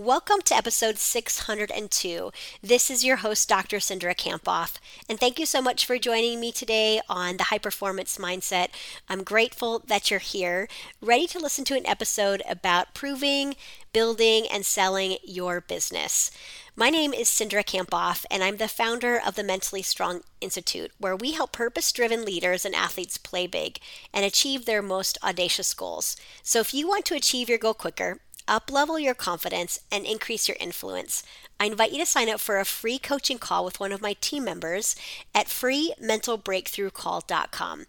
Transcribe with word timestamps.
Welcome 0.00 0.40
to 0.46 0.56
episode 0.56 0.96
602. 0.96 2.30
This 2.62 2.90
is 2.90 3.04
your 3.04 3.16
host, 3.16 3.46
Dr. 3.50 3.76
Cindra 3.76 4.16
Kamphoff, 4.16 4.78
and 5.10 5.20
thank 5.20 5.38
you 5.38 5.44
so 5.44 5.60
much 5.60 5.84
for 5.84 5.98
joining 5.98 6.40
me 6.40 6.52
today 6.52 7.02
on 7.06 7.36
the 7.36 7.44
High 7.44 7.58
Performance 7.58 8.16
Mindset. 8.16 8.68
I'm 9.10 9.22
grateful 9.22 9.80
that 9.88 10.10
you're 10.10 10.18
here, 10.18 10.68
ready 11.02 11.26
to 11.26 11.38
listen 11.38 11.66
to 11.66 11.76
an 11.76 11.86
episode 11.86 12.42
about 12.48 12.94
proving, 12.94 13.56
building, 13.92 14.46
and 14.50 14.64
selling 14.64 15.18
your 15.22 15.60
business. 15.60 16.30
My 16.74 16.88
name 16.88 17.12
is 17.12 17.28
Cindra 17.28 17.62
Kamphoff, 17.62 18.24
and 18.30 18.42
I'm 18.42 18.56
the 18.56 18.68
founder 18.68 19.20
of 19.20 19.34
the 19.34 19.44
Mentally 19.44 19.82
Strong 19.82 20.22
Institute, 20.40 20.92
where 20.96 21.14
we 21.14 21.32
help 21.32 21.52
purpose 21.52 21.92
driven 21.92 22.24
leaders 22.24 22.64
and 22.64 22.74
athletes 22.74 23.18
play 23.18 23.46
big 23.46 23.78
and 24.14 24.24
achieve 24.24 24.64
their 24.64 24.80
most 24.80 25.18
audacious 25.22 25.74
goals. 25.74 26.16
So 26.42 26.60
if 26.60 26.72
you 26.72 26.88
want 26.88 27.04
to 27.04 27.14
achieve 27.14 27.50
your 27.50 27.58
goal 27.58 27.74
quicker, 27.74 28.20
uplevel 28.50 29.02
your 29.02 29.14
confidence, 29.14 29.80
and 29.90 30.04
increase 30.04 30.48
your 30.48 30.58
influence. 30.60 31.22
I 31.60 31.66
invite 31.66 31.92
you 31.92 31.98
to 31.98 32.06
sign 32.06 32.28
up 32.30 32.40
for 32.40 32.58
a 32.58 32.64
free 32.64 32.98
coaching 32.98 33.38
call 33.38 33.66
with 33.66 33.78
one 33.78 33.92
of 33.92 34.00
my 34.00 34.14
team 34.14 34.44
members 34.44 34.96
at 35.34 35.46
freementalbreakthroughcall.com. 35.46 37.84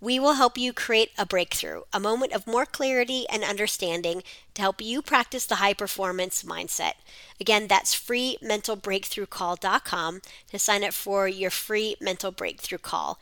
We 0.00 0.18
will 0.18 0.32
help 0.32 0.56
you 0.56 0.72
create 0.72 1.10
a 1.18 1.26
breakthrough, 1.26 1.82
a 1.92 2.00
moment 2.00 2.32
of 2.32 2.46
more 2.46 2.64
clarity 2.64 3.26
and 3.30 3.44
understanding 3.44 4.22
to 4.54 4.62
help 4.62 4.80
you 4.80 5.02
practice 5.02 5.44
the 5.44 5.56
high 5.56 5.74
performance 5.74 6.42
mindset. 6.42 6.94
Again, 7.38 7.66
that's 7.68 7.94
freementalbreakthroughcall.com 7.94 10.22
to 10.50 10.58
sign 10.58 10.82
up 10.82 10.94
for 10.94 11.28
your 11.28 11.50
free 11.50 11.96
mental 12.00 12.30
breakthrough 12.30 12.78
call. 12.78 13.18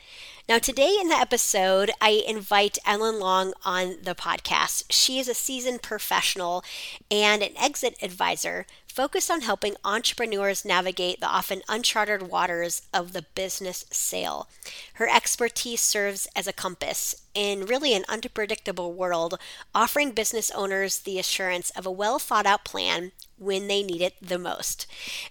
Now, 0.48 0.58
today 0.58 0.96
in 0.98 1.08
the 1.08 1.14
episode, 1.14 1.90
I 2.00 2.24
invite 2.26 2.78
Ellen 2.86 3.20
Long 3.20 3.52
on 3.66 3.98
the 4.02 4.14
podcast. 4.14 4.84
She 4.88 5.18
is 5.18 5.28
a 5.28 5.34
seasoned 5.34 5.82
professional 5.82 6.64
and 7.10 7.42
an 7.42 7.52
exit 7.58 7.96
advisor 8.00 8.64
focused 8.86 9.30
on 9.30 9.42
helping 9.42 9.76
entrepreneurs 9.84 10.64
navigate 10.64 11.20
the 11.20 11.26
often 11.26 11.60
uncharted 11.68 12.30
waters 12.30 12.80
of 12.94 13.12
the 13.12 13.26
business 13.34 13.84
sale. 13.90 14.48
Her 14.94 15.06
expertise 15.06 15.82
serves 15.82 16.26
as 16.34 16.46
a 16.46 16.54
compass 16.54 17.26
in 17.34 17.66
really 17.66 17.92
an 17.92 18.06
unpredictable 18.08 18.94
world, 18.94 19.38
offering 19.74 20.12
business 20.12 20.50
owners 20.52 21.00
the 21.00 21.18
assurance 21.18 21.68
of 21.76 21.84
a 21.84 21.92
well 21.92 22.18
thought 22.18 22.46
out 22.46 22.64
plan 22.64 23.12
when 23.36 23.68
they 23.68 23.82
need 23.82 24.00
it 24.00 24.14
the 24.22 24.38
most. 24.38 24.86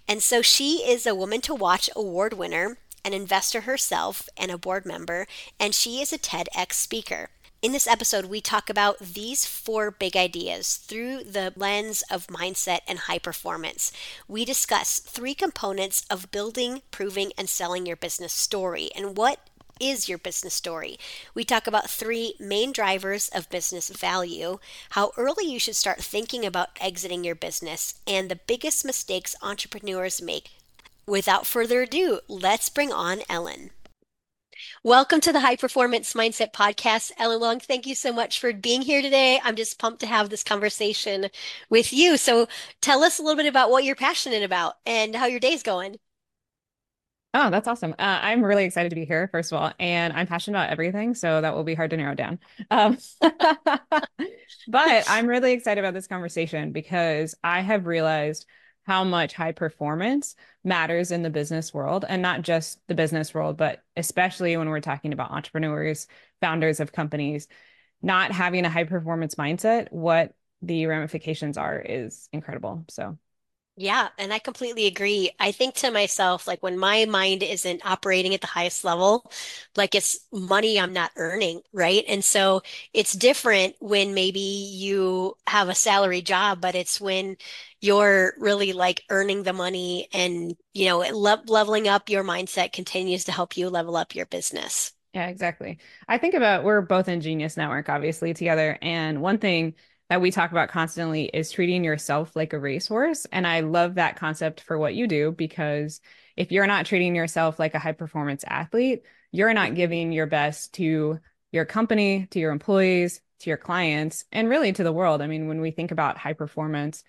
And 0.06 0.22
so 0.22 0.42
she 0.42 0.88
is 0.88 1.08
a 1.08 1.14
Woman 1.16 1.40
to 1.40 1.56
Watch 1.56 1.90
award 1.96 2.34
winner 2.34 2.78
an 3.08 3.14
investor 3.14 3.62
herself 3.62 4.28
and 4.36 4.50
a 4.50 4.58
board 4.58 4.84
member, 4.84 5.26
and 5.58 5.74
she 5.74 6.02
is 6.02 6.12
a 6.12 6.18
TEDx 6.18 6.74
speaker. 6.74 7.30
In 7.62 7.72
this 7.72 7.86
episode, 7.86 8.26
we 8.26 8.42
talk 8.42 8.68
about 8.68 8.98
these 8.98 9.46
four 9.46 9.90
big 9.90 10.14
ideas 10.14 10.76
through 10.76 11.24
the 11.24 11.54
lens 11.56 12.02
of 12.10 12.26
mindset 12.26 12.80
and 12.86 12.98
high 12.98 13.18
performance. 13.18 13.90
We 14.28 14.44
discuss 14.44 14.98
three 14.98 15.34
components 15.34 16.04
of 16.10 16.30
building, 16.30 16.82
proving, 16.90 17.32
and 17.38 17.48
selling 17.48 17.86
your 17.86 17.96
business 17.96 18.34
story 18.34 18.90
and 18.94 19.16
what 19.16 19.40
is 19.80 20.06
your 20.06 20.18
business 20.18 20.52
story. 20.52 20.98
We 21.34 21.44
talk 21.44 21.66
about 21.66 21.88
three 21.88 22.34
main 22.38 22.72
drivers 22.72 23.30
of 23.30 23.48
business 23.48 23.88
value, 23.88 24.58
how 24.90 25.12
early 25.16 25.50
you 25.50 25.58
should 25.58 25.76
start 25.76 26.02
thinking 26.02 26.44
about 26.44 26.76
exiting 26.78 27.24
your 27.24 27.36
business, 27.36 27.94
and 28.06 28.28
the 28.28 28.40
biggest 28.46 28.84
mistakes 28.84 29.34
entrepreneurs 29.40 30.20
make. 30.20 30.50
Without 31.08 31.46
further 31.46 31.80
ado, 31.80 32.20
let's 32.28 32.68
bring 32.68 32.92
on 32.92 33.20
Ellen. 33.30 33.70
Welcome 34.84 35.22
to 35.22 35.32
the 35.32 35.40
High 35.40 35.56
Performance 35.56 36.12
Mindset 36.12 36.52
Podcast. 36.52 37.12
Ellen 37.16 37.40
Long, 37.40 37.60
thank 37.60 37.86
you 37.86 37.94
so 37.94 38.12
much 38.12 38.38
for 38.38 38.52
being 38.52 38.82
here 38.82 39.00
today. 39.00 39.40
I'm 39.42 39.56
just 39.56 39.78
pumped 39.78 40.00
to 40.00 40.06
have 40.06 40.28
this 40.28 40.44
conversation 40.44 41.28
with 41.70 41.94
you. 41.94 42.18
So, 42.18 42.46
tell 42.82 43.02
us 43.02 43.18
a 43.18 43.22
little 43.22 43.38
bit 43.38 43.46
about 43.46 43.70
what 43.70 43.84
you're 43.84 43.96
passionate 43.96 44.42
about 44.42 44.74
and 44.84 45.16
how 45.16 45.24
your 45.24 45.40
day's 45.40 45.62
going. 45.62 45.96
Oh, 47.32 47.48
that's 47.48 47.68
awesome. 47.68 47.92
Uh, 47.92 48.18
I'm 48.20 48.44
really 48.44 48.66
excited 48.66 48.90
to 48.90 48.94
be 48.94 49.06
here, 49.06 49.28
first 49.32 49.50
of 49.50 49.58
all, 49.58 49.72
and 49.80 50.12
I'm 50.12 50.26
passionate 50.26 50.58
about 50.58 50.70
everything, 50.72 51.14
so 51.14 51.40
that 51.40 51.54
will 51.54 51.64
be 51.64 51.74
hard 51.74 51.88
to 51.88 51.96
narrow 51.96 52.16
down. 52.16 52.38
Um, 52.70 52.98
but 54.68 55.04
I'm 55.08 55.26
really 55.26 55.52
excited 55.52 55.82
about 55.82 55.94
this 55.94 56.06
conversation 56.06 56.72
because 56.72 57.34
I 57.42 57.62
have 57.62 57.86
realized 57.86 58.44
how 58.88 59.04
much 59.04 59.34
high 59.34 59.52
performance 59.52 60.34
matters 60.68 61.10
in 61.10 61.22
the 61.22 61.30
business 61.30 61.74
world 61.74 62.04
and 62.08 62.22
not 62.22 62.42
just 62.42 62.78
the 62.86 62.94
business 62.94 63.34
world, 63.34 63.56
but 63.56 63.82
especially 63.96 64.56
when 64.56 64.68
we're 64.68 64.80
talking 64.80 65.12
about 65.12 65.32
entrepreneurs, 65.32 66.06
founders 66.40 66.78
of 66.78 66.92
companies, 66.92 67.48
not 68.02 68.30
having 68.30 68.64
a 68.64 68.70
high 68.70 68.84
performance 68.84 69.34
mindset, 69.34 69.90
what 69.90 70.34
the 70.62 70.86
ramifications 70.86 71.56
are 71.58 71.80
is 71.80 72.28
incredible. 72.32 72.84
So 72.88 73.18
yeah, 73.80 74.08
and 74.18 74.32
I 74.32 74.40
completely 74.40 74.86
agree. 74.86 75.30
I 75.38 75.52
think 75.52 75.74
to 75.76 75.90
myself, 75.92 76.48
like 76.48 76.62
when 76.62 76.76
my 76.78 77.04
mind 77.04 77.42
isn't 77.44 77.86
operating 77.86 78.34
at 78.34 78.40
the 78.40 78.48
highest 78.48 78.82
level, 78.84 79.30
like 79.76 79.94
it's 79.94 80.18
money 80.32 80.80
I'm 80.80 80.92
not 80.92 81.12
earning, 81.16 81.62
right? 81.72 82.04
And 82.08 82.24
so 82.24 82.62
it's 82.92 83.12
different 83.12 83.76
when 83.78 84.14
maybe 84.14 84.40
you 84.40 85.36
have 85.46 85.68
a 85.68 85.74
salary 85.76 86.22
job, 86.22 86.60
but 86.60 86.74
it's 86.74 87.00
when 87.00 87.36
you're 87.80 88.34
really 88.38 88.72
like 88.72 89.04
earning 89.10 89.44
the 89.44 89.52
money 89.52 90.08
and, 90.12 90.56
you 90.74 90.86
know, 90.86 90.98
le 90.98 91.42
leveling 91.46 91.86
up 91.86 92.08
your 92.10 92.24
mindset 92.24 92.72
continues 92.72 93.24
to 93.24 93.32
help 93.32 93.56
you 93.56 93.70
level 93.70 93.96
up 93.96 94.14
your 94.14 94.26
business. 94.26 94.92
Yeah, 95.14 95.28
exactly. 95.28 95.78
I 96.06 96.18
think 96.18 96.34
about 96.34 96.64
we're 96.64 96.80
both 96.82 97.08
in 97.08 97.20
Genius 97.20 97.56
Network, 97.56 97.88
obviously, 97.88 98.34
together. 98.34 98.78
And 98.82 99.22
one 99.22 99.38
thing 99.38 99.74
that 100.08 100.20
we 100.20 100.30
talk 100.30 100.50
about 100.50 100.70
constantly 100.70 101.24
is 101.24 101.50
treating 101.50 101.84
yourself 101.84 102.34
like 102.34 102.52
a 102.52 102.58
racehorse. 102.58 103.26
And 103.26 103.46
I 103.46 103.60
love 103.60 103.96
that 103.96 104.16
concept 104.16 104.60
for 104.62 104.78
what 104.78 104.94
you 104.94 105.06
do 105.06 105.32
because 105.32 106.00
if 106.36 106.50
you're 106.50 106.66
not 106.66 106.86
treating 106.86 107.14
yourself 107.14 107.58
like 107.58 107.74
a 107.74 107.78
high 107.78 107.92
performance 107.92 108.44
athlete, 108.46 109.02
you're 109.32 109.52
not 109.52 109.74
giving 109.74 110.12
your 110.12 110.26
best 110.26 110.74
to 110.74 111.18
your 111.52 111.64
company, 111.66 112.26
to 112.30 112.38
your 112.38 112.52
employees, 112.52 113.20
to 113.40 113.50
your 113.50 113.56
clients, 113.56 114.24
and 114.32 114.48
really 114.48 114.72
to 114.72 114.82
the 114.82 114.92
world. 114.92 115.20
I 115.20 115.26
mean, 115.26 115.48
when 115.48 115.60
we 115.60 115.70
think 115.70 115.90
about 115.90 116.18
high 116.18 116.32
performance, 116.32 117.04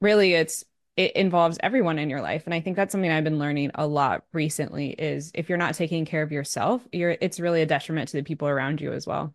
really 0.00 0.34
it's 0.34 0.64
it 0.96 1.12
involves 1.12 1.58
everyone 1.62 1.98
in 1.98 2.10
your 2.10 2.20
life 2.20 2.42
and 2.44 2.52
i 2.52 2.60
think 2.60 2.76
that's 2.76 2.92
something 2.92 3.10
i've 3.10 3.24
been 3.24 3.38
learning 3.38 3.70
a 3.76 3.86
lot 3.86 4.24
recently 4.32 4.90
is 4.90 5.30
if 5.34 5.48
you're 5.48 5.56
not 5.56 5.74
taking 5.74 6.04
care 6.04 6.22
of 6.22 6.32
yourself 6.32 6.86
you're 6.92 7.16
it's 7.20 7.40
really 7.40 7.62
a 7.62 7.66
detriment 7.66 8.08
to 8.08 8.16
the 8.18 8.22
people 8.22 8.48
around 8.48 8.80
you 8.80 8.92
as 8.92 9.06
well 9.06 9.34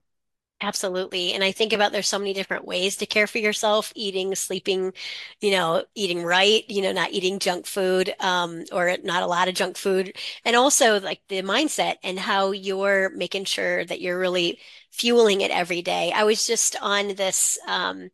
Absolutely. 0.59 1.33
And 1.33 1.43
I 1.43 1.51
think 1.51 1.71
about 1.71 1.91
there's 1.91 2.07
so 2.07 2.17
many 2.17 2.33
different 2.33 2.65
ways 2.65 2.95
to 2.97 3.05
care 3.05 3.27
for 3.27 3.37
yourself, 3.37 3.93
eating, 3.95 4.33
sleeping, 4.33 4.91
you 5.39 5.51
know, 5.51 5.85
eating 5.93 6.23
right, 6.23 6.63
you 6.67 6.81
know, 6.81 6.91
not 6.91 7.11
eating 7.11 7.37
junk 7.37 7.67
food, 7.67 8.15
um, 8.19 8.63
or 8.71 8.97
not 9.03 9.21
a 9.21 9.27
lot 9.27 9.47
of 9.47 9.53
junk 9.53 9.77
food. 9.77 10.17
And 10.43 10.55
also 10.55 10.99
like 10.99 11.21
the 11.27 11.43
mindset 11.43 11.97
and 12.03 12.17
how 12.17 12.51
you're 12.51 13.11
making 13.11 13.45
sure 13.45 13.85
that 13.85 14.01
you're 14.01 14.17
really 14.19 14.57
fueling 14.91 15.41
it 15.41 15.51
every 15.51 15.83
day. 15.83 16.11
I 16.11 16.23
was 16.23 16.47
just 16.47 16.75
on 16.81 17.09
this, 17.13 17.59
um, 17.67 18.09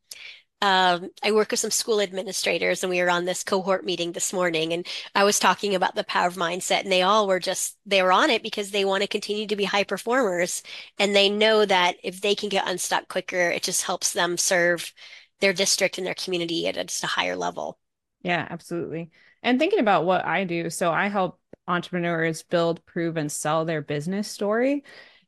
um, 0.64 1.10
I 1.22 1.34
work 1.34 1.52
with 1.52 1.60
some 1.60 1.72
school 1.72 2.00
administrators, 2.00 2.84
and 2.84 2.90
we 2.90 3.02
were 3.02 3.10
on 3.10 3.26
this 3.26 3.44
cohort 3.44 3.84
meeting 3.84 4.14
this 4.14 4.32
morning, 4.32 4.72
and 4.72 4.88
I 5.14 5.26
was 5.26 5.38
talking 5.38 5.76
about 5.76 5.94
the 5.94 6.06
power 6.06 6.28
of 6.28 6.36
mindset, 6.36 6.84
and 6.84 6.92
they 6.92 7.02
all 7.02 7.28
were 7.28 7.42
just 7.42 7.78
they 7.86 8.02
were 8.02 8.14
on 8.14 8.30
it 8.30 8.42
because 8.42 8.72
they 8.72 8.86
want 8.86 9.02
to 9.02 9.08
continue 9.10 9.46
to 9.48 9.58
be 9.58 9.66
high 9.66 9.84
performers, 9.84 10.64
and 10.98 11.14
they 11.14 11.28
know 11.30 11.66
that 11.66 11.98
if 12.02 12.22
they 12.22 12.34
can 12.34 12.48
get 12.48 12.66
unstuck 12.66 13.10
quicker, 13.10 13.50
it 13.50 13.62
just 13.62 13.84
helps 13.84 14.14
them 14.14 14.38
serve 14.38 14.94
their 15.42 15.52
district 15.52 15.98
and 15.98 16.08
their 16.08 16.14
community 16.14 16.66
at 16.66 16.76
just 16.76 17.04
a 17.04 17.08
higher 17.08 17.36
level. 17.36 17.78
Yeah, 18.22 18.48
absolutely. 18.50 19.12
And 19.42 19.60
thinking 19.60 19.80
about 19.80 20.06
what 20.06 20.24
I 20.24 20.46
do, 20.46 20.70
so 20.70 20.94
I 20.94 21.10
help 21.10 21.42
entrepreneurs 21.68 22.42
build, 22.42 22.86
prove, 22.86 23.18
and 23.18 23.30
sell 23.30 23.66
their 23.66 23.82
business 23.82 24.30
story. 24.30 24.86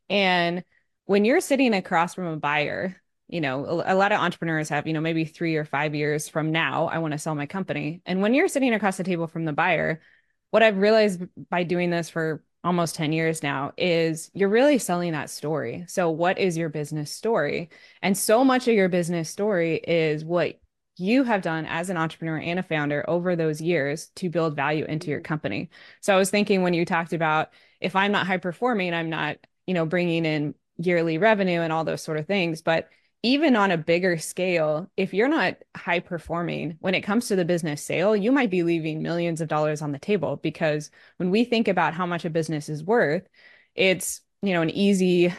And 0.08 0.64
when 1.04 1.26
you're 1.26 1.40
sitting 1.40 1.74
across 1.74 2.14
from 2.14 2.24
a 2.24 2.38
buyer, 2.38 2.96
you 3.28 3.40
know 3.40 3.82
a, 3.84 3.94
lot 3.94 4.12
of 4.12 4.20
entrepreneurs 4.20 4.68
have 4.68 4.86
you 4.86 4.92
know 4.92 5.00
maybe 5.00 5.24
three 5.24 5.56
or 5.56 5.64
five 5.64 5.94
years 5.94 6.28
from 6.28 6.52
now 6.52 6.86
i 6.86 6.98
want 6.98 7.12
to 7.12 7.18
sell 7.18 7.34
my 7.34 7.46
company. 7.46 8.00
And 8.06 8.22
when 8.22 8.34
you're 8.34 8.48
sitting 8.48 8.72
across 8.72 8.96
the 8.96 9.04
table 9.04 9.26
from 9.26 9.44
the 9.44 9.52
buyer 9.52 10.00
what 10.50 10.62
i've 10.62 10.78
realized 10.78 11.22
by 11.50 11.62
doing 11.62 11.90
this 11.90 12.08
for 12.08 12.42
almost 12.64 12.96
10 12.96 13.12
years 13.12 13.44
now 13.44 13.72
is 13.76 14.28
you're 14.34 14.48
really 14.48 14.78
selling 14.78 15.12
that 15.12 15.30
story. 15.30 15.84
So 15.86 16.10
what 16.10 16.36
is 16.36 16.56
your 16.56 16.68
business 16.68 17.12
story? 17.12 17.70
And 18.02 18.18
so 18.18 18.44
much 18.44 18.66
of 18.66 18.74
your 18.74 18.88
business 18.88 19.30
story 19.30 19.76
is 19.76 20.24
what 20.24 20.58
you 20.98 21.24
have 21.24 21.42
done 21.42 21.66
as 21.66 21.90
an 21.90 21.96
entrepreneur 21.96 22.38
and 22.38 22.58
a 22.58 22.62
founder 22.62 23.04
over 23.08 23.36
those 23.36 23.60
years 23.60 24.08
to 24.16 24.30
build 24.30 24.56
value 24.56 24.84
into 24.84 25.08
your 25.08 25.20
mm-hmm. 25.20 25.26
company. 25.26 25.70
So 26.00 26.14
i 26.14 26.16
was 26.16 26.30
thinking 26.30 26.62
when 26.62 26.74
you 26.74 26.84
talked 26.84 27.12
about 27.12 27.50
if 27.80 27.94
i'm 27.94 28.12
not 28.12 28.26
high 28.26 28.38
performing 28.38 28.94
i'm 28.94 29.10
not 29.10 29.36
you 29.66 29.74
know 29.74 29.84
bringing 29.84 30.24
in 30.24 30.54
yearly 30.78 31.18
revenue 31.18 31.60
and 31.60 31.72
all 31.72 31.84
those 31.84 32.02
sort 32.02 32.18
of 32.18 32.26
things 32.26 32.62
but 32.62 32.88
even 33.26 33.56
on 33.56 33.72
a 33.72 33.76
bigger 33.76 34.18
scale, 34.18 34.88
if 34.96 35.12
you're 35.12 35.26
not 35.26 35.56
high 35.76 35.98
performing 35.98 36.76
when 36.78 36.94
it 36.94 37.00
comes 37.00 37.26
to 37.26 37.34
the 37.34 37.44
business 37.44 37.82
sale, 37.82 38.14
you 38.14 38.30
might 38.30 38.50
be 38.50 38.62
leaving 38.62 39.02
millions 39.02 39.40
of 39.40 39.48
dollars 39.48 39.82
on 39.82 39.90
the 39.90 39.98
table 39.98 40.36
because 40.36 40.92
when 41.16 41.30
we 41.30 41.42
think 41.42 41.66
about 41.66 41.92
how 41.92 42.06
much 42.06 42.24
a 42.24 42.30
business 42.30 42.68
is 42.68 42.84
worth, 42.84 43.26
it's, 43.74 44.20
you 44.42 44.52
know, 44.52 44.62
an 44.62 44.70
easy 44.70 45.34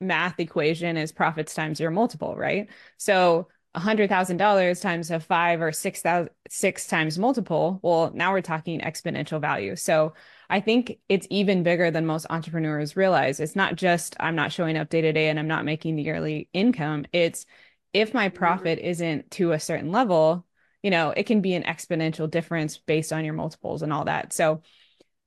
math 0.00 0.40
equation 0.40 0.96
is 0.96 1.12
profits 1.12 1.52
times 1.54 1.78
your 1.78 1.90
multiple, 1.90 2.34
right? 2.36 2.70
So 2.96 3.48
$100,000 3.74 4.80
times 4.80 5.10
a 5.10 5.20
five 5.20 5.60
or 5.60 5.72
six 5.72 6.00
thousand 6.00 6.30
six 6.48 6.86
times 6.86 7.18
multiple, 7.18 7.80
well, 7.82 8.12
now 8.14 8.32
we're 8.32 8.40
talking 8.40 8.80
exponential 8.80 9.42
value. 9.42 9.76
So 9.76 10.14
I 10.48 10.60
think 10.60 10.98
it's 11.08 11.26
even 11.30 11.62
bigger 11.62 11.90
than 11.90 12.06
most 12.06 12.26
entrepreneurs 12.30 12.96
realize. 12.96 13.40
It's 13.40 13.56
not 13.56 13.76
just 13.76 14.16
I'm 14.20 14.36
not 14.36 14.52
showing 14.52 14.76
up 14.76 14.88
day 14.88 15.00
to 15.00 15.12
day 15.12 15.28
and 15.28 15.38
I'm 15.38 15.48
not 15.48 15.64
making 15.64 15.96
the 15.96 16.02
yearly 16.02 16.48
income. 16.52 17.06
It's 17.12 17.46
if 17.92 18.14
my 18.14 18.28
mm-hmm. 18.28 18.36
profit 18.36 18.78
isn't 18.78 19.30
to 19.32 19.52
a 19.52 19.60
certain 19.60 19.90
level, 19.90 20.46
you 20.82 20.90
know, 20.90 21.10
it 21.10 21.24
can 21.24 21.40
be 21.40 21.54
an 21.54 21.64
exponential 21.64 22.30
difference 22.30 22.78
based 22.78 23.12
on 23.12 23.24
your 23.24 23.34
multiples 23.34 23.82
and 23.82 23.92
all 23.92 24.04
that. 24.04 24.32
So 24.32 24.62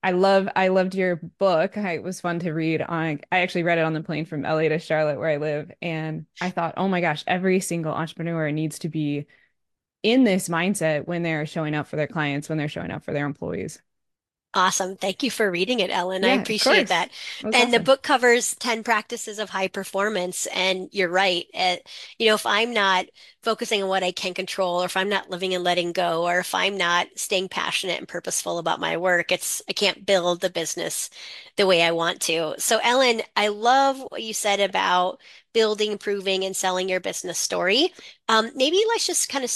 I 0.02 0.12
love 0.12 0.48
I 0.56 0.70
loved 0.70 0.96
your 0.96 1.18
book. 1.18 1.78
I, 1.78 1.94
it 1.96 2.04
was 2.04 2.22
fun 2.22 2.40
to 2.40 2.52
read 2.54 2.82
on 2.82 3.20
I 3.32 3.40
actually 3.40 3.64
read 3.64 3.78
it 3.78 3.84
on 3.84 3.94
the 3.94 4.02
plane 4.04 4.26
from 4.26 4.44
LA 4.44 4.70
to 4.70 4.80
Charlotte 4.80 5.20
where 5.20 5.30
I 5.30 5.38
live 5.38 5.72
and 5.82 6.26
I 6.42 6.52
thought, 6.52 6.76
"Oh 6.78 6.88
my 6.88 7.02
gosh, 7.02 7.24
every 7.28 7.60
single 7.60 7.94
entrepreneur 7.94 8.52
needs 8.52 8.80
to 8.80 8.90
be 8.90 9.26
in 10.04 10.24
this 10.24 10.48
mindset 10.48 11.06
when 11.08 11.24
they're 11.24 11.46
showing 11.46 11.76
up 11.76 11.88
for 11.88 11.98
their 11.98 12.08
clients, 12.08 12.48
when 12.48 12.58
they're 12.58 12.70
showing 12.70 12.92
up 12.92 13.04
for 13.04 13.14
their 13.14 13.26
employees." 13.26 13.82
Awesome. 14.56 14.96
Thank 14.98 15.22
you 15.22 15.30
for 15.30 15.52
reading 15.52 15.80
it, 15.80 15.92
Ellen. 15.92 16.26
I 16.26 16.30
Yeah, 16.30 16.36
of 16.36 16.42
appreciate 16.42 16.88
that. 16.88 17.12
And 17.54 17.72
the 17.72 17.80
book 17.80 18.02
covers 18.02 18.56
10 18.56 18.84
practices 18.84 19.38
of 19.38 19.52
high 19.52 19.68
performance. 19.68 20.48
And 20.48 20.90
you're 20.92 21.08
right. 21.10 21.46
Uh, 21.54 21.76
you 22.18 22.28
know, 22.28 22.34
if 22.34 22.48
I'm 22.48 22.74
not 22.74 23.06
focusing 23.44 23.84
on 23.84 23.90
what 23.90 24.02
I 24.04 24.12
can 24.12 24.34
control, 24.34 24.82
or 24.82 24.86
if 24.86 24.98
I'm 24.98 25.08
not 25.08 25.30
living 25.30 25.54
and 25.54 25.64
letting 25.64 25.92
go, 25.92 26.26
or 26.28 26.40
if 26.40 26.56
I'm 26.56 26.78
not 26.78 27.08
staying 27.16 27.50
passionate 27.50 28.00
and 28.00 28.08
purposeful 28.08 28.58
about 28.58 28.80
my 28.80 28.98
work, 28.98 29.32
it's 29.32 29.62
I 29.70 29.74
can't 29.74 30.04
build 30.04 30.42
the 30.42 30.50
business 30.50 31.12
the 31.56 31.68
way 31.68 31.82
I 31.84 31.92
want 31.92 32.22
to. 32.22 32.56
So, 32.58 32.80
Ellen, 32.84 33.22
I 33.36 33.50
love 33.50 34.00
what 34.10 34.24
you 34.24 34.34
said 34.34 34.60
about 34.60 35.20
building, 35.54 35.92
improving, 35.92 36.44
and 36.44 36.56
selling 36.56 36.90
your 36.90 37.00
business 37.00 37.38
story. 37.40 37.94
Um, 38.28 38.52
maybe 38.56 38.82
let's 38.88 39.08
just 39.08 39.30
kind 39.30 39.44
of 39.44 39.52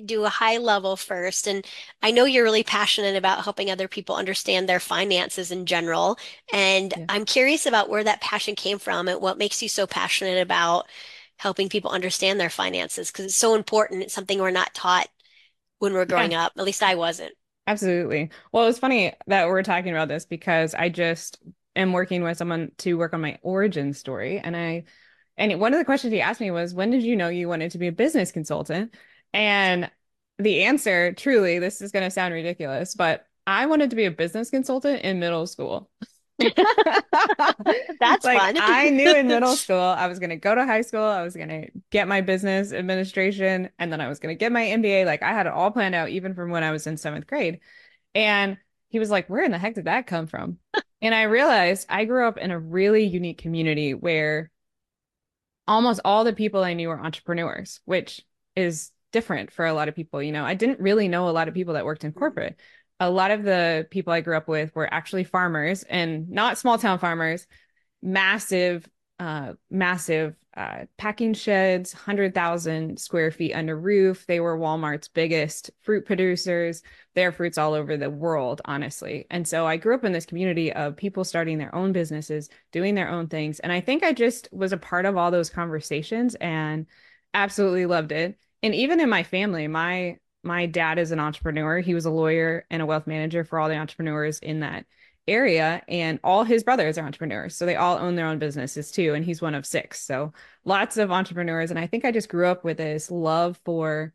do 0.00 0.24
a 0.24 0.28
high 0.28 0.58
level 0.58 0.96
first. 0.96 1.46
And 1.46 1.64
I 2.02 2.10
know 2.10 2.24
you're 2.24 2.44
really 2.44 2.62
passionate 2.62 3.16
about 3.16 3.44
helping 3.44 3.70
other 3.70 3.88
people 3.88 4.14
understand 4.16 4.68
their 4.68 4.80
finances 4.80 5.50
in 5.50 5.66
general. 5.66 6.18
And 6.52 6.94
Yeah. 6.94 7.06
I'm 7.08 7.24
curious 7.24 7.66
about 7.66 7.88
where 7.88 8.04
that 8.04 8.20
passion 8.20 8.54
came 8.54 8.78
from 8.78 9.08
and 9.08 9.20
what 9.20 9.38
makes 9.38 9.62
you 9.62 9.68
so 9.68 9.86
passionate 9.86 10.40
about 10.40 10.86
helping 11.38 11.68
people 11.68 11.90
understand 11.90 12.38
their 12.40 12.50
finances 12.50 13.10
because 13.10 13.26
it's 13.26 13.34
so 13.34 13.54
important. 13.54 14.02
It's 14.02 14.14
something 14.14 14.38
we're 14.38 14.50
not 14.50 14.74
taught 14.74 15.08
when 15.78 15.94
we're 15.94 16.06
growing 16.06 16.32
Yeah, 16.32 16.34
up. 16.34 16.52
At 16.58 16.64
least 16.64 16.82
I 16.82 16.94
wasn't. 16.96 17.34
absolutely. 17.66 18.30
Well, 18.52 18.66
it's 18.68 18.78
funny 18.78 19.12
that 19.26 19.48
we're 19.48 19.62
talking 19.62 19.90
about 19.92 20.08
this 20.08 20.24
because 20.24 20.74
I 20.74 20.88
just 20.88 21.38
am 21.76 21.92
working 21.92 22.22
with 22.22 22.36
someone 22.38 22.72
to 22.78 22.94
work 22.94 23.14
on 23.14 23.20
my 23.20 23.38
origin 23.42 23.92
story 23.94 24.38
and 24.38 24.56
I 24.56 24.84
And 25.38 25.60
one 25.60 25.74
of 25.74 25.80
the 25.80 25.86
questions 25.86 26.14
he 26.14 26.22
asked 26.22 26.40
me 26.42 26.52
was, 26.52 26.74
when 26.74 26.92
did 26.92 27.02
you 27.04 27.16
know 27.16 27.30
you 27.30 27.48
wanted 27.48 27.72
to 27.72 27.78
be 27.80 27.88
a 27.88 27.92
business 27.92 28.32
consultant? 28.32 28.94
And 29.32 29.90
the 30.38 30.64
answer, 30.64 31.12
truly, 31.12 31.58
this 31.58 31.80
is 31.80 31.92
going 31.92 32.04
to 32.04 32.10
sound 32.10 32.34
ridiculous, 32.34 32.94
but 32.94 33.26
I 33.46 33.66
wanted 33.66 33.90
to 33.90 33.96
be 33.96 34.04
a 34.04 34.10
business 34.10 34.50
consultant 34.50 35.02
in 35.02 35.20
middle 35.20 35.46
school. 35.46 35.90
That's 38.00 38.24
Like 38.24 38.28
fun. 38.28 38.56
I 38.58 38.90
knew 38.90 39.14
in 39.14 39.28
middle 39.28 39.56
school 39.56 39.78
I 39.80 40.06
was 40.06 40.18
going 40.18 40.30
to 40.30 40.36
go 40.36 40.54
to 40.54 40.64
high 40.66 40.82
school, 40.82 41.02
I 41.04 41.22
was 41.22 41.36
going 41.36 41.48
to 41.48 41.68
get 41.90 42.08
my 42.08 42.20
business 42.20 42.72
administration, 42.72 43.70
and 43.78 43.92
then 43.92 44.00
I 44.00 44.08
was 44.08 44.18
going 44.18 44.34
to 44.34 44.38
get 44.38 44.52
my 44.52 44.62
MBA. 44.62 45.04
Like 45.04 45.22
I 45.22 45.32
had 45.32 45.46
it 45.46 45.52
all 45.52 45.70
planned 45.70 45.94
out 45.94 46.10
even 46.10 46.34
from 46.34 46.50
when 46.50 46.62
I 46.64 46.70
was 46.72 46.86
in 46.86 46.96
seventh 46.96 47.26
grade. 47.26 47.60
And 48.14 48.58
he 48.90 49.00
was 49.00 49.10
like, 49.10 49.28
Where 49.28 49.44
in 49.44 49.52
the 49.52 49.58
heck 49.58 49.74
did 49.74 49.86
that 49.86 50.06
come 50.06 50.26
from? 50.28 50.58
And 51.02 51.14
I 51.14 51.24
realized 51.24 51.86
I 51.90 52.04
grew 52.06 52.28
up 52.28 52.38
in 52.38 52.50
a 52.52 52.58
really 52.60 53.04
unique 53.04 53.38
community 53.38 53.94
where 53.94 54.50
almost 55.66 56.00
all 56.04 56.24
the 56.24 56.32
people 56.32 56.62
I 56.62 56.74
knew 56.74 56.88
were 56.88 57.00
entrepreneurs, 57.00 57.80
which 57.84 58.22
is 58.56 58.91
different 59.12 59.50
for 59.50 59.66
a 59.66 59.74
lot 59.74 59.88
of 59.88 59.94
people. 59.94 60.22
You 60.22 60.32
know, 60.32 60.44
I 60.44 60.54
didn't 60.54 60.80
really 60.80 61.08
know 61.08 61.28
a 61.28 61.30
lot 61.30 61.48
of 61.48 61.54
people 61.54 61.74
that 61.74 61.84
worked 61.84 62.04
in 62.04 62.12
corporate. 62.12 62.58
A 63.00 63.10
lot 63.10 63.30
of 63.30 63.42
the 63.42 63.86
people 63.90 64.12
I 64.12 64.20
grew 64.20 64.36
up 64.36 64.48
with 64.48 64.74
were 64.74 64.92
actually 64.92 65.24
farmers 65.24 65.82
and 65.84 66.28
not 66.30 66.58
small 66.58 66.78
town 66.78 66.98
farmers, 66.98 67.46
massive, 68.02 68.88
uh, 69.18 69.54
massive 69.70 70.34
uh, 70.54 70.84
packing 70.98 71.32
sheds, 71.32 71.94
100,000 71.94 72.98
square 72.98 73.30
feet 73.30 73.54
under 73.54 73.78
roof. 73.78 74.26
They 74.26 74.38
were 74.38 74.58
Walmart's 74.58 75.08
biggest 75.08 75.70
fruit 75.80 76.04
producers. 76.04 76.82
Their 77.14 77.32
fruits 77.32 77.56
all 77.56 77.72
over 77.72 77.96
the 77.96 78.10
world, 78.10 78.60
honestly. 78.66 79.26
And 79.30 79.48
so 79.48 79.66
I 79.66 79.78
grew 79.78 79.94
up 79.94 80.04
in 80.04 80.12
this 80.12 80.26
community 80.26 80.72
of 80.72 80.96
people 80.96 81.24
starting 81.24 81.56
their 81.56 81.74
own 81.74 81.92
businesses, 81.92 82.50
doing 82.70 82.94
their 82.94 83.08
own 83.08 83.28
things. 83.28 83.60
And 83.60 83.72
I 83.72 83.80
think 83.80 84.02
I 84.02 84.12
just 84.12 84.48
was 84.52 84.72
a 84.72 84.76
part 84.78 85.06
of 85.06 85.16
all 85.16 85.30
those 85.30 85.50
conversations 85.50 86.34
and 86.34 86.86
absolutely 87.32 87.86
loved 87.86 88.12
it. 88.12 88.38
And 88.62 88.74
even 88.74 89.00
in 89.00 89.08
my 89.08 89.22
family, 89.22 89.68
my 89.68 90.18
my 90.44 90.66
dad 90.66 90.98
is 90.98 91.12
an 91.12 91.20
entrepreneur. 91.20 91.78
He 91.78 91.94
was 91.94 92.04
a 92.04 92.10
lawyer 92.10 92.66
and 92.68 92.82
a 92.82 92.86
wealth 92.86 93.06
manager 93.06 93.44
for 93.44 93.60
all 93.60 93.68
the 93.68 93.76
entrepreneurs 93.76 94.40
in 94.40 94.60
that 94.60 94.86
area 95.28 95.82
and 95.86 96.18
all 96.24 96.42
his 96.42 96.64
brothers 96.64 96.98
are 96.98 97.04
entrepreneurs 97.04 97.54
so 97.54 97.64
they 97.64 97.76
all 97.76 97.96
own 97.96 98.16
their 98.16 98.26
own 98.26 98.40
businesses 98.40 98.90
too 98.90 99.14
and 99.14 99.24
he's 99.24 99.40
one 99.40 99.54
of 99.54 99.64
six. 99.64 100.00
So 100.00 100.32
lots 100.64 100.96
of 100.96 101.12
entrepreneurs 101.12 101.70
and 101.70 101.78
i 101.78 101.86
think 101.86 102.04
i 102.04 102.10
just 102.10 102.28
grew 102.28 102.46
up 102.46 102.64
with 102.64 102.78
this 102.78 103.10
love 103.10 103.60
for 103.64 104.12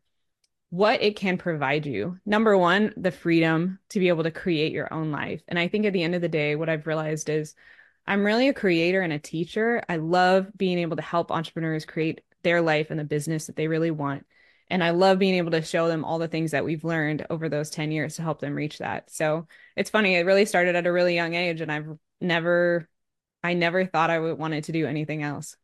what 0.70 1.02
it 1.02 1.16
can 1.16 1.38
provide 1.38 1.86
you. 1.86 2.18
Number 2.26 2.58
one 2.58 2.92
the 2.96 3.10
freedom 3.10 3.78
to 3.90 4.00
be 4.00 4.08
able 4.08 4.24
to 4.24 4.30
create 4.30 4.72
your 4.72 4.92
own 4.92 5.10
life. 5.10 5.42
And 5.48 5.58
i 5.58 5.66
think 5.68 5.86
at 5.86 5.94
the 5.94 6.02
end 6.02 6.14
of 6.14 6.20
the 6.20 6.28
day 6.28 6.56
what 6.56 6.68
i've 6.68 6.86
realized 6.86 7.30
is 7.30 7.54
i'm 8.06 8.24
really 8.24 8.48
a 8.48 8.54
creator 8.54 9.00
and 9.00 9.12
a 9.12 9.18
teacher. 9.18 9.82
I 9.88 9.96
love 9.96 10.50
being 10.56 10.78
able 10.78 10.96
to 10.96 11.02
help 11.02 11.30
entrepreneurs 11.30 11.86
create 11.86 12.20
their 12.42 12.60
life 12.60 12.90
and 12.90 13.00
the 13.00 13.04
business 13.04 13.46
that 13.46 13.56
they 13.56 13.66
really 13.66 13.90
want 13.90 14.26
and 14.70 14.82
I 14.84 14.90
love 14.90 15.18
being 15.18 15.34
able 15.36 15.50
to 15.52 15.62
show 15.62 15.88
them 15.88 16.04
all 16.04 16.18
the 16.18 16.28
things 16.28 16.50
that 16.52 16.64
we've 16.64 16.84
learned 16.84 17.26
over 17.30 17.48
those 17.48 17.70
10 17.70 17.90
years 17.92 18.16
to 18.16 18.22
help 18.22 18.40
them 18.40 18.54
reach 18.54 18.78
that. 18.78 19.10
So 19.10 19.46
it's 19.76 19.90
funny, 19.90 20.14
it 20.16 20.26
really 20.26 20.44
started 20.46 20.76
at 20.76 20.86
a 20.86 20.92
really 20.92 21.14
young 21.14 21.34
age, 21.34 21.60
and 21.60 21.72
I've 21.72 21.88
never, 22.20 22.88
I 23.44 23.54
never 23.54 23.86
thought 23.86 24.10
I 24.10 24.18
would 24.18 24.38
wanted 24.38 24.64
to 24.64 24.72
do 24.72 24.86
anything 24.86 25.22
else. 25.22 25.56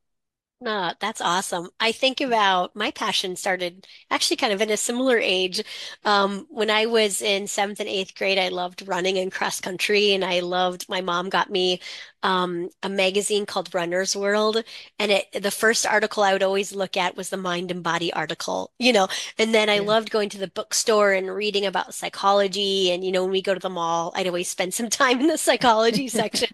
Uh, 0.64 0.94
that's 0.98 1.20
awesome. 1.20 1.68
I 1.78 1.92
think 1.92 2.22
about 2.22 2.74
my 2.74 2.90
passion 2.92 3.36
started 3.36 3.86
actually 4.10 4.36
kind 4.38 4.52
of 4.52 4.62
in 4.62 4.70
a 4.70 4.78
similar 4.78 5.18
age. 5.18 5.62
Um, 6.04 6.46
when 6.48 6.70
I 6.70 6.86
was 6.86 7.20
in 7.20 7.46
seventh 7.46 7.80
and 7.80 7.88
eighth 7.88 8.14
grade, 8.14 8.38
I 8.38 8.48
loved 8.48 8.86
running 8.88 9.18
and 9.18 9.30
cross 9.30 9.60
country, 9.60 10.12
and 10.14 10.24
I 10.24 10.40
loved 10.40 10.88
my 10.88 11.02
mom 11.02 11.28
got 11.28 11.50
me 11.50 11.80
um, 12.24 12.70
a 12.82 12.88
magazine 12.88 13.46
called 13.46 13.74
Runner's 13.74 14.16
World. 14.16 14.64
And 14.98 15.12
it, 15.12 15.26
the 15.32 15.52
first 15.52 15.86
article 15.86 16.24
I 16.24 16.32
would 16.32 16.42
always 16.42 16.74
look 16.74 16.96
at 16.96 17.16
was 17.16 17.30
the 17.30 17.36
mind 17.38 17.70
and 17.70 17.84
body 17.84 18.12
article, 18.12 18.72
you 18.80 18.92
know. 18.92 19.08
And 19.38 19.54
then 19.54 19.70
I 19.70 19.78
Yeah. 19.78 19.80
loved 19.80 20.10
going 20.10 20.30
to 20.30 20.38
the 20.38 20.48
bookstore 20.48 21.12
and 21.12 21.34
reading 21.34 21.66
about 21.66 21.94
psychology. 21.94 22.90
And, 22.90 23.04
you 23.04 23.12
know, 23.12 23.22
when 23.24 23.32
we 23.32 23.42
go 23.42 23.54
to 23.54 23.60
the 23.60 23.70
mall, 23.70 24.12
I'd 24.16 24.26
always 24.26 24.48
spend 24.50 24.74
some 24.74 24.90
time 24.90 25.20
in 25.20 25.28
the 25.28 25.38
psychology 25.38 26.08
section. 26.20 26.48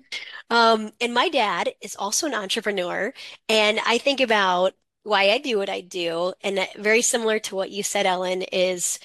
Um, 0.50 0.92
and 1.00 1.14
my 1.14 1.28
dad 1.28 1.70
is 1.80 1.96
also 1.96 2.26
an 2.26 2.34
entrepreneur. 2.34 3.12
And 3.48 3.80
I 3.86 3.98
think 3.98 4.20
about 4.20 4.74
why 5.04 5.30
I 5.30 5.38
do 5.38 5.58
what 5.58 5.70
I 5.70 5.80
do, 5.80 6.34
and 6.42 6.58
that- 6.58 6.76
very 6.76 7.02
similar 7.02 7.38
to 7.40 7.56
what 7.56 7.70
you 7.70 7.82
said, 7.82 8.06
Ellen, 8.06 8.42
is 8.42 8.98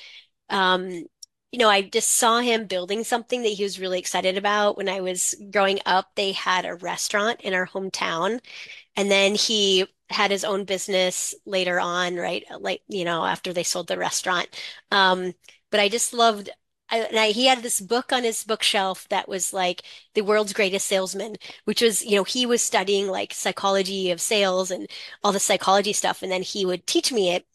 um, 0.50 1.06
you 1.52 1.60
know, 1.60 1.70
I 1.70 1.84
just 1.84 2.12
saw 2.12 2.40
him 2.40 2.66
building 2.68 3.04
something 3.04 3.42
that 3.44 3.50
he 3.50 3.64
was 3.64 3.80
really 3.80 4.00
excited 4.00 4.38
about. 4.38 4.78
When 4.78 4.90
I 4.90 5.02
was 5.02 5.36
growing 5.52 5.80
up, 5.86 6.12
they 6.16 6.32
had 6.34 6.66
a 6.66 6.76
restaurant 6.76 7.42
in 7.42 7.54
our 7.54 7.68
hometown, 7.68 8.40
and 8.96 9.12
then 9.12 9.36
he 9.36 9.88
had 10.10 10.32
his 10.32 10.44
own 10.44 10.66
business 10.66 11.34
later 11.46 11.80
on, 11.80 12.16
right? 12.16 12.46
Like, 12.60 12.84
you 12.88 13.06
know, 13.06 13.26
after 13.26 13.54
they 13.54 13.64
sold 13.64 13.88
the 13.88 13.98
restaurant. 13.98 14.48
Um, 14.92 15.34
but 15.72 15.80
I 15.80 15.90
just 15.90 16.14
loved 16.14 16.50
I, 16.90 17.00
and 17.00 17.18
I, 17.18 17.30
he 17.32 17.48
had 17.48 17.64
this 17.64 17.82
book 17.82 18.14
on 18.14 18.24
his 18.24 18.44
bookshelf 18.44 19.08
that 19.10 19.28
was 19.28 19.52
like 19.54 19.82
the 20.14 20.22
world's 20.22 20.54
greatest 20.54 20.88
salesman, 20.88 21.36
which 21.66 21.82
was, 21.82 22.06
you 22.06 22.16
know, 22.16 22.24
he 22.24 22.46
was 22.46 22.62
studying 22.62 23.08
like 23.08 23.34
psychology 23.34 24.12
of 24.12 24.22
sales 24.22 24.70
and 24.70 24.88
all 25.24 25.32
the 25.32 25.40
psychology 25.40 25.94
stuff. 25.94 26.22
And 26.22 26.32
then 26.32 26.44
he 26.44 26.64
would 26.66 26.86
teach 26.86 27.12
me 27.12 27.32
it 27.32 27.48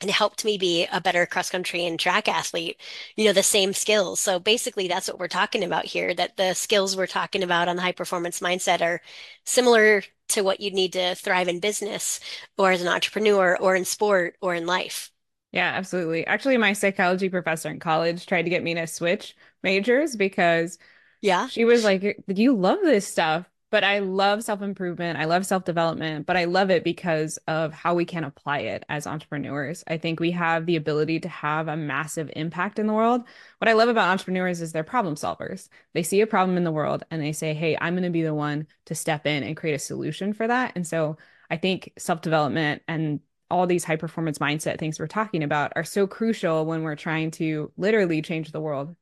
and 0.00 0.10
it 0.10 0.14
helped 0.14 0.44
me 0.44 0.56
be 0.58 0.86
a 0.92 1.00
better 1.00 1.26
cross 1.26 1.50
country 1.50 1.84
and 1.86 1.98
track 1.98 2.28
athlete, 2.28 2.80
you 3.16 3.24
know, 3.24 3.32
the 3.32 3.42
same 3.42 3.72
skills. 3.72 4.20
So 4.20 4.38
basically, 4.38 4.88
that's 4.88 5.08
what 5.08 5.18
we're 5.18 5.28
talking 5.28 5.64
about 5.64 5.86
here, 5.86 6.14
that 6.14 6.36
the 6.36 6.54
skills 6.54 6.96
we're 6.96 7.06
talking 7.06 7.42
about 7.42 7.68
on 7.68 7.76
the 7.76 7.82
high 7.82 7.92
performance 7.92 8.40
mindset 8.40 8.80
are 8.82 9.00
similar 9.44 10.02
to 10.28 10.42
what 10.42 10.60
you'd 10.60 10.74
need 10.74 10.92
to 10.92 11.14
thrive 11.14 11.48
in 11.48 11.60
business 11.60 12.20
or 12.56 12.70
as 12.72 12.82
an 12.82 12.88
entrepreneur 12.88 13.56
or 13.58 13.74
in 13.76 13.84
sport 13.84 14.36
or 14.40 14.54
in 14.54 14.66
life. 14.66 15.10
Yeah, 15.52 15.72
absolutely. 15.74 16.26
Actually, 16.26 16.58
my 16.58 16.72
psychology 16.74 17.28
professor 17.30 17.70
in 17.70 17.78
college 17.80 18.26
tried 18.26 18.42
to 18.42 18.50
get 18.50 18.62
me 18.62 18.74
to 18.74 18.86
switch 18.86 19.34
majors 19.62 20.14
because 20.16 20.78
Yeah. 21.20 21.48
she 21.48 21.64
was 21.64 21.84
like, 21.84 22.24
You 22.28 22.54
love 22.56 22.80
this 22.82 23.06
stuff, 23.08 23.48
but 23.70 23.84
I 23.84 23.98
love 23.98 24.42
self-improvement. 24.42 25.18
I 25.18 25.26
love 25.26 25.44
self-development, 25.44 26.24
but 26.26 26.36
I 26.36 26.44
love 26.44 26.70
it 26.70 26.84
because 26.84 27.38
of 27.46 27.72
how 27.72 27.94
we 27.94 28.04
can 28.06 28.24
apply 28.24 28.60
it 28.60 28.84
as 28.88 29.06
entrepreneurs. 29.06 29.84
I 29.86 29.98
think 29.98 30.20
we 30.20 30.30
have 30.30 30.64
the 30.64 30.76
ability 30.76 31.20
to 31.20 31.28
have 31.28 31.68
a 31.68 31.76
massive 31.76 32.30
impact 32.34 32.78
in 32.78 32.86
the 32.86 32.94
world. 32.94 33.22
What 33.58 33.68
I 33.68 33.74
love 33.74 33.90
about 33.90 34.08
entrepreneurs 34.08 34.62
is 34.62 34.72
they're 34.72 34.84
problem 34.84 35.16
solvers. 35.16 35.68
They 35.92 36.02
see 36.02 36.22
a 36.22 36.26
problem 36.26 36.56
in 36.56 36.64
the 36.64 36.72
world 36.72 37.04
and 37.10 37.20
they 37.20 37.32
say, 37.32 37.52
Hey, 37.52 37.76
I'm 37.78 37.94
going 37.94 38.04
to 38.04 38.10
be 38.10 38.22
the 38.22 38.34
one 38.34 38.66
to 38.86 38.94
step 38.94 39.26
in 39.26 39.42
and 39.42 39.56
create 39.56 39.74
a 39.74 39.78
solution 39.78 40.32
for 40.32 40.46
that. 40.46 40.72
And 40.74 40.86
so 40.86 41.18
I 41.50 41.58
think 41.58 41.92
self-development 41.98 42.82
and 42.88 43.20
all 43.50 43.66
these 43.66 43.84
high 43.84 43.96
performance 43.96 44.38
mindset 44.38 44.78
things 44.78 44.98
we're 44.98 45.06
talking 45.06 45.42
about 45.42 45.72
are 45.76 45.84
so 45.84 46.06
crucial 46.06 46.66
when 46.66 46.82
we're 46.82 46.96
trying 46.96 47.30
to 47.32 47.72
literally 47.76 48.22
change 48.22 48.52
the 48.52 48.60
world. 48.60 48.94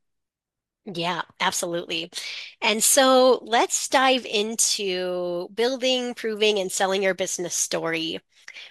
Yeah, 0.86 1.22
absolutely. 1.40 2.12
And 2.60 2.82
so 2.82 3.40
let's 3.42 3.88
dive 3.88 4.24
into 4.24 5.48
building, 5.52 6.14
proving, 6.14 6.58
and 6.60 6.70
selling 6.70 7.02
your 7.02 7.14
business 7.14 7.54
story. 7.54 8.20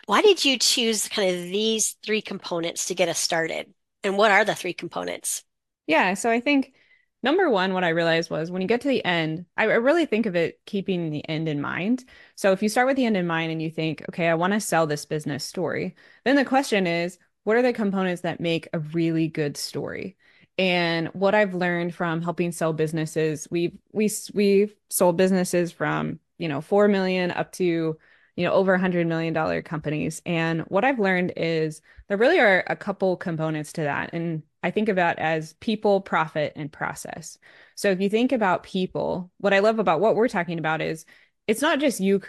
Why 0.05 0.21
did 0.21 0.45
you 0.45 0.57
choose 0.57 1.09
kind 1.09 1.35
of 1.35 1.43
these 1.43 1.97
three 2.05 2.21
components 2.21 2.85
to 2.85 2.95
get 2.95 3.09
us 3.09 3.19
started? 3.19 3.73
And 4.03 4.17
what 4.17 4.31
are 4.31 4.45
the 4.45 4.55
three 4.55 4.73
components? 4.73 5.43
Yeah, 5.87 6.13
so 6.13 6.31
I 6.31 6.39
think 6.39 6.73
number 7.21 7.49
one, 7.49 7.73
what 7.73 7.83
I 7.83 7.89
realized 7.89 8.29
was 8.29 8.49
when 8.49 8.61
you 8.61 8.67
get 8.67 8.81
to 8.81 8.87
the 8.87 9.03
end, 9.03 9.45
I 9.57 9.65
really 9.65 10.05
think 10.05 10.25
of 10.25 10.35
it 10.35 10.61
keeping 10.65 11.09
the 11.09 11.27
end 11.27 11.49
in 11.49 11.59
mind. 11.59 12.05
So 12.35 12.53
if 12.53 12.63
you 12.63 12.69
start 12.69 12.87
with 12.87 12.95
the 12.95 13.05
end 13.05 13.17
in 13.17 13.27
mind 13.27 13.51
and 13.51 13.61
you 13.61 13.69
think, 13.69 14.03
okay, 14.09 14.29
I 14.29 14.35
want 14.35 14.53
to 14.53 14.61
sell 14.61 14.87
this 14.87 15.05
business 15.05 15.43
story, 15.43 15.95
then 16.23 16.37
the 16.37 16.45
question 16.45 16.87
is, 16.87 17.19
what 17.43 17.57
are 17.57 17.61
the 17.61 17.73
components 17.73 18.21
that 18.21 18.39
make 18.39 18.69
a 18.73 18.79
really 18.79 19.27
good 19.27 19.57
story? 19.57 20.15
And 20.57 21.09
what 21.09 21.35
I've 21.35 21.53
learned 21.53 21.93
from 21.93 22.21
helping 22.21 22.51
sell 22.51 22.73
businesses, 22.73 23.47
we've 23.51 23.77
we 23.91 24.09
we've 24.33 24.73
sold 24.89 25.17
businesses 25.17 25.71
from, 25.71 26.19
you 26.37 26.47
know, 26.47 26.61
4 26.61 26.87
million 26.87 27.31
up 27.31 27.51
to, 27.53 27.97
you 28.35 28.45
know, 28.45 28.53
over 28.53 28.73
a 28.73 28.77
100 28.77 29.07
million 29.07 29.33
dollar 29.33 29.61
companies. 29.61 30.21
And 30.25 30.61
what 30.61 30.85
I've 30.85 30.99
learned 30.99 31.33
is 31.35 31.81
there 32.07 32.17
really 32.17 32.39
are 32.39 32.63
a 32.67 32.75
couple 32.75 33.17
components 33.17 33.73
to 33.73 33.81
that. 33.81 34.11
And 34.13 34.43
I 34.63 34.71
think 34.71 34.89
about 34.89 35.19
as 35.19 35.53
people, 35.59 36.01
profit, 36.01 36.53
and 36.55 36.71
process. 36.71 37.37
So 37.75 37.91
if 37.91 37.99
you 38.01 38.09
think 38.09 38.31
about 38.31 38.63
people, 38.63 39.31
what 39.39 39.53
I 39.53 39.59
love 39.59 39.79
about 39.79 39.99
what 39.99 40.15
we're 40.15 40.27
talking 40.27 40.57
about 40.59 40.81
is 40.81 41.05
it's 41.47 41.61
not 41.61 41.79
just 41.79 41.99
you 41.99 42.21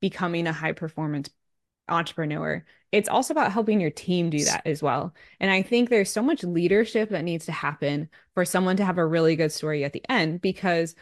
becoming 0.00 0.46
a 0.46 0.52
high 0.52 0.72
performance 0.72 1.30
entrepreneur. 1.88 2.64
It's 2.92 3.08
also 3.08 3.32
about 3.32 3.52
helping 3.52 3.80
your 3.80 3.90
team 3.90 4.30
do 4.30 4.44
that 4.44 4.62
as 4.66 4.82
well. 4.82 5.14
And 5.38 5.50
I 5.50 5.62
think 5.62 5.88
there's 5.88 6.10
so 6.10 6.22
much 6.22 6.42
leadership 6.42 7.10
that 7.10 7.24
needs 7.24 7.46
to 7.46 7.52
happen 7.52 8.08
for 8.34 8.44
someone 8.44 8.76
to 8.78 8.84
have 8.84 8.98
a 8.98 9.06
really 9.06 9.36
good 9.36 9.52
story 9.52 9.84
at 9.84 9.92
the 9.92 10.02
end 10.08 10.40
because 10.40 10.94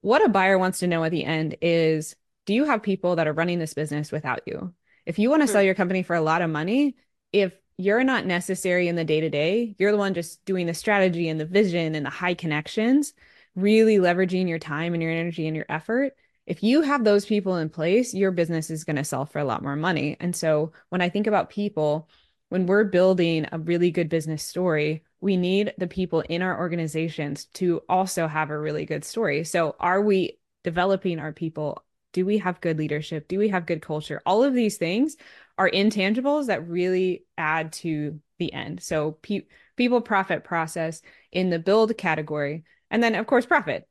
what 0.00 0.24
a 0.24 0.28
buyer 0.28 0.58
wants 0.58 0.80
to 0.80 0.86
know 0.86 1.02
at 1.02 1.10
the 1.10 1.24
end 1.24 1.56
is 1.60 2.14
do 2.46 2.54
you 2.54 2.64
have 2.64 2.82
people 2.82 3.16
that 3.16 3.26
are 3.26 3.32
running 3.32 3.58
this 3.58 3.74
business 3.74 4.12
without 4.12 4.42
you? 4.46 4.74
If 5.06 5.18
you 5.18 5.30
want 5.30 5.42
to 5.42 5.48
sell 5.48 5.62
your 5.62 5.74
company 5.74 6.02
for 6.02 6.14
a 6.14 6.20
lot 6.20 6.42
of 6.42 6.50
money, 6.50 6.96
if 7.32 7.52
you're 7.76 8.04
not 8.04 8.26
necessary 8.26 8.86
in 8.86 8.96
the 8.96 9.04
day 9.04 9.20
to 9.20 9.30
day, 9.30 9.74
you're 9.78 9.92
the 9.92 9.98
one 9.98 10.14
just 10.14 10.44
doing 10.44 10.66
the 10.66 10.74
strategy 10.74 11.28
and 11.28 11.40
the 11.40 11.46
vision 11.46 11.94
and 11.94 12.06
the 12.06 12.10
high 12.10 12.34
connections, 12.34 13.12
really 13.56 13.96
leveraging 13.96 14.48
your 14.48 14.58
time 14.58 14.94
and 14.94 15.02
your 15.02 15.12
energy 15.12 15.46
and 15.46 15.56
your 15.56 15.66
effort 15.68 16.14
if 16.46 16.62
you 16.62 16.82
have 16.82 17.04
those 17.04 17.24
people 17.24 17.56
in 17.56 17.70
place, 17.70 18.12
your 18.12 18.30
business 18.30 18.70
is 18.70 18.84
going 18.84 18.96
to 18.96 19.04
sell 19.04 19.24
for 19.24 19.38
a 19.38 19.44
lot 19.44 19.62
more 19.62 19.76
money. 19.76 20.16
And 20.20 20.36
so 20.36 20.72
when 20.90 21.00
I 21.00 21.08
think 21.08 21.26
about 21.26 21.50
people, 21.50 22.08
when 22.50 22.66
we're 22.66 22.84
building 22.84 23.46
a 23.50 23.58
really 23.58 23.90
good 23.90 24.08
business 24.08 24.42
story, 24.42 25.04
we 25.20 25.36
need 25.36 25.72
the 25.78 25.86
people 25.86 26.20
in 26.20 26.42
our 26.42 26.58
organizations 26.58 27.46
to 27.54 27.80
also 27.88 28.28
have 28.28 28.50
a 28.50 28.58
really 28.58 28.84
good 28.84 29.04
story. 29.04 29.44
So 29.44 29.74
are 29.80 30.02
we 30.02 30.38
developing 30.62 31.18
our 31.18 31.32
people? 31.32 31.82
Do 32.12 32.26
we 32.26 32.38
have 32.38 32.60
good 32.60 32.78
leadership? 32.78 33.26
Do 33.26 33.38
we 33.38 33.48
have 33.48 33.66
good 33.66 33.80
culture? 33.80 34.20
All 34.26 34.44
of 34.44 34.54
these 34.54 34.76
things 34.76 35.16
are 35.56 35.70
intangibles 35.70 36.46
that 36.46 36.68
really 36.68 37.24
add 37.38 37.72
to 37.72 38.20
the 38.38 38.52
end. 38.52 38.82
So 38.82 39.12
pe- 39.22 39.46
people 39.76 40.00
profit 40.02 40.44
process 40.44 41.00
in 41.32 41.48
the 41.50 41.58
build 41.58 41.96
category. 41.96 42.64
And 42.90 43.02
then 43.02 43.14
of 43.14 43.26
course 43.26 43.46
profit 43.46 43.88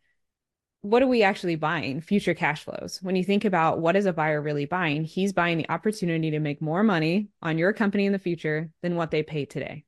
what 0.83 1.01
are 1.01 1.07
we 1.07 1.23
actually 1.23 1.55
buying? 1.55 2.01
Future 2.01 2.33
cash 2.33 2.65
flows. 2.65 2.99
When 3.01 3.15
you 3.15 3.23
think 3.23 3.45
about 3.45 3.79
what 3.79 3.95
is 3.95 4.05
a 4.05 4.11
buyer 4.11 4.41
really 4.41 4.65
buying, 4.65 5.05
he's 5.05 5.31
buying 5.31 5.57
the 5.57 5.69
opportunity 5.69 6.31
to 6.31 6.39
make 6.39 6.61
more 6.61 6.83
money 6.83 7.29
on 7.41 7.57
your 7.57 7.71
company 7.71 8.05
in 8.05 8.11
the 8.11 8.19
future 8.19 8.69
than 8.81 8.97
what 8.97 9.09
they 9.09 9.23
pay 9.23 9.45
today. 9.45 9.85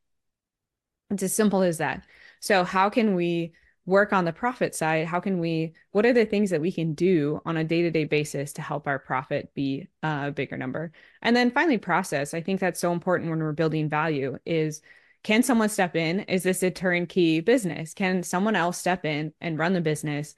It's 1.09 1.21
as 1.21 1.35
simple 1.35 1.63
as 1.63 1.79
that. 1.79 2.05
So, 2.39 2.63
how 2.63 2.89
can 2.89 3.13
we 3.13 3.51
work 3.85 4.13
on 4.13 4.23
the 4.23 4.31
profit 4.31 4.73
side? 4.73 5.05
How 5.05 5.19
can 5.19 5.39
we, 5.39 5.73
what 5.91 6.05
are 6.05 6.13
the 6.13 6.25
things 6.25 6.49
that 6.51 6.61
we 6.61 6.71
can 6.71 6.93
do 6.93 7.41
on 7.45 7.57
a 7.57 7.63
day 7.65 7.81
to 7.81 7.91
day 7.91 8.05
basis 8.05 8.53
to 8.53 8.61
help 8.61 8.87
our 8.87 8.97
profit 8.97 9.53
be 9.53 9.89
a 10.01 10.31
bigger 10.31 10.55
number? 10.55 10.93
And 11.21 11.35
then 11.35 11.51
finally, 11.51 11.77
process. 11.77 12.33
I 12.33 12.39
think 12.39 12.61
that's 12.61 12.79
so 12.79 12.93
important 12.93 13.29
when 13.29 13.39
we're 13.39 13.51
building 13.51 13.89
value 13.89 14.37
is 14.45 14.81
can 15.23 15.43
someone 15.43 15.69
step 15.69 15.97
in? 15.97 16.21
Is 16.21 16.43
this 16.43 16.63
a 16.63 16.71
turnkey 16.71 17.41
business? 17.41 17.93
Can 17.93 18.23
someone 18.23 18.55
else 18.55 18.77
step 18.77 19.03
in 19.03 19.33
and 19.41 19.59
run 19.59 19.73
the 19.73 19.81
business? 19.81 20.35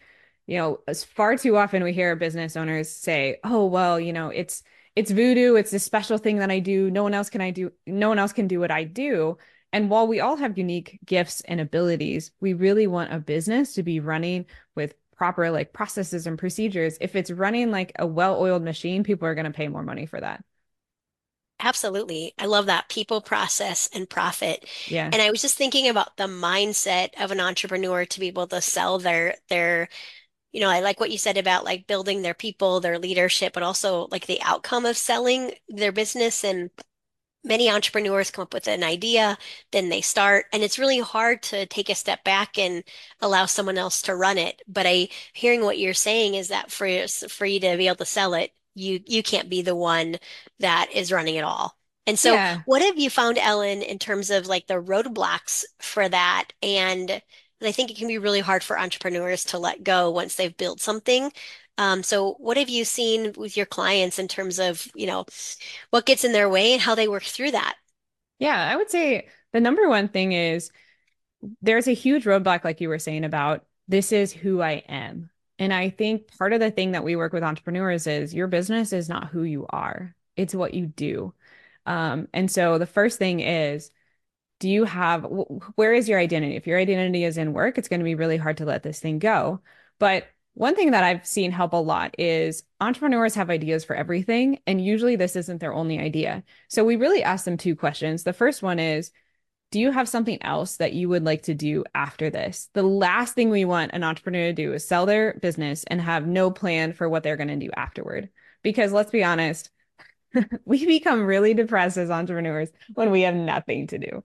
You 0.47 0.57
know, 0.57 0.79
as 0.87 1.03
far 1.03 1.37
too 1.37 1.57
often 1.57 1.83
we 1.83 1.93
hear 1.93 2.15
business 2.15 2.55
owners 2.57 2.89
say, 2.89 3.39
"Oh, 3.43 3.65
well, 3.65 3.99
you 3.99 4.13
know, 4.13 4.29
it's 4.29 4.63
it's 4.95 5.11
voodoo, 5.11 5.55
it's 5.55 5.73
a 5.73 5.79
special 5.79 6.17
thing 6.17 6.37
that 6.37 6.51
I 6.51 6.59
do. 6.59 6.89
No 6.89 7.03
one 7.03 7.13
else 7.13 7.29
can 7.29 7.41
I 7.41 7.51
do 7.51 7.71
no 7.85 8.09
one 8.09 8.19
else 8.19 8.33
can 8.33 8.47
do 8.47 8.59
what 8.59 8.71
I 8.71 8.83
do." 8.85 9.37
And 9.73 9.89
while 9.89 10.07
we 10.07 10.21
all 10.21 10.37
have 10.37 10.57
unique 10.57 10.99
gifts 11.05 11.41
and 11.41 11.59
abilities, 11.59 12.31
we 12.39 12.53
really 12.53 12.87
want 12.87 13.13
a 13.13 13.19
business 13.19 13.73
to 13.75 13.83
be 13.83 13.99
running 13.99 14.45
with 14.75 14.95
proper 15.17 15.51
like 15.51 15.73
processes 15.73 16.27
and 16.27 16.39
procedures. 16.39 16.97
If 17.01 17.15
it's 17.15 17.31
running 17.31 17.71
like 17.71 17.91
a 17.99 18.07
well-oiled 18.07 18.63
machine, 18.63 19.03
people 19.03 19.27
are 19.27 19.35
going 19.35 19.45
to 19.45 19.51
pay 19.51 19.67
more 19.67 19.83
money 19.83 20.05
for 20.05 20.21
that. 20.21 20.43
Absolutely. 21.59 22.33
I 22.37 22.45
love 22.45 22.67
that 22.67 22.87
people 22.87 23.19
process 23.19 23.89
and 23.91 24.07
profit. 24.09 24.65
Yeah. 24.85 25.09
And 25.11 25.21
I 25.21 25.31
was 25.31 25.41
just 25.41 25.57
thinking 25.57 25.87
about 25.89 26.15
the 26.17 26.25
mindset 26.27 27.09
of 27.19 27.31
an 27.31 27.39
entrepreneur 27.39 28.05
to 28.05 28.19
be 28.19 28.27
able 28.27 28.47
to 28.47 28.61
sell 28.61 28.99
their 28.99 29.35
their 29.49 29.89
you 30.51 30.61
know, 30.61 30.69
I 30.69 30.79
like 30.79 30.99
what 30.99 31.11
you 31.11 31.17
said 31.17 31.37
about 31.37 31.65
like 31.65 31.87
building 31.87 32.21
their 32.21 32.33
people, 32.33 32.79
their 32.79 32.99
leadership, 32.99 33.53
but 33.53 33.63
also 33.63 34.07
like 34.11 34.25
the 34.25 34.41
outcome 34.41 34.85
of 34.85 34.97
selling 34.97 35.53
their 35.69 35.91
business. 35.91 36.43
And 36.43 36.69
many 37.43 37.69
entrepreneurs 37.69 38.31
come 38.31 38.43
up 38.43 38.53
with 38.53 38.67
an 38.67 38.83
idea, 38.83 39.37
then 39.71 39.89
they 39.89 40.01
start, 40.01 40.45
and 40.53 40.63
it's 40.63 40.79
really 40.79 40.99
hard 40.99 41.41
to 41.43 41.65
take 41.67 41.89
a 41.89 41.95
step 41.95 42.23
back 42.23 42.57
and 42.57 42.83
allow 43.21 43.45
someone 43.45 43.77
else 43.77 44.01
to 44.03 44.15
run 44.15 44.37
it. 44.37 44.61
But 44.67 44.85
I 44.87 45.09
hearing 45.33 45.63
what 45.63 45.79
you're 45.79 45.93
saying 45.93 46.35
is 46.35 46.49
that 46.49 46.71
for 46.71 46.87
for 47.07 47.45
you 47.45 47.59
to 47.61 47.77
be 47.77 47.87
able 47.87 47.97
to 47.97 48.05
sell 48.05 48.33
it, 48.33 48.51
you 48.75 48.99
you 49.05 49.23
can't 49.23 49.49
be 49.49 49.61
the 49.61 49.75
one 49.75 50.17
that 50.59 50.89
is 50.93 51.11
running 51.11 51.35
it 51.35 51.43
all. 51.43 51.77
And 52.05 52.17
so, 52.17 52.33
yeah. 52.33 52.59
what 52.65 52.81
have 52.81 52.97
you 52.97 53.09
found, 53.09 53.37
Ellen, 53.37 53.81
in 53.81 53.99
terms 53.99 54.29
of 54.29 54.47
like 54.47 54.67
the 54.67 54.81
roadblocks 54.81 55.65
for 55.81 56.07
that 56.07 56.49
and 56.63 57.21
and 57.59 57.67
I 57.67 57.71
think 57.71 57.89
it 57.89 57.97
can 57.97 58.07
be 58.07 58.17
really 58.17 58.39
hard 58.39 58.63
for 58.63 58.79
entrepreneurs 58.79 59.43
to 59.45 59.59
let 59.59 59.83
go 59.83 60.11
once 60.11 60.35
they've 60.35 60.55
built 60.55 60.79
something. 60.79 61.31
Um, 61.77 62.03
so 62.03 62.35
what 62.39 62.57
have 62.57 62.69
you 62.69 62.85
seen 62.85 63.33
with 63.37 63.55
your 63.55 63.65
clients 63.65 64.19
in 64.19 64.27
terms 64.27 64.59
of, 64.59 64.87
you 64.95 65.07
know, 65.07 65.25
what 65.91 66.05
gets 66.05 66.23
in 66.23 66.31
their 66.31 66.49
way 66.49 66.73
and 66.73 66.81
how 66.81 66.95
they 66.95 67.07
work 67.07 67.23
through 67.23 67.51
that? 67.51 67.75
Yeah, 68.39 68.59
I 68.71 68.75
would 68.75 68.89
say 68.89 69.27
the 69.53 69.59
number 69.59 69.87
one 69.87 70.07
thing 70.07 70.31
is 70.31 70.71
there's 71.61 71.87
a 71.87 71.93
huge 71.93 72.25
roadblock, 72.25 72.63
like 72.63 72.81
you 72.81 72.89
were 72.89 72.99
saying 72.99 73.23
about 73.23 73.65
this 73.87 74.11
is 74.11 74.33
who 74.33 74.61
I 74.61 74.83
am. 74.87 75.29
And 75.59 75.73
I 75.73 75.89
think 75.89 76.35
part 76.37 76.53
of 76.53 76.59
the 76.59 76.71
thing 76.71 76.91
that 76.91 77.03
we 77.03 77.15
work 77.15 77.33
with 77.33 77.43
entrepreneurs 77.43 78.05
is 78.05 78.33
your 78.33 78.47
business 78.47 78.93
is 78.93 79.09
not 79.09 79.27
who 79.27 79.43
you 79.43 79.65
are, 79.69 80.15
it's 80.35 80.53
what 80.53 80.73
you 80.73 80.87
do. 80.87 81.33
Um, 81.85 82.27
and 82.33 82.51
so 82.51 82.77
the 82.77 82.85
first 82.85 83.17
thing 83.17 83.39
is 83.39 83.91
do 84.59 84.69
you 84.69 84.85
have 84.85 85.25
where 85.75 85.93
is 85.93 86.09
your 86.09 86.19
identity? 86.19 86.55
If 86.55 86.67
your 86.67 86.79
identity 86.79 87.23
is 87.23 87.37
in 87.37 87.53
work 87.53 87.77
it's 87.77 87.87
going 87.87 87.99
to 87.99 88.05
be 88.05 88.15
really 88.15 88.37
hard 88.37 88.57
to 88.57 88.65
let 88.65 88.83
this 88.83 88.99
thing 88.99 89.19
go. 89.19 89.61
But 89.99 90.27
one 90.53 90.75
thing 90.75 90.91
that 90.91 91.03
i've 91.03 91.25
seen 91.27 91.51
help 91.51 91.73
a 91.73 91.77
lot 91.77 92.15
is 92.17 92.63
entrepreneurs 92.81 93.35
have 93.35 93.51
ideas 93.51 93.85
for 93.85 93.95
everything 93.95 94.59
and 94.65 94.83
usually 94.83 95.15
this 95.15 95.35
isn't 95.35 95.59
their 95.59 95.73
only 95.73 95.99
idea. 95.99 96.43
So 96.67 96.83
we 96.83 96.95
really 96.95 97.23
ask 97.23 97.45
them 97.45 97.57
two 97.57 97.75
questions. 97.75 98.23
The 98.23 98.33
first 98.33 98.63
one 98.63 98.79
is 98.79 99.11
do 99.69 99.79
you 99.81 99.91
have 99.91 100.07
something 100.07 100.41
else 100.43 100.77
that 100.77 100.93
you 100.93 101.09
would 101.09 101.25
like 101.25 101.43
to 101.43 101.53
do 101.53 101.83
after 101.93 102.29
this? 102.29 102.69
The 102.73 102.83
last 102.83 103.35
thing 103.35 103.49
we 103.49 103.65
want 103.65 103.91
an 103.93 104.03
entrepreneur 104.03 104.47
to 104.47 104.53
do 104.53 104.73
is 104.73 104.87
sell 104.87 105.05
their 105.05 105.33
business 105.41 105.83
and 105.83 105.99
have 105.99 106.25
no 106.25 106.51
plan 106.51 106.93
for 106.93 107.09
what 107.09 107.21
they're 107.21 107.35
going 107.35 107.49
to 107.49 107.57
do 107.57 107.69
afterward. 107.75 108.29
Because 108.63 108.93
let's 108.93 109.11
be 109.11 109.23
honest 109.23 109.69
we 110.65 110.85
become 110.85 111.25
really 111.25 111.53
depressed 111.53 111.97
as 111.97 112.09
entrepreneurs 112.09 112.69
when 112.93 113.11
we 113.11 113.21
have 113.21 113.35
nothing 113.35 113.87
to 113.87 113.97
do 113.97 114.23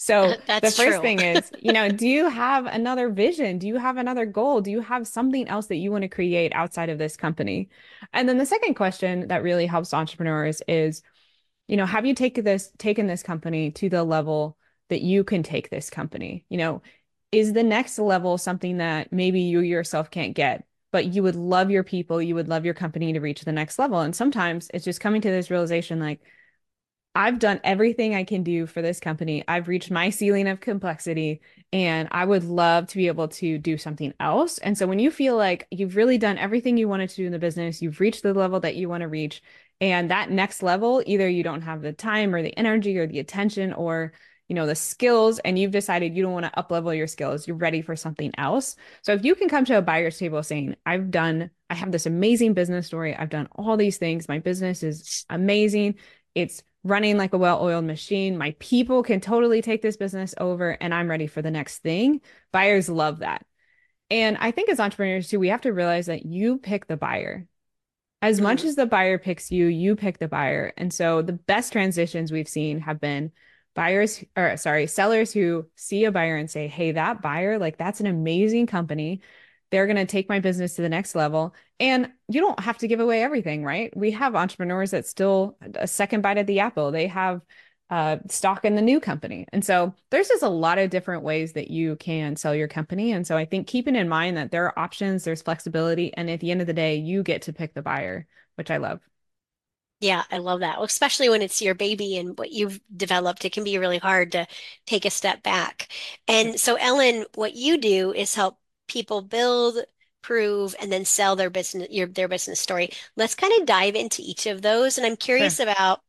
so 0.00 0.32
the 0.46 0.60
first 0.62 0.76
true. 0.76 1.00
thing 1.02 1.20
is, 1.20 1.52
you 1.60 1.74
know, 1.74 1.90
do 1.90 2.08
you 2.08 2.30
have 2.30 2.64
another 2.64 3.10
vision? 3.10 3.58
Do 3.58 3.66
you 3.66 3.76
have 3.76 3.98
another 3.98 4.24
goal? 4.24 4.62
Do 4.62 4.70
you 4.70 4.80
have 4.80 5.06
something 5.06 5.46
else 5.46 5.66
that 5.66 5.76
you 5.76 5.92
want 5.92 6.02
to 6.02 6.08
create 6.08 6.54
outside 6.54 6.88
of 6.88 6.96
this 6.96 7.18
company? 7.18 7.68
And 8.14 8.26
then 8.26 8.38
the 8.38 8.46
second 8.46 8.76
question 8.76 9.28
that 9.28 9.42
really 9.42 9.66
helps 9.66 9.92
entrepreneurs 9.92 10.62
is, 10.66 11.02
you 11.68 11.76
know, 11.76 11.84
have 11.84 12.06
you 12.06 12.14
taken 12.14 12.44
this 12.44 12.72
taken 12.78 13.08
this 13.08 13.22
company 13.22 13.72
to 13.72 13.90
the 13.90 14.02
level 14.02 14.56
that 14.88 15.02
you 15.02 15.22
can 15.22 15.42
take 15.42 15.68
this 15.68 15.90
company? 15.90 16.46
You 16.48 16.56
know, 16.56 16.82
is 17.30 17.52
the 17.52 17.62
next 17.62 17.98
level 17.98 18.38
something 18.38 18.78
that 18.78 19.12
maybe 19.12 19.42
you 19.42 19.60
yourself 19.60 20.10
can't 20.10 20.34
get, 20.34 20.64
but 20.92 21.12
you 21.12 21.22
would 21.22 21.36
love 21.36 21.70
your 21.70 21.84
people, 21.84 22.22
you 22.22 22.34
would 22.36 22.48
love 22.48 22.64
your 22.64 22.72
company 22.72 23.12
to 23.12 23.20
reach 23.20 23.42
the 23.42 23.52
next 23.52 23.78
level. 23.78 24.00
And 24.00 24.16
sometimes 24.16 24.70
it's 24.72 24.86
just 24.86 25.02
coming 25.02 25.20
to 25.20 25.30
this 25.30 25.50
realization 25.50 26.00
like, 26.00 26.22
I've 27.14 27.40
done 27.40 27.60
everything 27.64 28.14
I 28.14 28.22
can 28.22 28.44
do 28.44 28.66
for 28.66 28.82
this 28.82 29.00
company. 29.00 29.42
I've 29.48 29.66
reached 29.66 29.90
my 29.90 30.10
ceiling 30.10 30.46
of 30.46 30.60
complexity 30.60 31.40
and 31.72 32.06
I 32.12 32.24
would 32.24 32.44
love 32.44 32.86
to 32.88 32.96
be 32.96 33.08
able 33.08 33.28
to 33.28 33.58
do 33.58 33.76
something 33.78 34.14
else. 34.20 34.58
And 34.58 34.78
so 34.78 34.86
when 34.86 35.00
you 35.00 35.10
feel 35.10 35.36
like 35.36 35.66
you've 35.72 35.96
really 35.96 36.18
done 36.18 36.38
everything 36.38 36.76
you 36.76 36.88
wanted 36.88 37.10
to 37.10 37.16
do 37.16 37.26
in 37.26 37.32
the 37.32 37.38
business, 37.40 37.82
you've 37.82 37.98
reached 37.98 38.22
the 38.22 38.32
level 38.32 38.60
that 38.60 38.76
you 38.76 38.88
want 38.88 39.00
to 39.02 39.08
reach, 39.08 39.42
And 39.80 40.10
that 40.10 40.30
next 40.30 40.62
level, 40.62 41.02
either 41.04 41.28
you 41.28 41.42
don't 41.42 41.62
have 41.62 41.82
the 41.82 41.92
time 41.92 42.34
or 42.34 42.42
the 42.42 42.56
energy 42.56 42.96
or 42.98 43.06
the 43.06 43.18
attention 43.18 43.72
or 43.72 44.12
you 44.48 44.54
know 44.54 44.66
the 44.66 44.74
skills 44.74 45.38
and 45.40 45.58
you've 45.58 45.70
decided 45.70 46.16
you 46.16 46.22
don't 46.24 46.32
want 46.32 46.44
to 46.44 46.58
up 46.58 46.72
level 46.72 46.92
your 46.92 47.06
skills 47.06 47.46
you're 47.46 47.56
ready 47.56 47.82
for 47.82 47.94
something 47.94 48.32
else 48.36 48.74
so 49.00 49.12
if 49.12 49.24
you 49.24 49.36
can 49.36 49.48
come 49.48 49.64
to 49.64 49.78
a 49.78 49.82
buyer's 49.82 50.18
table 50.18 50.42
saying 50.42 50.74
i've 50.84 51.08
done 51.12 51.50
i 51.70 51.74
have 51.76 51.92
this 51.92 52.04
amazing 52.04 52.52
business 52.52 52.88
story 52.88 53.14
i've 53.14 53.28
done 53.30 53.46
all 53.54 53.76
these 53.76 53.96
things 53.98 54.28
my 54.28 54.40
business 54.40 54.82
is 54.82 55.24
amazing 55.30 55.94
it's 56.34 56.64
running 56.82 57.16
like 57.18 57.32
a 57.32 57.38
well-oiled 57.38 57.84
machine. 57.84 58.38
My 58.38 58.54
people 58.58 59.02
can 59.02 59.20
totally 59.20 59.60
take 59.62 59.82
this 59.82 59.96
business 59.96 60.34
over 60.38 60.70
and 60.80 60.94
i'm 60.94 61.10
ready 61.10 61.26
for 61.26 61.42
the 61.42 61.50
next 61.50 61.78
thing. 61.78 62.20
Buyers 62.52 62.88
love 62.88 63.18
that. 63.18 63.44
And 64.10 64.36
i 64.40 64.50
think 64.50 64.68
as 64.68 64.80
entrepreneurs 64.80 65.28
too 65.28 65.38
we 65.38 65.48
have 65.48 65.62
to 65.62 65.72
realize 65.72 66.06
that 66.06 66.24
you 66.24 66.58
pick 66.58 66.86
the 66.86 66.96
buyer. 66.96 67.46
As 68.22 68.36
mm-hmm. 68.36 68.44
much 68.44 68.64
as 68.64 68.76
the 68.76 68.86
buyer 68.86 69.18
picks 69.18 69.50
you 69.50 69.66
you 69.66 69.96
pick 69.96 70.18
the 70.18 70.28
buyer. 70.28 70.72
And 70.76 70.92
so 70.92 71.22
the 71.22 71.32
best 71.32 71.72
transitions 71.72 72.32
we've 72.32 72.48
seen 72.48 72.80
have 72.80 73.00
been 73.00 73.32
buyers 73.74 74.24
or 74.36 74.56
sorry, 74.56 74.86
sellers 74.86 75.32
who 75.32 75.66
see 75.76 76.04
a 76.04 76.12
buyer 76.12 76.36
and 76.36 76.50
say, 76.50 76.66
"Hey, 76.68 76.92
that 76.92 77.22
buyer, 77.22 77.58
like 77.58 77.78
that's 77.78 78.00
an 78.00 78.06
amazing 78.06 78.66
company. 78.66 79.20
They're 79.70 79.86
going 79.86 79.96
to 79.96 80.06
take 80.06 80.28
my 80.28 80.40
business 80.40 80.74
to 80.76 80.82
the 80.82 80.88
next 80.88 81.14
level." 81.14 81.54
And 81.78 82.10
you 82.28 82.40
don't 82.40 82.60
have 82.60 82.78
to 82.78 82.88
give 82.88 83.00
away 83.00 83.22
everything, 83.22 83.64
right? 83.64 83.94
We 83.96 84.10
have 84.12 84.34
entrepreneurs 84.36 84.90
that 84.92 85.06
still 85.06 85.56
a 85.74 85.86
second 85.86 86.22
bite 86.22 86.38
at 86.38 86.46
the 86.46 86.60
apple. 86.60 86.90
They 86.90 87.06
have 87.08 87.42
uh, 87.90 88.18
stock 88.28 88.64
in 88.64 88.76
the 88.76 88.82
new 88.82 89.00
company. 89.00 89.46
And 89.52 89.64
so 89.64 89.92
there's 90.10 90.28
just 90.28 90.44
a 90.44 90.48
lot 90.48 90.78
of 90.78 90.90
different 90.90 91.24
ways 91.24 91.54
that 91.54 91.70
you 91.70 91.96
can 91.96 92.36
sell 92.36 92.54
your 92.54 92.68
company. 92.68 93.12
And 93.12 93.26
so 93.26 93.36
I 93.36 93.44
think 93.44 93.66
keeping 93.66 93.96
in 93.96 94.08
mind 94.08 94.36
that 94.36 94.52
there 94.52 94.64
are 94.66 94.78
options, 94.78 95.24
there's 95.24 95.42
flexibility, 95.42 96.14
and 96.14 96.30
at 96.30 96.38
the 96.40 96.52
end 96.52 96.60
of 96.60 96.68
the 96.68 96.72
day, 96.72 96.96
you 96.96 97.24
get 97.24 97.42
to 97.42 97.52
pick 97.52 97.74
the 97.74 97.82
buyer, 97.82 98.28
which 98.54 98.70
I 98.70 98.76
love. 98.76 99.00
Yeah, 99.98 100.22
I 100.30 100.38
love 100.38 100.60
that. 100.60 100.76
Well, 100.76 100.84
especially 100.84 101.28
when 101.28 101.42
it's 101.42 101.60
your 101.60 101.74
baby 101.74 102.16
and 102.16 102.38
what 102.38 102.52
you've 102.52 102.80
developed, 102.96 103.44
it 103.44 103.52
can 103.52 103.64
be 103.64 103.76
really 103.76 103.98
hard 103.98 104.32
to 104.32 104.46
take 104.86 105.04
a 105.04 105.10
step 105.10 105.42
back. 105.42 105.88
And 106.26 106.58
so, 106.58 106.76
Ellen, 106.76 107.26
what 107.34 107.54
you 107.54 107.76
do 107.76 108.12
is 108.12 108.34
help 108.34 108.59
people 108.90 109.22
build, 109.22 109.78
prove, 110.22 110.74
and 110.80 110.92
then 110.92 111.04
sell 111.04 111.36
their 111.36 111.50
business, 111.50 111.88
your 111.90 112.06
their 112.08 112.28
business 112.28 112.60
story. 112.60 112.90
Let's 113.16 113.34
kind 113.34 113.52
of 113.60 113.66
dive 113.66 113.94
into 113.94 114.22
each 114.22 114.46
of 114.46 114.62
those. 114.62 114.98
And 114.98 115.06
I'm 115.06 115.16
curious 115.16 115.56
sure. 115.56 115.64
about 115.68 116.00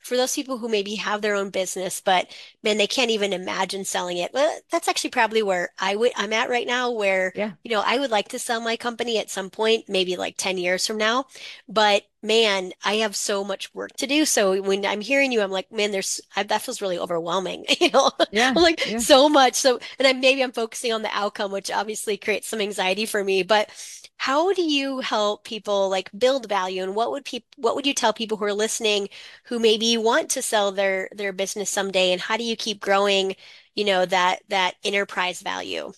for 0.00 0.16
those 0.16 0.34
people 0.34 0.58
who 0.58 0.68
maybe 0.68 0.94
have 0.96 1.22
their 1.22 1.34
own 1.34 1.50
business, 1.50 2.00
but 2.00 2.34
man, 2.62 2.78
they 2.78 2.86
can't 2.86 3.10
even 3.10 3.32
imagine 3.32 3.84
selling 3.84 4.16
it. 4.16 4.32
Well, 4.32 4.58
that's 4.70 4.88
actually 4.88 5.10
probably 5.10 5.42
where 5.42 5.70
I 5.78 5.96
would 5.96 6.12
I'm 6.16 6.32
at 6.32 6.50
right 6.50 6.66
now, 6.66 6.90
where 6.90 7.32
yeah. 7.34 7.52
you 7.62 7.70
know, 7.70 7.82
I 7.84 7.98
would 7.98 8.10
like 8.10 8.28
to 8.28 8.38
sell 8.38 8.60
my 8.60 8.76
company 8.76 9.18
at 9.18 9.30
some 9.30 9.50
point, 9.50 9.88
maybe 9.88 10.16
like 10.16 10.36
10 10.36 10.58
years 10.58 10.86
from 10.86 10.96
now. 10.96 11.26
But 11.68 12.04
man, 12.22 12.72
I 12.84 12.96
have 12.96 13.16
so 13.16 13.44
much 13.44 13.74
work 13.74 13.92
to 13.96 14.06
do. 14.06 14.24
So 14.24 14.60
when 14.60 14.84
I'm 14.84 15.00
hearing 15.00 15.32
you, 15.32 15.40
I'm 15.40 15.50
like, 15.50 15.70
man, 15.72 15.90
there's 15.90 16.20
I, 16.36 16.42
that 16.44 16.62
feels 16.62 16.82
really 16.82 16.98
overwhelming. 16.98 17.66
You 17.80 17.90
know, 17.90 18.10
yeah, 18.30 18.48
I'm 18.54 18.62
like 18.62 18.86
yeah. 18.86 18.98
so 18.98 19.28
much. 19.28 19.54
So 19.54 19.80
and 19.98 20.06
I 20.06 20.12
maybe 20.12 20.42
I'm 20.42 20.52
focusing 20.52 20.92
on 20.92 21.00
the 21.02 21.16
outcome, 21.16 21.50
which 21.50 21.70
obviously 21.70 22.18
creates 22.18 22.46
some 22.48 22.60
anxiety 22.60 23.06
for 23.06 23.24
me. 23.24 23.42
But 23.42 23.70
how 24.20 24.52
do 24.52 24.62
you 24.62 25.00
help 25.00 25.44
people 25.44 25.88
like 25.88 26.10
build 26.16 26.46
value? 26.48 26.82
And 26.82 26.94
what 26.94 27.10
would 27.12 27.24
people 27.24 27.48
what 27.56 27.74
would 27.74 27.86
you 27.86 27.94
tell 27.94 28.12
people 28.12 28.36
who 28.36 28.44
are 28.44 28.52
listening 28.52 29.08
who 29.44 29.58
maybe 29.58 29.96
want 29.96 30.30
to 30.30 30.42
sell 30.42 30.72
their 30.72 31.08
their 31.12 31.32
business 31.32 31.70
someday? 31.70 32.12
And 32.12 32.20
how 32.20 32.36
do 32.36 32.44
you 32.44 32.56
keep 32.56 32.80
growing 32.80 33.34
you 33.74 33.84
know 33.84 34.04
that 34.06 34.40
that 34.48 34.74
enterprise 34.84 35.40
value? 35.42 35.92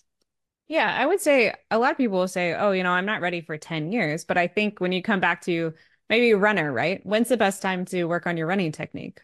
Yeah 0.68 0.94
i 0.98 1.04
would 1.06 1.20
say 1.20 1.52
a 1.70 1.78
lot 1.78 1.90
of 1.92 1.96
people 1.98 2.18
will 2.18 2.28
say 2.28 2.54
oh 2.54 2.72
you 2.72 2.82
know 2.82 2.90
i'm 2.92 3.06
not 3.06 3.20
ready 3.20 3.40
for 3.40 3.58
10 3.58 3.92
years. 3.92 4.24
But 4.24 4.38
i 4.38 4.46
think 4.46 4.80
when 4.80 4.92
you 4.92 5.02
come 5.02 5.20
back 5.20 5.42
to 5.42 5.74
maybe 6.08 6.34
runner 6.34 6.72
right? 6.72 7.04
When's 7.04 7.28
the 7.28 7.36
best 7.36 7.62
time 7.62 7.84
to 7.86 8.04
work 8.04 8.26
on 8.26 8.36
your 8.36 8.46
running 8.46 8.72
technique? 8.72 9.20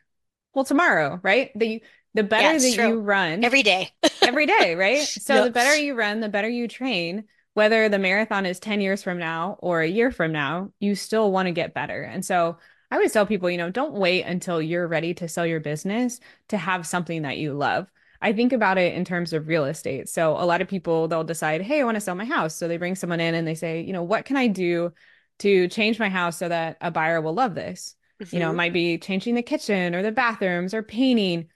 Well 0.55 0.65
tomorrow 0.65 1.21
right? 1.23 1.51
The 1.57 1.83
the 2.15 2.25
better 2.25 2.55
yeah, 2.55 2.59
that 2.59 2.75
true. 2.75 2.89
you 2.89 3.01
run 3.01 3.45
every 3.45 3.63
day. 3.63 3.93
every 4.23 4.47
day 4.47 4.75
right? 4.75 5.09
So 5.21 5.35
yep. 5.37 5.45
the 5.45 5.51
better 5.51 5.77
you 5.77 5.95
run 5.95 6.21
the 6.21 6.29
better 6.29 6.49
you 6.49 6.69
train 6.69 7.25
whether 7.59 7.89
the 7.89 7.99
marathon 7.99 8.47
is 8.47 8.61
10 8.61 8.81
years 8.81 9.03
from 9.03 9.19
now 9.19 9.57
or 9.59 9.81
a 9.81 9.89
year 9.89 10.13
from 10.13 10.31
now, 10.31 10.71
you 10.79 10.95
still 10.95 11.33
want 11.33 11.47
to 11.47 11.53
get 11.53 11.75
better. 11.75 12.03
And 12.03 12.25
so 12.25 12.57
I 12.89 12.95
always 12.95 13.13
tell 13.13 13.27
people, 13.27 13.51
you 13.51 13.59
know, 13.59 13.69
don't 13.69 13.95
wait 13.95 14.23
until 14.23 14.63
you're 14.63 14.87
ready 14.87 15.13
to 15.15 15.27
sell 15.27 15.45
your 15.45 15.59
business 15.59 16.21
to 16.51 16.57
have 16.57 16.87
something 16.87 17.23
that 17.23 17.37
you 17.37 17.55
love. 17.55 17.91
I 18.23 18.33
think 18.33 18.53
about 18.53 18.79
it 18.79 18.95
in 18.95 19.05
terms 19.05 19.33
of 19.33 19.49
real 19.49 19.65
estate. 19.65 20.09
So 20.09 20.37
a 20.37 20.47
lot 20.47 20.61
of 20.61 20.69
people 20.69 21.09
they'll 21.09 21.25
decide, 21.25 21.61
"Hey, 21.63 21.81
I 21.81 21.85
want 21.85 21.97
to 21.97 22.01
sell 22.01 22.15
my 22.15 22.25
house." 22.25 22.55
So 22.55 22.69
they 22.69 22.77
bring 22.77 22.95
someone 22.95 23.19
in 23.19 23.35
and 23.35 23.47
they 23.47 23.57
say, 23.57 23.81
"You 23.81 23.93
know, 23.93 24.05
what 24.05 24.25
can 24.25 24.37
I 24.37 24.47
do 24.47 24.93
to 25.39 25.67
change 25.67 25.99
my 25.99 26.11
house 26.11 26.37
so 26.39 26.49
that 26.49 26.77
a 26.81 26.93
buyer 26.93 27.21
will 27.21 27.35
love 27.35 27.57
this?" 27.57 27.97
Mm-hmm. 28.23 28.37
You 28.37 28.41
know, 28.41 28.47
it 28.47 28.51
mm-hmm. 28.51 28.57
might 28.57 28.73
be 28.73 28.99
changing 28.99 29.35
the 29.35 29.43
kitchen 29.43 29.97
or 29.97 30.03
the 30.05 30.13
bathrooms 30.13 30.75
or 30.75 30.85
painting. 30.85 31.49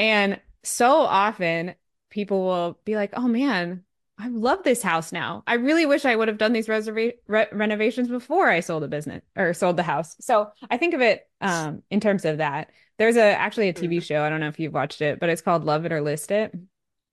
And 0.00 0.40
so 0.64 0.96
often 0.96 1.76
people 2.10 2.42
will 2.42 2.80
be 2.84 2.96
like, 2.96 3.12
"Oh 3.16 3.28
man, 3.28 3.84
I 4.24 4.28
love 4.28 4.62
this 4.62 4.82
house 4.82 5.12
now. 5.12 5.44
I 5.46 5.54
really 5.54 5.84
wish 5.84 6.06
I 6.06 6.16
would 6.16 6.28
have 6.28 6.38
done 6.38 6.54
these 6.54 6.66
reserva- 6.66 7.12
re- 7.26 7.46
renovations 7.52 8.08
before 8.08 8.48
I 8.48 8.60
sold 8.60 8.82
the 8.82 8.88
business 8.88 9.22
or 9.36 9.52
sold 9.52 9.76
the 9.76 9.82
house. 9.82 10.16
So 10.18 10.50
I 10.70 10.78
think 10.78 10.94
of 10.94 11.02
it 11.02 11.28
um, 11.42 11.82
in 11.90 12.00
terms 12.00 12.24
of 12.24 12.38
that. 12.38 12.70
There's 12.96 13.16
a 13.16 13.22
actually 13.22 13.68
a 13.68 13.74
TV 13.74 13.96
mm-hmm. 13.96 13.98
show. 13.98 14.22
I 14.22 14.30
don't 14.30 14.40
know 14.40 14.48
if 14.48 14.58
you've 14.58 14.72
watched 14.72 15.02
it, 15.02 15.20
but 15.20 15.28
it's 15.28 15.42
called 15.42 15.64
Love 15.64 15.84
It 15.84 15.92
or 15.92 16.00
List 16.00 16.30
It. 16.30 16.54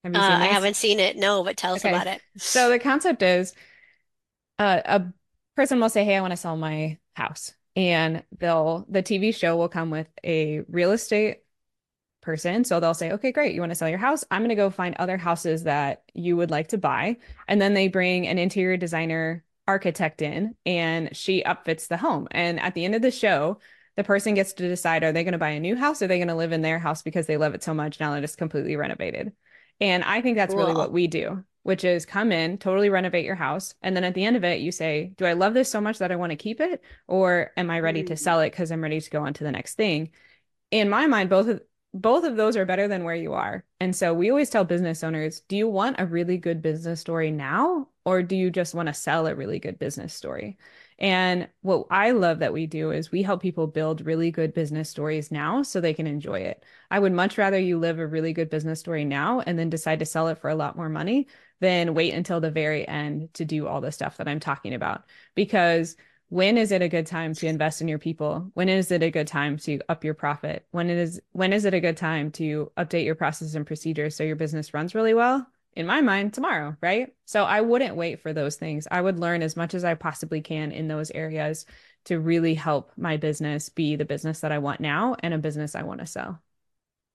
Have 0.05 0.15
uh, 0.15 0.19
I 0.19 0.45
haven't 0.45 0.77
seen 0.77 1.01
it. 1.01 1.17
No, 1.17 1.43
but 1.43 1.57
tell 1.57 1.73
us 1.73 1.83
okay. 1.83 1.93
about 1.93 2.07
it. 2.07 2.21
So 2.37 2.69
the 2.69 2.79
concept 2.79 3.21
is 3.21 3.53
uh, 4.57 4.81
a 4.85 5.03
person 5.57 5.81
will 5.81 5.89
say, 5.89 6.05
"Hey, 6.05 6.15
I 6.15 6.21
want 6.21 6.31
to 6.31 6.37
sell 6.37 6.55
my 6.55 6.97
house," 7.13 7.53
and 7.75 8.23
they'll 8.39 8.85
the 8.87 9.03
TV 9.03 9.35
show 9.35 9.57
will 9.57 9.67
come 9.67 9.89
with 9.89 10.07
a 10.23 10.61
real 10.69 10.91
estate 10.91 11.39
person. 12.21 12.63
So 12.63 12.79
they'll 12.79 12.93
say, 12.93 13.11
okay, 13.11 13.31
great. 13.31 13.53
You 13.53 13.61
want 13.61 13.71
to 13.71 13.75
sell 13.75 13.89
your 13.89 13.97
house? 13.97 14.23
I'm 14.31 14.41
going 14.41 14.49
to 14.49 14.55
go 14.55 14.69
find 14.69 14.95
other 14.95 15.17
houses 15.17 15.63
that 15.63 16.03
you 16.13 16.37
would 16.37 16.51
like 16.51 16.69
to 16.69 16.77
buy. 16.77 17.17
And 17.47 17.61
then 17.61 17.73
they 17.73 17.87
bring 17.87 18.27
an 18.27 18.37
interior 18.37 18.77
designer 18.77 19.43
architect 19.67 20.21
in 20.21 20.55
and 20.65 21.15
she 21.15 21.43
upfits 21.43 21.87
the 21.87 21.97
home. 21.97 22.27
And 22.31 22.59
at 22.59 22.75
the 22.75 22.85
end 22.85 22.95
of 22.95 23.01
the 23.01 23.11
show, 23.11 23.59
the 23.95 24.03
person 24.03 24.35
gets 24.35 24.53
to 24.53 24.67
decide 24.67 25.03
are 25.03 25.11
they 25.11 25.23
going 25.23 25.33
to 25.33 25.37
buy 25.37 25.49
a 25.49 25.59
new 25.59 25.75
house 25.75 26.01
or 26.01 26.05
are 26.05 26.07
they 26.07 26.17
going 26.17 26.27
to 26.27 26.35
live 26.35 26.51
in 26.51 26.61
their 26.61 26.79
house 26.79 27.01
because 27.01 27.27
they 27.27 27.37
love 27.37 27.53
it 27.53 27.63
so 27.63 27.73
much 27.73 27.99
now 27.99 28.13
that 28.13 28.23
it's 28.23 28.35
completely 28.35 28.75
renovated. 28.75 29.33
And 29.79 30.03
I 30.03 30.21
think 30.21 30.37
that's 30.37 30.53
cool. 30.53 30.63
really 30.63 30.75
what 30.75 30.91
we 30.91 31.07
do, 31.07 31.43
which 31.63 31.83
is 31.83 32.05
come 32.05 32.31
in, 32.31 32.57
totally 32.57 32.89
renovate 32.89 33.25
your 33.25 33.35
house. 33.35 33.73
And 33.81 33.95
then 33.95 34.03
at 34.03 34.13
the 34.13 34.23
end 34.23 34.35
of 34.35 34.43
it, 34.43 34.61
you 34.61 34.71
say, 34.71 35.13
Do 35.17 35.25
I 35.25 35.33
love 35.33 35.53
this 35.53 35.71
so 35.71 35.81
much 35.81 35.99
that 35.99 36.11
I 36.11 36.15
want 36.15 36.31
to 36.31 36.35
keep 36.35 36.61
it? 36.61 36.81
Or 37.07 37.51
am 37.57 37.69
I 37.69 37.79
ready 37.79 38.03
mm. 38.03 38.07
to 38.07 38.17
sell 38.17 38.39
it 38.41 38.51
because 38.51 38.71
I'm 38.71 38.83
ready 38.83 39.01
to 39.01 39.09
go 39.09 39.23
on 39.23 39.33
to 39.33 39.43
the 39.43 39.51
next 39.51 39.75
thing? 39.75 40.11
In 40.69 40.89
my 40.89 41.07
mind, 41.07 41.29
both 41.29 41.47
of 41.47 41.61
both 41.93 42.23
of 42.23 42.37
those 42.37 42.55
are 42.55 42.65
better 42.65 42.87
than 42.87 43.03
where 43.03 43.15
you 43.15 43.33
are. 43.33 43.65
And 43.79 43.95
so 43.95 44.13
we 44.13 44.29
always 44.29 44.49
tell 44.49 44.63
business 44.63 45.03
owners, 45.03 45.41
do 45.41 45.57
you 45.57 45.67
want 45.67 45.99
a 45.99 46.05
really 46.05 46.37
good 46.37 46.61
business 46.61 47.01
story 47.01 47.31
now 47.31 47.89
or 48.05 48.23
do 48.23 48.35
you 48.35 48.49
just 48.49 48.73
want 48.73 48.87
to 48.87 48.93
sell 48.93 49.27
a 49.27 49.35
really 49.35 49.59
good 49.59 49.77
business 49.77 50.13
story? 50.13 50.57
And 50.99 51.49
what 51.61 51.87
I 51.89 52.11
love 52.11 52.39
that 52.39 52.53
we 52.53 52.67
do 52.67 52.91
is 52.91 53.11
we 53.11 53.23
help 53.23 53.41
people 53.41 53.67
build 53.67 54.05
really 54.05 54.31
good 54.31 54.53
business 54.53 54.89
stories 54.89 55.31
now 55.31 55.63
so 55.63 55.81
they 55.81 55.95
can 55.95 56.07
enjoy 56.07 56.41
it. 56.41 56.63
I 56.91 56.99
would 56.99 57.11
much 57.11 57.37
rather 57.37 57.59
you 57.59 57.79
live 57.79 57.99
a 57.99 58.07
really 58.07 58.33
good 58.33 58.49
business 58.49 58.79
story 58.79 59.03
now 59.03 59.41
and 59.41 59.57
then 59.57 59.69
decide 59.69 59.99
to 59.99 60.05
sell 60.05 60.27
it 60.27 60.37
for 60.37 60.49
a 60.49 60.55
lot 60.55 60.77
more 60.77 60.89
money 60.89 61.27
than 61.59 61.95
wait 61.95 62.13
until 62.13 62.39
the 62.39 62.51
very 62.51 62.87
end 62.87 63.33
to 63.33 63.45
do 63.45 63.67
all 63.67 63.81
the 63.81 63.91
stuff 63.91 64.17
that 64.17 64.27
I'm 64.27 64.39
talking 64.39 64.73
about. 64.73 65.05
Because 65.35 65.97
when 66.31 66.57
is 66.57 66.71
it 66.71 66.81
a 66.81 66.87
good 66.87 67.07
time 67.07 67.33
to 67.33 67.45
invest 67.45 67.81
in 67.81 67.89
your 67.89 67.99
people? 67.99 68.49
When 68.53 68.69
is 68.69 68.89
it 68.89 69.03
a 69.03 69.11
good 69.11 69.27
time 69.27 69.57
to 69.57 69.81
up 69.89 70.05
your 70.05 70.13
profit? 70.13 70.65
When 70.71 70.89
it 70.89 70.97
is 70.97 71.19
when 71.33 71.51
is 71.51 71.65
it 71.65 71.73
a 71.73 71.81
good 71.81 71.97
time 71.97 72.31
to 72.31 72.71
update 72.77 73.03
your 73.03 73.15
processes 73.15 73.53
and 73.53 73.67
procedures 73.67 74.15
so 74.15 74.23
your 74.23 74.37
business 74.37 74.73
runs 74.73 74.95
really 74.95 75.13
well? 75.13 75.45
In 75.73 75.85
my 75.85 75.99
mind 75.99 76.33
tomorrow 76.33 76.77
right? 76.79 77.13
So 77.25 77.43
i 77.43 77.59
wouldn't 77.59 77.97
wait 77.97 78.21
for 78.21 78.31
those 78.31 78.55
things. 78.55 78.87
I 78.89 79.01
would 79.01 79.19
learn 79.19 79.43
as 79.43 79.57
much 79.57 79.73
as 79.73 79.83
i 79.83 79.93
possibly 79.93 80.39
can 80.39 80.71
in 80.71 80.87
those 80.87 81.11
areas 81.11 81.65
to 82.05 82.17
really 82.17 82.53
help 82.53 82.93
my 82.95 83.17
business 83.17 83.67
be 83.67 83.97
the 83.97 84.05
business 84.05 84.39
that 84.39 84.53
i 84.53 84.57
want 84.59 84.79
now 84.79 85.17
and 85.19 85.33
a 85.33 85.37
business 85.37 85.75
i 85.75 85.83
want 85.83 85.99
to 85.99 86.05
sell 86.05 86.39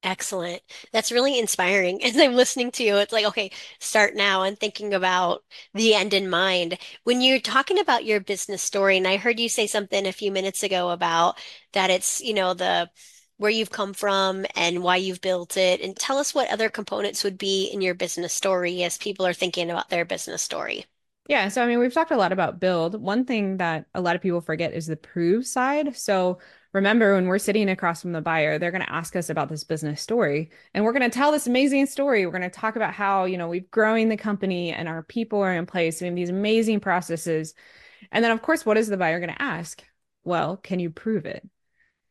Excellent. 0.03 0.63
That's 0.93 1.13
really 1.13 1.39
inspiring. 1.39 2.03
As 2.05 2.17
I'm 2.17 2.35
listening 2.35 2.71
to 2.73 2.85
you, 2.85 2.97
it's 2.97 3.13
like, 3.13 3.27
okay, 3.27 3.51
start 3.81 4.15
now 4.15 4.43
and 4.43 4.59
thinking 4.59 4.95
about 4.95 5.45
the 5.75 5.95
end 5.95 6.15
in 6.15 6.31
mind. 6.31 6.79
When 7.05 7.21
you're 7.21 7.41
talking 7.41 7.79
about 7.79 8.05
your 8.05 8.21
business 8.21 8.63
story, 8.63 8.97
and 8.97 9.07
I 9.09 9.17
heard 9.17 9.41
you 9.41 9.49
say 9.49 9.67
something 9.67 10.07
a 10.07 10.13
few 10.13 10.31
minutes 10.31 10.63
ago 10.63 10.91
about 10.91 11.39
that 11.73 11.91
it's, 11.91 12.21
you 12.23 12.35
know, 12.35 12.55
the 12.55 12.89
where 13.39 13.51
you've 13.51 13.71
come 13.71 13.93
from 13.93 14.47
and 14.55 14.83
why 14.83 14.97
you've 14.97 15.21
built 15.21 15.57
it. 15.59 15.81
And 15.83 15.95
tell 15.97 16.17
us 16.19 16.35
what 16.35 16.51
other 16.51 16.71
components 16.71 17.23
would 17.23 17.37
be 17.37 17.67
in 17.67 17.83
your 17.83 17.95
business 17.95 18.33
story 18.33 18.83
as 18.83 18.97
people 18.97 19.27
are 19.27 19.35
thinking 19.35 19.71
about 19.71 19.91
their 19.91 20.07
business 20.07 20.41
story. 20.43 20.87
Yeah. 21.29 21.49
So, 21.49 21.63
I 21.63 21.67
mean, 21.67 21.81
we've 21.81 21.93
talked 21.93 22.13
a 22.13 22.17
lot 22.17 22.33
about 22.33 22.61
build. 22.61 23.01
One 23.01 23.25
thing 23.25 23.57
that 23.57 23.87
a 23.95 24.01
lot 24.01 24.15
of 24.15 24.23
people 24.23 24.41
forget 24.41 24.73
is 24.73 24.87
the 24.87 24.97
prove 24.97 25.45
side. 25.47 25.97
So, 25.97 26.39
remember 26.77 27.15
when 27.15 27.27
we're 27.27 27.39
sitting 27.39 27.71
across 27.71 28.03
from 28.03 28.13
the 28.13 28.21
buyer, 28.21 28.59
they're 28.59 28.71
going 28.71 28.85
to 28.85 28.93
ask 28.93 29.17
us 29.17 29.31
about 29.31 29.49
this 29.49 29.65
business 29.65 30.01
story 30.01 30.51
and 30.75 30.85
we're 30.85 30.93
going 30.93 31.11
to 31.11 31.15
tell 31.15 31.33
this 31.33 31.47
amazing 31.47 31.87
story. 31.87 32.25
We're 32.25 32.33
going 32.33 32.43
to 32.43 32.51
talk 32.51 32.77
about 32.77 32.93
how, 32.93 33.25
you 33.25 33.39
know, 33.39 33.49
we've 33.49 33.71
growing 33.71 34.11
the 34.11 34.17
company 34.17 34.73
and 34.73 34.87
our 34.87 35.03
people 35.03 35.41
are 35.41 35.55
in 35.55 35.65
place. 35.67 36.01
Have 36.01 36.15
these 36.15 36.29
amazing 36.29 36.81
processes. 36.81 37.55
And 38.13 38.23
then, 38.23 38.31
of 38.31 38.43
course, 38.43 38.67
what 38.67 38.77
is 38.77 38.89
the 38.89 38.99
buyer 38.99 39.19
going 39.19 39.35
to 39.35 39.43
ask? 39.43 39.83
Well, 40.23 40.59
can 40.59 40.79
you 40.79 40.91
prove 40.91 41.25
it? 41.25 41.49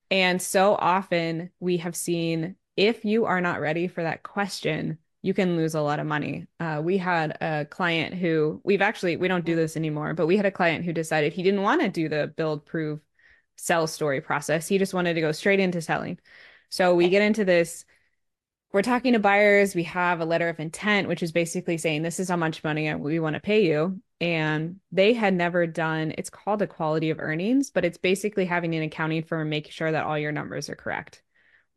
And 0.09 0.41
so 0.41 0.75
often 0.75 1.51
we 1.59 1.77
have 1.77 1.95
seen 1.95 2.55
if 2.75 3.05
you 3.05 3.25
are 3.25 3.41
not 3.41 3.61
ready 3.61 3.87
for 3.87 4.03
that 4.03 4.23
question, 4.23 4.97
you 5.21 5.33
can 5.33 5.57
lose 5.57 5.75
a 5.75 5.81
lot 5.81 5.99
of 5.99 6.07
money. 6.07 6.47
Uh, 6.59 6.81
we 6.83 6.97
had 6.97 7.37
a 7.41 7.65
client 7.65 8.15
who 8.15 8.61
we've 8.63 8.81
actually, 8.81 9.17
we 9.17 9.27
don't 9.27 9.45
do 9.45 9.55
this 9.55 9.77
anymore, 9.77 10.13
but 10.13 10.27
we 10.27 10.37
had 10.37 10.45
a 10.45 10.51
client 10.51 10.85
who 10.85 10.93
decided 10.93 11.33
he 11.33 11.43
didn't 11.43 11.61
want 11.61 11.81
to 11.81 11.89
do 11.89 12.09
the 12.09 12.33
build, 12.35 12.65
prove, 12.65 12.99
sell 13.55 13.87
story 13.87 14.21
process. 14.21 14.67
He 14.67 14.77
just 14.77 14.93
wanted 14.93 15.15
to 15.15 15.21
go 15.21 15.31
straight 15.31 15.59
into 15.59 15.81
selling. 15.81 16.19
So 16.69 16.95
we 16.95 17.09
get 17.09 17.21
into 17.21 17.45
this 17.45 17.85
we're 18.75 18.81
talking 18.81 19.13
to 19.13 19.19
buyers. 19.19 19.73
We 19.73 19.83
have 19.83 20.19
a 20.19 20.25
letter 20.25 20.49
of 20.49 20.59
intent, 20.59 21.07
which 21.07 21.23
is 21.23 21.31
basically 21.31 21.77
saying 21.77 22.01
this 22.01 22.19
is 22.19 22.27
how 22.27 22.35
much 22.35 22.61
money 22.61 22.93
we 22.93 23.19
want 23.19 23.35
to 23.35 23.39
pay 23.39 23.65
you. 23.65 24.01
And 24.19 24.81
they 24.91 25.13
had 25.13 25.33
never 25.33 25.65
done 25.65 26.13
it's 26.17 26.29
called 26.29 26.61
a 26.61 26.67
quality 26.67 27.09
of 27.09 27.19
earnings, 27.21 27.69
but 27.71 27.85
it's 27.85 27.97
basically 27.97 28.43
having 28.43 28.75
an 28.75 28.83
accounting 28.83 29.23
firm 29.23 29.47
make 29.47 29.71
sure 29.71 29.93
that 29.93 30.05
all 30.05 30.19
your 30.19 30.33
numbers 30.33 30.69
are 30.69 30.75
correct. 30.75 31.23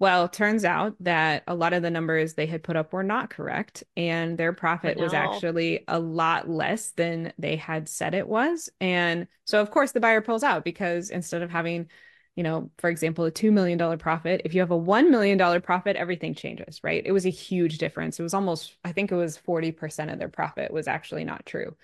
Well, 0.00 0.26
it 0.26 0.32
turns 0.32 0.64
out 0.64 0.94
that 1.00 1.42
a 1.48 1.54
lot 1.54 1.72
of 1.72 1.82
the 1.82 1.90
numbers 1.90 2.34
they 2.34 2.46
had 2.46 2.62
put 2.62 2.76
up 2.76 2.92
were 2.92 3.02
not 3.02 3.30
correct, 3.30 3.82
and 3.96 4.38
their 4.38 4.52
profit 4.52 4.96
was 4.96 5.12
actually 5.12 5.84
a 5.88 5.98
lot 5.98 6.48
less 6.48 6.92
than 6.92 7.32
they 7.36 7.56
had 7.56 7.88
said 7.88 8.14
it 8.14 8.28
was. 8.28 8.70
And 8.80 9.26
so, 9.44 9.60
of 9.60 9.70
course, 9.72 9.92
the 9.92 10.00
buyer 10.00 10.20
pulls 10.20 10.44
out 10.44 10.64
because 10.64 11.10
instead 11.10 11.42
of 11.42 11.50
having 11.50 11.88
you 12.38 12.44
know, 12.44 12.70
for 12.78 12.88
example, 12.88 13.24
a 13.24 13.32
$2 13.32 13.50
million 13.52 13.98
profit, 13.98 14.42
if 14.44 14.54
you 14.54 14.60
have 14.60 14.70
a 14.70 14.78
$1 14.78 15.10
million 15.10 15.60
profit, 15.60 15.96
everything 15.96 16.34
changes, 16.36 16.78
right? 16.84 17.02
It 17.04 17.10
was 17.10 17.26
a 17.26 17.30
huge 17.30 17.78
difference. 17.78 18.20
It 18.20 18.22
was 18.22 18.32
almost, 18.32 18.76
I 18.84 18.92
think 18.92 19.10
it 19.10 19.16
was 19.16 19.36
40% 19.36 20.12
of 20.12 20.20
their 20.20 20.28
profit 20.28 20.72
was 20.72 20.86
actually 20.86 21.24
not 21.24 21.44
true. 21.46 21.74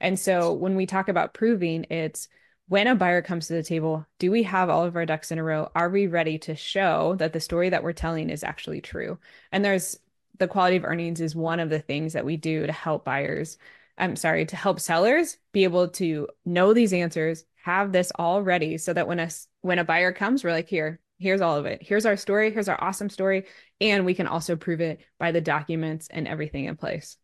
And 0.00 0.18
so 0.18 0.52
when 0.52 0.74
we 0.74 0.84
talk 0.84 1.08
about 1.08 1.32
proving, 1.32 1.86
it's 1.90 2.26
when 2.70 2.86
a 2.86 2.94
buyer 2.94 3.20
comes 3.20 3.48
to 3.48 3.52
the 3.52 3.64
table, 3.64 4.06
do 4.20 4.30
we 4.30 4.44
have 4.44 4.70
all 4.70 4.84
of 4.84 4.94
our 4.94 5.04
ducks 5.04 5.32
in 5.32 5.38
a 5.38 5.42
row? 5.42 5.70
Are 5.74 5.90
we 5.90 6.06
ready 6.06 6.38
to 6.38 6.54
show 6.54 7.16
that 7.18 7.32
the 7.32 7.40
story 7.40 7.68
that 7.70 7.82
we're 7.82 7.92
telling 7.92 8.30
is 8.30 8.44
actually 8.44 8.80
true? 8.80 9.18
And 9.50 9.64
there's 9.64 9.98
the 10.38 10.46
quality 10.46 10.76
of 10.76 10.84
earnings 10.84 11.20
is 11.20 11.34
one 11.34 11.58
of 11.58 11.68
the 11.68 11.80
things 11.80 12.12
that 12.12 12.24
we 12.24 12.36
do 12.36 12.66
to 12.66 12.72
help 12.72 13.04
buyers 13.04 13.58
I'm 13.98 14.16
sorry, 14.16 14.46
to 14.46 14.56
help 14.56 14.80
sellers 14.80 15.36
be 15.52 15.64
able 15.64 15.88
to 15.88 16.28
know 16.46 16.72
these 16.72 16.92
answers, 16.94 17.44
have 17.64 17.92
this 17.92 18.10
all 18.14 18.42
ready 18.42 18.78
so 18.78 18.94
that 18.94 19.06
when 19.06 19.20
a 19.20 19.28
when 19.60 19.78
a 19.78 19.84
buyer 19.84 20.12
comes, 20.12 20.42
we're 20.42 20.52
like, 20.52 20.68
here, 20.68 21.00
here's 21.18 21.42
all 21.42 21.56
of 21.56 21.66
it. 21.66 21.82
Here's 21.82 22.06
our 22.06 22.16
story, 22.16 22.50
here's 22.50 22.68
our 22.68 22.82
awesome 22.82 23.10
story, 23.10 23.44
and 23.80 24.06
we 24.06 24.14
can 24.14 24.26
also 24.26 24.56
prove 24.56 24.80
it 24.80 25.00
by 25.18 25.32
the 25.32 25.42
documents 25.42 26.08
and 26.08 26.26
everything 26.26 26.64
in 26.64 26.76
place. 26.76 27.18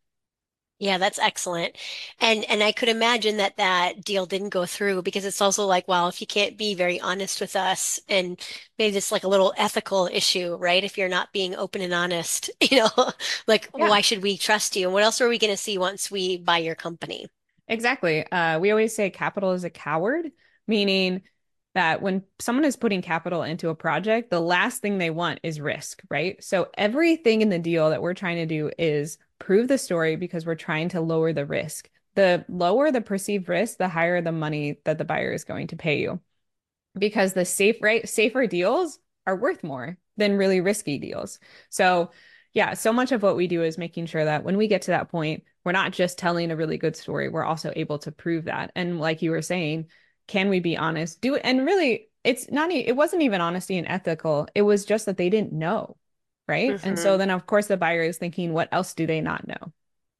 Yeah, 0.79 0.99
that's 0.99 1.19
excellent. 1.19 1.75
And 2.21 2.45
and 2.45 2.62
I 2.62 2.71
could 2.71 2.91
imagine 2.91 3.39
that 3.39 3.57
that 3.57 4.05
deal 4.05 4.27
didn't 4.27 4.51
go 4.51 4.67
through 4.67 5.03
because 5.03 5.25
it's 5.25 5.41
also 5.41 5.65
like, 5.65 5.89
well, 5.89 6.09
if 6.09 6.21
you 6.21 6.27
can't 6.27 6.59
be 6.59 6.75
very 6.75 7.01
honest 7.01 7.41
with 7.41 7.57
us 7.57 7.99
and 8.11 8.39
maybe 8.79 8.95
it's 8.95 9.11
like 9.11 9.25
a 9.25 9.29
little 9.29 9.55
ethical 9.57 10.07
issue, 10.12 10.55
right? 10.57 10.85
If 10.85 10.99
you're 10.99 11.09
not 11.09 11.33
being 11.33 11.55
open 11.55 11.81
and 11.81 11.95
honest, 11.95 12.51
you 12.61 12.79
know, 12.79 13.12
like 13.47 13.71
yeah. 13.75 13.89
why 13.89 14.03
should 14.03 14.23
we 14.23 14.37
trust 14.37 14.77
you? 14.77 14.87
And 14.87 14.93
what 14.93 15.03
else 15.03 15.21
are 15.23 15.29
we 15.29 15.39
going 15.39 15.53
to 15.53 15.57
see 15.57 15.79
once 15.79 16.11
we 16.11 16.37
buy 16.37 16.59
your 16.59 16.75
company? 16.75 17.27
Exactly. 17.69 18.31
Uh, 18.31 18.59
we 18.59 18.71
always 18.71 18.95
say 18.95 19.09
capital 19.09 19.53
is 19.53 19.65
a 19.65 19.71
coward, 19.71 20.31
meaning 20.69 21.23
that 21.75 22.01
when 22.03 22.23
someone 22.39 22.65
is 22.67 22.77
putting 22.77 23.03
capital 23.03 23.43
into 23.43 23.71
a 23.71 23.75
project, 23.75 24.31
the 24.31 24.41
last 24.41 24.83
thing 24.83 24.99
they 24.99 25.11
want 25.11 25.41
is 25.43 25.61
risk, 25.61 26.03
right? 26.11 26.43
So 26.45 26.69
everything 26.77 27.43
in 27.43 27.49
the 27.49 27.59
deal 27.59 27.91
that 27.91 28.03
we're 28.03 28.15
trying 28.15 28.37
to 28.37 28.47
do 28.47 28.71
is 28.79 29.19
prove 29.38 29.68
the 29.68 29.79
story 29.79 30.16
because 30.16 30.46
we're 30.46 30.55
trying 30.55 30.88
to 30.90 31.01
lower 31.01 31.33
the 31.33 31.46
risk. 31.46 31.90
The 32.14 32.44
lower 32.49 32.90
the 32.90 33.01
perceived 33.01 33.49
risk, 33.49 33.79
the 33.79 33.88
higher 33.88 34.22
the 34.22 34.33
money 34.33 34.79
that 34.85 34.99
the 34.99 35.05
buyer 35.05 35.33
is 35.33 35.44
going 35.44 35.68
to 35.68 35.77
pay 35.77 36.01
you. 36.01 36.20
Because 36.99 37.35
the 37.35 37.44
safe 37.44 37.77
right 37.83 38.09
safer 38.09 38.46
deals 38.46 38.99
are 39.27 39.37
worth 39.37 39.62
more 39.62 39.99
than 40.16 40.38
really 40.38 40.61
risky 40.61 40.99
deals. 40.99 41.38
So 41.68 42.11
yeah, 42.55 42.72
so 42.72 42.90
much 42.90 43.12
of 43.12 43.22
what 43.22 43.37
we 43.37 43.49
do 43.49 43.62
is 43.62 43.77
making 43.77 44.07
sure 44.07 44.25
that 44.25 44.42
when 44.42 44.57
we 44.57 44.66
get 44.66 44.83
to 44.83 44.92
that 44.92 45.11
point, 45.11 45.44
we're 45.62 45.72
not 45.72 45.92
just 45.92 46.16
telling 46.16 46.51
a 46.51 46.57
really 46.57 46.79
good 46.79 46.96
story, 46.96 47.29
we're 47.29 47.44
also 47.44 47.70
able 47.77 47.99
to 47.99 48.12
prove 48.12 48.44
that. 48.44 48.72
And 48.75 48.99
like 48.99 49.20
you 49.20 49.31
were 49.31 49.42
saying, 49.42 49.88
can 50.27 50.49
we 50.49 50.61
be 50.61 50.77
honest? 50.77 51.20
Do 51.20 51.37
and 51.37 51.66
really 51.66 52.09
it's 52.25 52.51
not 52.51 52.72
it 52.72 52.96
wasn't 52.96 53.22
even 53.22 53.40
honesty 53.40 53.77
and 53.77 53.87
ethical. 53.87 54.49
It 54.55 54.62
was 54.62 54.85
just 54.85 55.07
that 55.07 55.16
they 55.18 55.29
didn't 55.29 55.53
know 55.53 55.96
right? 56.48 56.72
Mm-hmm. 56.72 56.88
And 56.88 56.98
so 56.98 57.11
mm-hmm. 57.11 57.18
then, 57.18 57.30
of 57.30 57.46
course, 57.46 57.66
the 57.66 57.76
buyer 57.76 58.02
is 58.02 58.18
thinking, 58.18 58.52
what 58.52 58.68
else 58.72 58.94
do 58.94 59.06
they 59.06 59.20
not 59.20 59.46
know? 59.46 59.72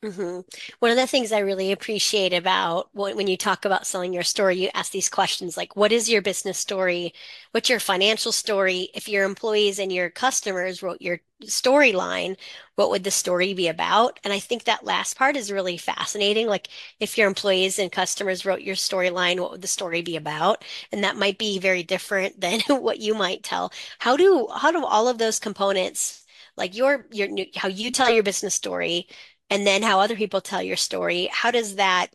Mm-hmm. 0.04 0.40
One 0.78 0.90
of 0.90 0.96
the 0.96 1.06
things 1.06 1.32
I 1.32 1.38
really 1.40 1.72
appreciate 1.72 2.32
about 2.32 2.90
when 2.92 3.26
you 3.26 3.37
talk 3.37 3.64
about 3.64 3.87
selling 3.87 4.12
your 4.12 4.22
story, 4.22 4.56
you 4.56 4.68
ask 4.74 4.92
these 4.92 5.09
questions 5.09 5.56
like, 5.56 5.74
what 5.74 5.90
is 5.90 6.09
your 6.09 6.22
business 6.22 6.59
story? 6.59 7.12
What's 7.50 7.70
your 7.70 7.80
financial 7.80 8.30
story? 8.30 8.90
If 8.94 9.09
your 9.09 9.24
employees 9.24 9.78
and 9.80 9.90
your 9.90 10.11
customers 10.11 10.82
wrote 10.82 11.00
your 11.00 11.20
storyline, 11.44 12.37
what 12.76 12.90
would 12.90 13.04
the 13.04 13.11
story 13.11 13.52
be 13.54 13.68
about? 13.68 14.20
And 14.22 14.32
I 14.32 14.38
think 14.38 14.64
that 14.64 14.85
last 14.85 15.16
part 15.16 15.35
is 15.35 15.50
really 15.50 15.78
fascinating. 15.78 16.46
Like, 16.46 16.68
if 17.00 17.18
your 17.18 17.26
employees 17.26 17.78
and 17.78 17.90
customers 17.90 18.44
wrote 18.44 18.61
your 18.61 18.76
storyline, 18.76 19.40
what 19.40 19.50
would 19.50 19.62
the 19.62 19.66
story 19.68 20.02
be 20.02 20.16
about? 20.16 20.62
And 20.92 21.02
that 21.02 21.16
might 21.16 21.38
be 21.38 21.59
very 21.59 21.82
different 21.82 22.40
than 22.42 22.61
what 22.68 23.00
you 23.00 23.14
might 23.14 23.42
tell. 23.42 23.72
How 23.98 24.16
do 24.16 24.46
how 24.54 24.70
do 24.70 24.85
all 24.85 25.09
of 25.09 25.18
those 25.18 25.38
components 25.40 26.22
like 26.56 26.74
your 26.76 27.06
your 27.12 27.28
how 27.56 27.68
you 27.68 27.90
tell 27.90 28.11
your 28.11 28.22
business 28.22 28.54
story 28.54 29.09
and 29.50 29.66
then 29.66 29.82
how 29.82 30.00
other 30.00 30.16
people 30.16 30.40
tell 30.40 30.62
your 30.62 30.76
story 30.76 31.28
how 31.32 31.50
does 31.50 31.76
that 31.76 32.09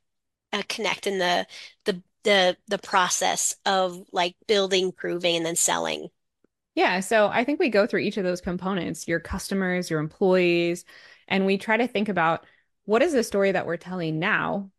uh, 0.53 0.63
connect 0.67 1.07
in 1.07 1.17
the 1.17 1.45
the 1.85 2.01
the 2.23 2.57
the 2.67 2.77
process 2.77 3.55
of 3.65 4.03
like 4.11 4.35
building 4.47 4.91
proving 4.91 5.37
and 5.37 5.45
then 5.45 5.55
selling? 5.55 6.09
Yeah 6.75 6.99
so 6.99 7.27
i 7.27 7.43
think 7.43 7.59
we 7.59 7.69
go 7.69 7.85
through 7.85 8.01
each 8.01 8.17
of 8.17 8.23
those 8.23 8.41
components 8.41 9.07
your 9.07 9.19
customers 9.19 9.89
your 9.89 9.99
employees 9.99 10.85
and 11.27 11.45
we 11.45 11.57
try 11.57 11.77
to 11.77 11.87
think 11.87 12.09
about 12.09 12.45
what 12.85 13.01
is 13.01 13.13
the 13.13 13.23
story 13.23 13.53
that 13.53 13.65
we're 13.65 13.77
telling 13.77 14.19
now? 14.19 14.69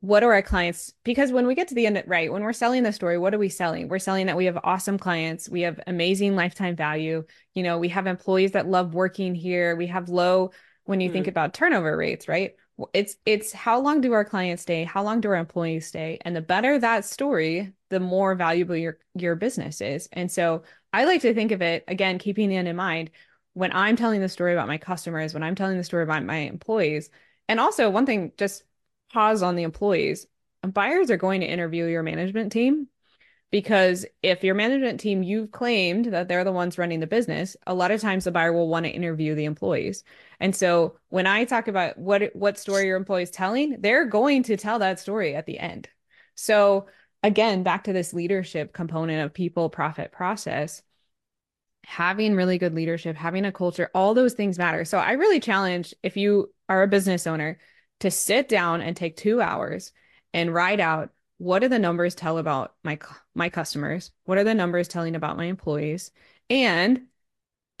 What 0.00 0.22
are 0.22 0.32
our 0.32 0.40
clients 0.40 0.94
because 1.04 1.30
when 1.30 1.46
we 1.46 1.54
get 1.54 1.68
to 1.68 1.74
the 1.74 1.84
end 1.84 2.02
right 2.06 2.32
when 2.32 2.42
we're 2.42 2.54
selling 2.54 2.84
the 2.84 2.92
story 2.92 3.18
what 3.18 3.34
are 3.34 3.38
we 3.38 3.50
selling? 3.50 3.88
We're 3.88 3.98
selling 3.98 4.26
that 4.26 4.36
we 4.36 4.46
have 4.46 4.58
awesome 4.64 4.98
clients 4.98 5.46
we 5.46 5.60
have 5.60 5.78
amazing 5.86 6.36
lifetime 6.36 6.74
value 6.74 7.24
you 7.52 7.62
know 7.62 7.76
we 7.78 7.90
have 7.90 8.06
employees 8.06 8.52
that 8.52 8.66
love 8.66 8.94
working 8.94 9.34
here 9.34 9.76
we 9.76 9.88
have 9.88 10.08
low 10.08 10.52
when 10.90 11.00
you 11.00 11.08
mm 11.08 11.12
think 11.12 11.28
about 11.28 11.54
turnover 11.54 11.96
rates, 11.96 12.28
right? 12.28 12.56
It's 12.92 13.16
it's 13.26 13.52
how 13.52 13.80
long 13.80 14.00
do 14.00 14.12
our 14.12 14.24
clients 14.24 14.62
stay? 14.62 14.84
How 14.84 15.02
long 15.04 15.20
do 15.20 15.28
our 15.28 15.36
employees 15.36 15.86
stay? 15.86 16.18
And 16.22 16.34
the 16.34 16.40
better 16.42 16.78
that 16.78 17.04
story, 17.04 17.72
the 17.90 18.00
more 18.00 18.34
valuable 18.34 18.76
your 18.76 18.98
your 19.14 19.36
business 19.36 19.80
is. 19.80 20.08
And 20.12 20.30
so 20.32 20.64
I 20.92 21.04
like 21.04 21.22
to 21.22 21.34
think 21.34 21.52
of 21.52 21.62
it 21.62 21.84
again, 21.88 22.18
keeping 22.18 22.48
the 22.48 22.56
end 22.56 22.68
in 22.68 22.76
mind 22.76 23.10
when 23.54 23.72
I'm 23.72 23.96
telling 23.96 24.20
the 24.20 24.28
story 24.28 24.52
about 24.52 24.68
my 24.68 24.78
customers, 24.78 25.32
when 25.32 25.42
I'm 25.44 25.54
telling 25.54 25.76
the 25.76 25.84
story 25.84 26.02
about 26.02 26.24
my 26.24 26.38
employees. 26.38 27.10
And 27.48 27.60
also 27.60 27.90
because 33.50 34.06
if 34.22 34.44
your 34.44 34.54
management 34.54 35.00
team 35.00 35.22
you've 35.22 35.50
claimed 35.50 36.06
that 36.06 36.28
they're 36.28 36.44
the 36.44 36.52
ones 36.52 36.78
running 36.78 37.00
the 37.00 37.06
business 37.06 37.56
a 37.66 37.74
lot 37.74 37.90
of 37.90 38.00
times 38.00 38.24
the 38.24 38.30
buyer 38.30 38.52
will 38.52 38.68
want 38.68 38.84
to 38.86 38.90
interview 38.90 39.34
the 39.34 39.44
employees. 39.44 40.04
And 40.38 40.54
so 40.54 40.96
when 41.08 41.26
i 41.26 41.44
talk 41.44 41.68
about 41.68 41.98
what 41.98 42.34
what 42.34 42.58
story 42.58 42.86
your 42.86 42.96
employees 42.96 43.30
telling 43.30 43.80
they're 43.80 44.06
going 44.06 44.42
to 44.44 44.56
tell 44.56 44.78
that 44.78 45.00
story 45.00 45.34
at 45.34 45.46
the 45.46 45.58
end. 45.58 45.88
So 46.34 46.86
again 47.22 47.62
back 47.62 47.84
to 47.84 47.92
this 47.92 48.12
leadership 48.14 48.72
component 48.72 49.24
of 49.24 49.34
people 49.34 49.68
profit 49.68 50.12
process 50.12 50.82
having 51.84 52.36
really 52.36 52.58
good 52.58 52.74
leadership 52.74 53.16
having 53.16 53.44
a 53.44 53.52
culture 53.52 53.90
all 53.94 54.14
those 54.14 54.34
things 54.34 54.58
matter. 54.58 54.84
So 54.84 54.98
i 54.98 55.12
really 55.12 55.40
challenge 55.40 55.94
if 56.02 56.16
you 56.16 56.52
are 56.68 56.82
a 56.82 56.88
business 56.88 57.26
owner 57.26 57.58
to 58.00 58.10
sit 58.10 58.48
down 58.48 58.80
and 58.80 58.96
take 58.96 59.16
two 59.16 59.40
hours 59.40 59.92
and 60.32 60.54
write 60.54 60.80
out 60.80 61.10
what 61.40 61.60
do 61.60 61.68
the 61.68 61.78
numbers 61.78 62.14
tell 62.14 62.36
about 62.36 62.74
my 62.84 62.98
my 63.34 63.48
customers? 63.48 64.10
What 64.24 64.36
are 64.36 64.44
the 64.44 64.54
numbers 64.54 64.88
telling 64.88 65.16
about 65.16 65.38
my 65.38 65.46
employees? 65.46 66.10
And 66.50 67.06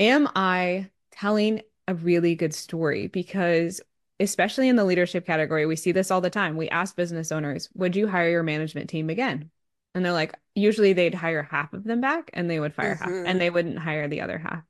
am 0.00 0.30
I 0.34 0.88
telling 1.10 1.60
a 1.86 1.94
really 1.94 2.34
good 2.34 2.54
story? 2.54 3.08
Because 3.08 3.82
especially 4.18 4.70
in 4.70 4.76
the 4.76 4.84
leadership 4.84 5.26
category, 5.26 5.66
we 5.66 5.76
see 5.76 5.92
this 5.92 6.10
all 6.10 6.22
the 6.22 6.30
time. 6.30 6.56
We 6.56 6.70
ask 6.70 6.96
business 6.96 7.30
owners, 7.30 7.68
"Would 7.74 7.96
you 7.96 8.08
hire 8.08 8.30
your 8.30 8.42
management 8.42 8.88
team 8.88 9.10
again?" 9.10 9.50
And 9.94 10.04
they're 10.04 10.12
like, 10.12 10.34
usually 10.54 10.94
they'd 10.94 11.14
hire 11.14 11.42
half 11.42 11.74
of 11.74 11.84
them 11.84 12.00
back 12.00 12.30
and 12.32 12.48
they 12.48 12.60
would 12.60 12.74
fire 12.74 12.94
mm-hmm. 12.94 13.04
half 13.04 13.26
and 13.26 13.40
they 13.40 13.50
wouldn't 13.50 13.78
hire 13.78 14.08
the 14.08 14.22
other 14.22 14.38
half. 14.38 14.62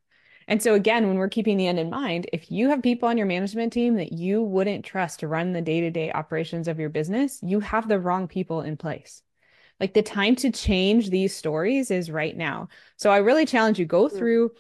And 0.51 0.61
so, 0.61 0.75
again, 0.75 1.07
when 1.07 1.17
we're 1.17 1.29
keeping 1.29 1.57
the 1.57 1.69
end 1.69 1.79
in 1.79 1.91
mind, 1.91 2.29
if 2.33 2.51
you 2.51 2.69
have 2.71 2.83
people 2.83 3.09
on 3.09 3.17
your 3.17 3.27
management 3.27 3.73
team 3.73 3.95
that 3.95 4.13
you 4.13 4.43
wouldn't 4.43 4.85
trust 4.85 5.21
to 5.21 5.29
run 5.29 5.53
the 5.53 5.63
day 5.63 5.81
to 5.81 5.93
day 5.93 6.11
operations 6.11 6.67
of 6.67 6.81
your 6.81 6.89
business, 6.89 7.39
you 7.41 7.61
have 7.61 7.87
the 7.87 8.01
wrong 8.01 8.27
people 8.27 8.61
in 8.61 8.77
place. 8.77 9.23
Like 9.79 9.95
the 9.95 10.03
time 10.03 10.35
to 10.37 10.51
change 10.51 11.09
these 11.09 11.35
stories 11.35 11.93
is 11.93 12.11
right 12.11 12.37
now. 12.37 12.69
So, 12.97 13.11
I 13.11 13.19
really 13.19 13.47
challenge 13.47 13.79
you 13.79 13.87
go 13.87 14.09
mm. 14.09 14.13
through. 14.19 14.51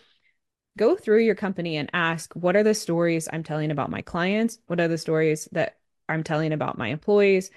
Go 0.78 0.96
through 0.96 1.24
your 1.24 1.34
company 1.34 1.76
and 1.76 1.90
ask 1.92 2.32
what 2.34 2.54
are 2.54 2.62
the 2.62 2.72
stories 2.72 3.28
I'm 3.30 3.42
telling 3.42 3.72
about 3.72 3.90
my 3.90 4.02
clients? 4.02 4.60
What 4.68 4.80
are 4.80 4.86
the 4.88 4.96
stories 4.96 5.48
that 5.50 5.78
I'm 6.08 6.22
telling 6.22 6.52
about 6.52 6.78
my 6.78 6.88
employees? 6.88 7.50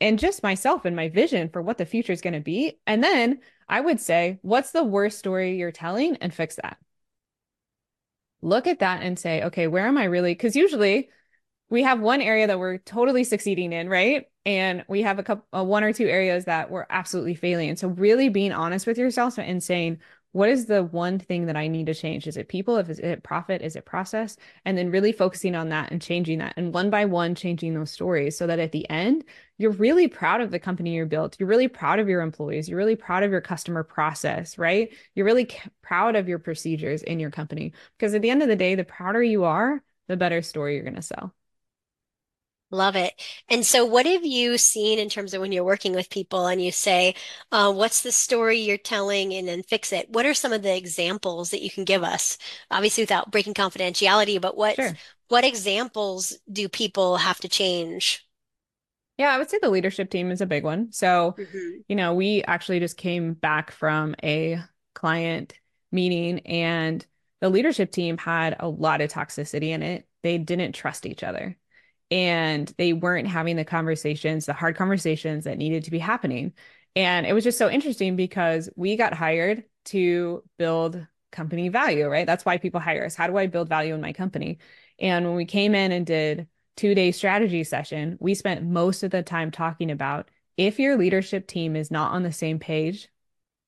and 0.00 0.18
just 0.18 0.42
myself 0.42 0.86
and 0.86 0.96
my 0.96 1.10
vision 1.10 1.50
for 1.50 1.60
what 1.60 1.76
the 1.76 1.84
future 1.84 2.12
is 2.12 2.22
going 2.22 2.32
to 2.32 2.40
be. 2.40 2.78
And 2.86 3.04
then 3.04 3.40
I 3.68 3.80
would 3.80 4.00
say, 4.00 4.38
what's 4.40 4.70
the 4.70 4.82
worst 4.82 5.18
story 5.18 5.58
you're 5.58 5.72
telling 5.72 6.16
and 6.16 6.32
fix 6.32 6.56
that. 6.56 6.78
Look 8.42 8.66
at 8.66 8.78
that 8.80 9.02
and 9.02 9.18
say, 9.18 9.42
okay, 9.44 9.66
where 9.66 9.86
am 9.86 9.98
I 9.98 10.04
really? 10.04 10.32
Because 10.32 10.56
usually 10.56 11.10
we 11.68 11.82
have 11.82 12.00
one 12.00 12.20
area 12.20 12.46
that 12.46 12.58
we're 12.58 12.78
totally 12.78 13.24
succeeding 13.24 13.72
in, 13.72 13.88
right? 13.88 14.26
And 14.46 14.84
we 14.88 15.02
have 15.02 15.18
a 15.18 15.22
couple, 15.22 15.46
uh, 15.56 15.64
one 15.64 15.84
or 15.84 15.92
two 15.92 16.06
areas 16.06 16.46
that 16.46 16.70
we're 16.70 16.86
absolutely 16.90 17.34
failing. 17.34 17.76
So 17.76 17.88
really 17.88 18.28
being 18.28 18.52
honest 18.52 18.86
with 18.86 18.98
yourself 18.98 19.38
and 19.38 19.62
saying, 19.62 19.98
what 20.32 20.48
is 20.48 20.66
the 20.66 20.84
one 20.84 21.18
thing 21.18 21.46
that 21.46 21.56
I 21.56 21.66
need 21.66 21.86
to 21.86 21.94
change? 21.94 22.26
Is 22.26 22.36
it 22.36 22.48
people? 22.48 22.76
If 22.76 22.88
is 22.88 23.00
it 23.00 23.22
profit? 23.22 23.62
Is 23.62 23.74
it 23.74 23.84
process? 23.84 24.36
And 24.64 24.78
then 24.78 24.90
really 24.90 25.12
focusing 25.12 25.54
on 25.56 25.70
that 25.70 25.90
and 25.90 26.00
changing 26.00 26.38
that 26.38 26.54
and 26.56 26.72
one 26.72 26.88
by 26.88 27.04
one 27.04 27.34
changing 27.34 27.74
those 27.74 27.90
stories 27.90 28.38
so 28.38 28.46
that 28.46 28.60
at 28.60 28.72
the 28.72 28.88
end, 28.88 29.24
you're 29.58 29.72
really 29.72 30.06
proud 30.06 30.40
of 30.40 30.50
the 30.50 30.58
company 30.58 30.94
you 30.94 31.04
built. 31.04 31.36
You're 31.38 31.48
really 31.48 31.68
proud 31.68 31.98
of 31.98 32.08
your 32.08 32.20
employees. 32.22 32.68
You're 32.68 32.78
really 32.78 32.96
proud 32.96 33.22
of 33.22 33.30
your 33.30 33.40
customer 33.40 33.82
process, 33.82 34.56
right? 34.56 34.92
You're 35.14 35.26
really 35.26 35.50
proud 35.82 36.14
of 36.14 36.28
your 36.28 36.38
procedures 36.38 37.02
in 37.02 37.18
your 37.18 37.30
company. 37.30 37.72
Because 37.98 38.14
at 38.14 38.22
the 38.22 38.30
end 38.30 38.42
of 38.42 38.48
the 38.48 38.56
day, 38.56 38.76
the 38.76 38.84
prouder 38.84 39.22
you 39.22 39.44
are, 39.44 39.82
the 40.08 40.16
better 40.16 40.42
story 40.42 40.74
you're 40.74 40.84
going 40.84 40.94
to 40.94 41.02
sell. 41.02 41.34
Love 42.72 42.94
it. 42.96 43.20
And 43.48 43.66
so, 43.66 43.84
what 43.84 44.06
have 44.06 44.24
you 44.24 44.56
seen 44.56 44.98
in 45.00 45.08
terms 45.08 45.34
of 45.34 45.40
when 45.40 45.50
you're 45.52 45.64
working 45.64 45.92
with 45.92 46.08
people 46.10 46.46
and 46.46 46.62
you 46.62 46.70
say, 46.72 47.14
uh, 47.50 47.72
What's 47.72 48.00
the 48.02 48.12
story 48.12 48.58
you're 48.60 48.78
telling? 48.78 49.32
And 49.34 49.48
then 49.48 49.62
fix 49.64 49.92
it. 49.92 50.08
What 50.10 50.24
are 50.26 50.34
some 50.34 50.52
of 50.52 50.62
the 50.62 50.76
examples 50.76 51.50
that 51.50 51.62
you 51.62 51.70
can 51.70 51.84
give 51.84 52.04
us? 52.04 52.38
Obviously, 52.70 53.02
without 53.02 53.30
breaking 53.32 53.54
confidentiality, 53.54 54.40
but 54.40 54.56
what 54.56 54.78
Sure. 54.78 55.00
what 55.28 55.44
examples 55.44 56.38
do 56.52 56.68
people 56.68 57.16
have 57.18 57.38
to 57.40 57.48
change? 57.48 58.26
Yeah, 59.18 59.30
I 59.30 59.38
would 59.38 59.50
say 59.50 59.58
the 59.60 59.70
leadership 59.70 60.10
team 60.10 60.30
is 60.30 60.40
a 60.40 60.46
big 60.46 60.64
one. 60.64 60.92
So, 60.92 61.36
hmm 61.36 61.82
you 61.88 61.96
know, 61.96 62.14
we 62.14 62.42
actually 62.44 62.80
just 62.80 62.96
came 62.96 63.34
back 63.34 63.70
from 63.70 64.14
a 64.22 64.62
client 64.94 65.54
meeting 65.92 66.40
and 66.40 67.04
the 67.40 67.50
leadership 67.50 67.90
team 67.90 68.16
had 68.18 68.56
a 68.60 68.68
lot 68.68 69.00
of 69.00 69.10
toxicity 69.10 69.68
in 69.70 69.82
it. 69.82 70.06
They 70.22 70.38
didn't 70.38 70.72
trust 70.72 71.06
each 71.06 71.22
other 71.24 71.56
and 72.10 72.72
they 72.76 72.92
weren't 72.92 73.28
having 73.28 73.56
the 73.56 73.64
conversations, 73.64 74.46
the 74.46 74.52
hard 74.52 74.76
conversations 74.76 75.44
that 75.44 75.58
needed 75.58 75.84
to 75.84 75.90
be 75.90 75.98
happening. 75.98 76.52
And 76.96 77.26
it 77.26 77.32
was 77.32 77.44
just 77.44 77.58
so 77.58 77.70
interesting 77.70 78.16
because 78.16 78.68
we 78.76 78.96
got 78.96 79.14
hired 79.14 79.64
to 79.86 80.42
build 80.58 81.06
company 81.30 81.68
value, 81.68 82.08
right? 82.08 82.26
That's 82.26 82.44
why 82.44 82.58
people 82.58 82.80
hire 82.80 83.04
us. 83.04 83.14
How 83.14 83.28
do 83.28 83.36
I 83.36 83.46
build 83.46 83.68
value 83.68 83.94
in 83.94 84.00
my 84.00 84.12
company? 84.12 84.58
And 84.98 85.24
when 85.24 85.36
we 85.36 85.44
came 85.44 85.74
in 85.74 85.92
and 85.92 86.04
did 86.04 86.48
two 86.76 86.94
day 86.94 87.12
strategy 87.12 87.62
session, 87.64 88.16
we 88.20 88.34
spent 88.34 88.64
most 88.64 89.02
of 89.02 89.10
the 89.10 89.22
time 89.22 89.50
talking 89.50 89.90
about 89.90 90.28
if 90.56 90.78
your 90.78 90.96
leadership 90.96 91.46
team 91.46 91.76
is 91.76 91.90
not 91.90 92.12
on 92.12 92.22
the 92.22 92.32
same 92.32 92.58
page 92.58 93.08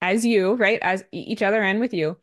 as 0.01 0.27
you, 0.27 0.55
right? 0.55 0.81
As 0.83 1.05
each 1.13 1.43
other 1.43 1.63
and 1.63 1.81
with 1.81 1.95
you, 1.95 2.19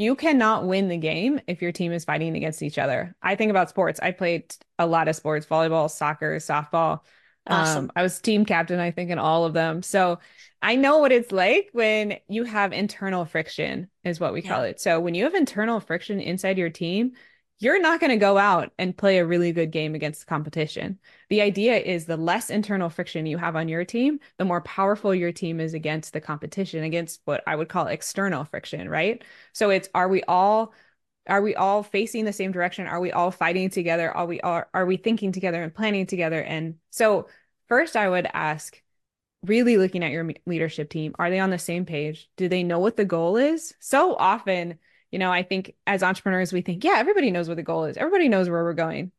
you 0.00 0.14
cannot 0.14 0.66
win 0.66 0.88
the 0.88 0.96
game 0.96 1.40
if 1.46 1.60
your 1.60 1.72
team 1.72 1.92
is 1.92 2.06
fighting 2.06 2.34
against 2.34 2.62
each 2.62 2.78
other. 2.78 3.14
I 3.20 3.34
think 3.34 3.50
about 3.50 3.68
sports. 3.68 4.00
I 4.02 4.12
played 4.12 4.54
a 4.78 4.86
lot 4.86 5.08
of 5.08 5.14
sports, 5.16 5.44
volleyball, 5.44 5.90
soccer, 5.90 6.36
softball. 6.36 7.00
Um, 7.46 7.92
I 7.94 8.02
was 8.02 8.18
team 8.18 8.46
captain, 8.46 8.80
I 8.80 8.92
think, 8.92 9.10
in 9.10 9.18
all 9.18 9.44
of 9.44 9.52
them. 9.52 9.82
So 9.82 10.18
I 10.62 10.76
know 10.76 10.98
what 10.98 11.12
it's 11.12 11.32
like 11.32 11.68
when 11.72 12.16
you 12.28 12.44
have 12.44 12.72
internal 12.72 13.26
friction, 13.26 13.90
is 14.02 14.18
what 14.18 14.32
we 14.32 14.40
call 14.40 14.62
it. 14.62 14.80
So 14.80 15.00
when 15.00 15.14
you 15.14 15.24
have 15.24 15.34
internal 15.34 15.80
friction 15.80 16.18
inside 16.18 16.56
your 16.56 16.70
team, 16.70 17.12
you're 17.60 17.80
not 17.80 18.00
going 18.00 18.10
to 18.10 18.16
go 18.16 18.38
out 18.38 18.72
and 18.78 18.96
play 18.96 19.18
a 19.18 19.26
really 19.26 19.52
good 19.52 19.70
game 19.70 19.94
against 19.94 20.20
the 20.20 20.26
competition. 20.26 20.98
The 21.28 21.42
idea 21.42 21.76
is 21.76 22.06
the 22.06 22.16
less 22.16 22.48
internal 22.48 22.88
friction 22.88 23.26
you 23.26 23.36
have 23.36 23.54
on 23.54 23.68
your 23.68 23.84
team, 23.84 24.18
the 24.38 24.46
more 24.46 24.62
powerful 24.62 25.14
your 25.14 25.30
team 25.30 25.60
is 25.60 25.74
against 25.74 26.14
the 26.14 26.22
competition, 26.22 26.82
against 26.82 27.20
what 27.26 27.42
I 27.46 27.54
would 27.54 27.68
call 27.68 27.86
external 27.86 28.44
friction, 28.44 28.88
right? 28.88 29.22
So 29.52 29.68
it's 29.68 29.90
are 29.94 30.08
we 30.08 30.22
all 30.24 30.72
are 31.28 31.42
we 31.42 31.54
all 31.54 31.82
facing 31.82 32.24
the 32.24 32.32
same 32.32 32.50
direction? 32.50 32.86
Are 32.86 32.98
we 32.98 33.12
all 33.12 33.30
fighting 33.30 33.68
together? 33.68 34.10
Are 34.10 34.26
we 34.26 34.40
are, 34.40 34.68
are 34.72 34.86
we 34.86 34.96
thinking 34.96 35.30
together 35.30 35.62
and 35.62 35.72
planning 35.72 36.06
together? 36.06 36.42
And 36.42 36.76
so 36.88 37.28
first 37.68 37.94
I 37.94 38.08
would 38.08 38.26
ask 38.32 38.82
really 39.44 39.76
looking 39.76 40.02
at 40.02 40.12
your 40.12 40.30
leadership 40.46 40.88
team, 40.88 41.14
are 41.18 41.28
they 41.28 41.38
on 41.38 41.50
the 41.50 41.58
same 41.58 41.84
page? 41.84 42.30
Do 42.36 42.48
they 42.48 42.62
know 42.62 42.78
what 42.78 42.96
the 42.96 43.04
goal 43.04 43.36
is? 43.36 43.74
So 43.80 44.14
often, 44.16 44.78
you 45.10 45.18
know, 45.18 45.30
I 45.30 45.42
think 45.42 45.74
as 45.86 46.02
entrepreneurs, 46.02 46.52
we 46.52 46.62
think, 46.62 46.84
yeah, 46.84 46.94
everybody 46.96 47.30
knows 47.30 47.48
what 47.48 47.56
the 47.56 47.62
goal 47.62 47.84
is. 47.84 47.96
Everybody 47.96 48.28
knows 48.28 48.48
where 48.48 48.62
we're 48.62 48.74
going. 48.74 49.12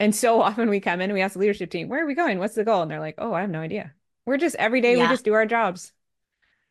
And 0.00 0.14
so 0.14 0.40
often 0.42 0.70
we 0.70 0.80
come 0.80 1.00
in 1.00 1.10
and 1.10 1.14
we 1.14 1.20
ask 1.20 1.34
the 1.34 1.40
leadership 1.40 1.70
team, 1.70 1.88
where 1.88 2.02
are 2.02 2.06
we 2.06 2.14
going? 2.14 2.38
What's 2.38 2.54
the 2.54 2.64
goal? 2.64 2.82
And 2.82 2.90
they're 2.90 3.00
like, 3.00 3.16
oh, 3.18 3.32
I 3.32 3.42
have 3.42 3.50
no 3.50 3.60
idea. 3.60 3.92
We're 4.24 4.38
just 4.38 4.56
every 4.56 4.80
day, 4.80 4.96
we 4.96 5.06
just 5.06 5.24
do 5.24 5.34
our 5.34 5.46
jobs. 5.46 5.92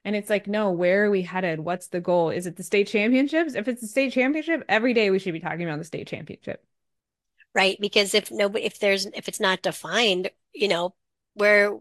And 0.04 0.16
it's 0.16 0.30
like, 0.30 0.46
no, 0.48 0.72
where 0.72 1.06
are 1.06 1.10
we 1.12 1.24
headed? 1.24 1.60
What's 1.60 1.88
the 1.88 2.02
goal? 2.02 2.30
Is 2.30 2.46
it 2.46 2.58
the 2.58 2.64
state 2.64 2.88
championships? 2.88 3.56
If 3.56 3.68
it's 3.68 3.82
the 3.82 3.88
state 3.88 4.14
championship, 4.14 4.64
every 4.70 4.94
day 4.94 5.10
we 5.10 5.20
should 5.20 5.34
be 5.34 5.40
talking 5.40 5.64
about 5.64 5.80
the 5.80 5.86
state 5.86 6.08
championship. 6.08 6.64
Right. 7.54 7.78
Because 7.80 8.14
if 8.14 8.30
nobody, 8.32 8.66
if 8.66 8.80
there's, 8.80 9.06
if 9.08 9.28
it's 9.28 9.40
not 9.40 9.62
defined, 9.62 10.30
you 10.54 10.68
know, 10.68 10.94
where, 11.34 11.80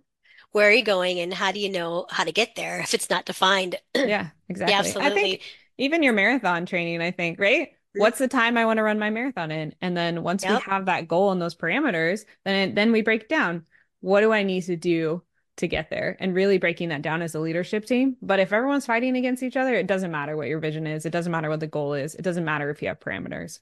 where 0.53 0.69
are 0.69 0.73
you 0.73 0.85
going 0.85 1.19
and 1.19 1.35
how 1.35 1.51
do 1.53 1.59
you 1.59 1.69
know 1.69 2.07
how 2.09 2.25
to 2.25 2.33
get 2.33 2.55
there 2.55 2.81
if 2.81 2.95
it's 2.95 3.11
not 3.11 3.27
defined? 3.27 3.77
Yeah, 3.95 4.05
Yeah, 4.07 4.31
exactly. 4.49 4.75
I 4.75 4.79
absolutely. 4.79 5.23
think 5.23 5.43
even 5.79 6.03
your 6.03 6.13
marathon 6.13 6.67
training, 6.67 7.01
I 7.01 7.11
think, 7.11 7.39
right? 7.39 7.69
Mhm. 7.69 8.01
What's 8.01 8.19
the 8.19 8.29
time 8.29 8.57
I 8.57 8.67
want 8.67 8.79
to 8.79 8.83
run 8.83 8.99
my 8.99 9.11
marathon 9.11 9.51
in? 9.51 9.75
And 9.81 9.97
then 9.97 10.23
once 10.23 10.45
we 10.45 10.55
have 10.55 10.87
that 10.87 11.09
goal 11.09 11.31
and 11.31 11.41
those 11.41 11.55
parameters, 11.55 12.25
then 12.45 12.75
then 12.75 12.93
we 12.93 13.03
break 13.03 13.29
down 13.29 13.67
what 14.01 14.21
do 14.21 14.33
I 14.33 14.43
need 14.43 14.63
to 14.63 14.77
do 14.77 15.23
to 15.57 15.69
get 15.69 15.89
there 15.89 16.17
and 16.19 16.35
really 16.35 16.59
breaking 16.59 16.89
that 16.89 17.03
down 17.03 17.23
as 17.23 17.35
a 17.35 17.41
leadership 17.41 17.85
team. 17.85 18.17
But 18.21 18.41
if 18.41 18.53
everyone's 18.53 18.87
fighting 18.87 19.17
against 19.17 19.43
each 19.43 19.57
other, 19.57 19.75
it 19.75 19.87
doesn't 19.87 20.11
matter 20.11 20.37
what 20.37 20.49
your 20.49 20.59
vision 20.59 20.87
is. 20.87 21.07
It 21.07 21.11
doesn't 21.11 21.31
matter 21.31 21.49
what 21.49 21.61
the 21.61 21.69
goal 21.69 21.95
is. 21.95 22.17
It 22.17 22.23
doesn't 22.23 22.45
matter 22.45 22.71
if 22.71 22.83
you 22.83 22.89
have 22.89 22.99
parameters. 22.99 23.61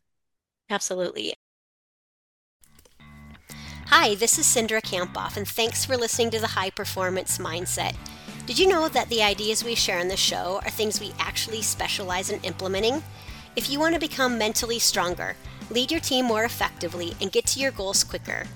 Absolutely. 0.71 1.35
Hi, 3.87 4.15
this 4.15 4.39
is 4.39 4.47
Cindra 4.47 4.81
Kamphoff, 4.81 5.37
and 5.37 5.47
thanks 5.47 5.85
for 5.85 5.99
listening 5.99 6.31
to 6.31 6.41
the 6.41 6.47
High 6.47 6.71
Performance 6.71 7.37
Mindset. 7.37 7.95
Did 8.45 8.59
you 8.59 8.67
know 8.67 8.89
that 8.89 9.09
the 9.09 9.23
ideas 9.23 9.63
we 9.63 9.77
share 9.77 10.01
in 10.01 10.09
the 10.09 10.17
show 10.17 10.61
are 10.65 10.71
things 10.71 11.01
we 11.01 11.13
actually 11.21 11.63
specialize 11.63 12.29
in 12.29 12.41
implementing? 12.43 13.01
If 13.55 13.71
you 13.71 13.79
want 13.79 13.95
to 13.95 14.01
become 14.01 14.37
mentally 14.37 14.81
stronger, 14.81 15.37
lead 15.71 15.93
your 15.93 16.01
team 16.01 16.25
more 16.25 16.43
effectively, 16.43 17.15
and 17.21 17.31
get 17.31 17.47
to 17.47 17.61
your 17.61 17.71
goals 17.71 18.03
quicker, 18.03 18.49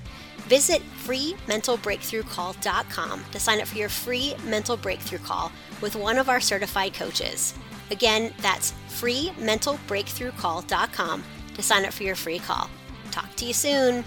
visit 0.48 0.82
freementalbreakthroughcall.com 1.04 3.24
to 3.30 3.38
sign 3.38 3.60
up 3.60 3.68
for 3.68 3.78
your 3.78 3.88
free 3.88 4.34
mental 4.44 4.76
breakthrough 4.76 5.18
call 5.18 5.52
with 5.80 5.94
one 5.94 6.18
of 6.18 6.28
our 6.28 6.40
certified 6.40 6.92
coaches. 6.92 7.54
Again, 7.92 8.34
that's 8.42 8.72
freementalbreakthroughcall.com 8.88 11.24
to 11.54 11.62
sign 11.62 11.84
up 11.84 11.92
for 11.92 12.02
your 12.02 12.16
free 12.16 12.40
call. 12.40 12.68
Talk 13.12 13.36
to 13.36 13.44
you 13.44 13.52
soon. 13.52 14.04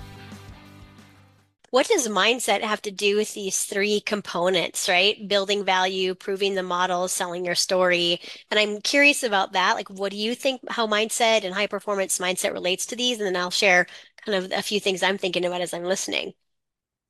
What 1.71 1.87
does 1.87 2.07
mindset 2.07 2.61
have 2.61 2.81
to 2.83 2.91
do 2.91 3.15
with 3.15 3.33
these 3.33 3.63
three 3.63 4.01
components, 4.01 4.89
right? 4.89 5.27
Building 5.27 5.63
value, 5.63 6.15
proving 6.15 6.55
the 6.55 6.63
model, 6.63 7.07
selling 7.07 7.45
your 7.45 7.55
story. 7.55 8.19
And 8.49 8.59
I'm 8.59 8.81
curious 8.81 9.23
about 9.23 9.53
that. 9.53 9.75
Like, 9.75 9.89
what 9.89 10.11
do 10.11 10.17
you 10.17 10.35
think 10.35 10.61
how 10.69 10.87
mindset 10.87 11.43
and 11.43 11.53
high 11.53 11.67
performance 11.67 12.17
mindset 12.19 12.53
relates 12.53 12.85
to 12.87 12.95
these? 12.95 13.17
And 13.19 13.27
then 13.27 13.35
I'll 13.35 13.51
share 13.51 13.87
kind 14.25 14.43
of 14.43 14.51
a 14.51 14.61
few 14.61 14.79
things 14.79 15.03
I'm 15.03 15.17
thinking 15.17 15.45
about 15.45 15.61
as 15.61 15.73
I'm 15.73 15.83
listening. 15.83 16.33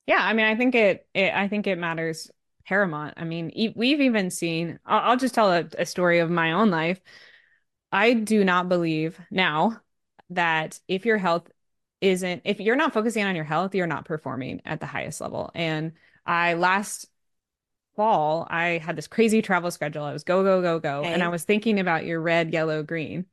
Yeah, 0.07 0.19
I 0.19 0.33
mean, 0.33 0.45
I 0.45 0.55
think 0.55 0.75
it, 0.75 1.07
it 1.13 1.33
I 1.33 1.47
think 1.47 1.67
it 1.67 1.77
matters 1.77 2.31
paramount. 2.65 3.13
I 3.17 3.23
mean, 3.25 3.51
e 3.53 3.73
we've 3.75 4.01
even 4.01 4.31
seen, 4.31 4.79
I'll, 4.85 5.11
I'll 5.11 5.17
just 5.17 5.35
tell 5.35 5.51
a, 5.51 5.65
a 5.77 5.85
story 5.85 6.19
of 6.19 6.29
my 6.29 6.53
own 6.53 6.69
life. 6.71 6.99
I 7.91 8.13
do 8.13 8.43
not 8.43 8.69
believe 8.69 9.19
now 9.31 9.81
that 10.31 10.79
if 10.87 11.05
your 11.05 11.17
health 11.17 11.49
isn't, 12.01 12.41
if 12.45 12.59
you're 12.59 12.75
not 12.75 12.93
focusing 12.93 13.25
on 13.25 13.35
your 13.35 13.45
health, 13.45 13.75
you're 13.75 13.87
not 13.87 14.05
performing 14.05 14.61
at 14.65 14.79
the 14.79 14.85
highest 14.85 15.21
level. 15.21 15.51
And 15.55 15.93
I 16.25 16.53
last 16.55 17.07
fall, 17.95 18.47
I 18.49 18.77
had 18.79 18.95
this 18.95 19.07
crazy 19.07 19.41
travel 19.41 19.71
schedule. 19.71 20.03
I 20.03 20.13
was 20.13 20.23
go, 20.23 20.43
go, 20.43 20.61
go, 20.61 20.79
go. 20.79 21.09
And 21.11 21.23
I 21.23 21.29
was 21.29 21.43
thinking 21.43 21.79
about 21.79 22.05
your 22.05 22.21
red, 22.21 22.53
yellow, 22.53 22.83
green. 22.83 23.25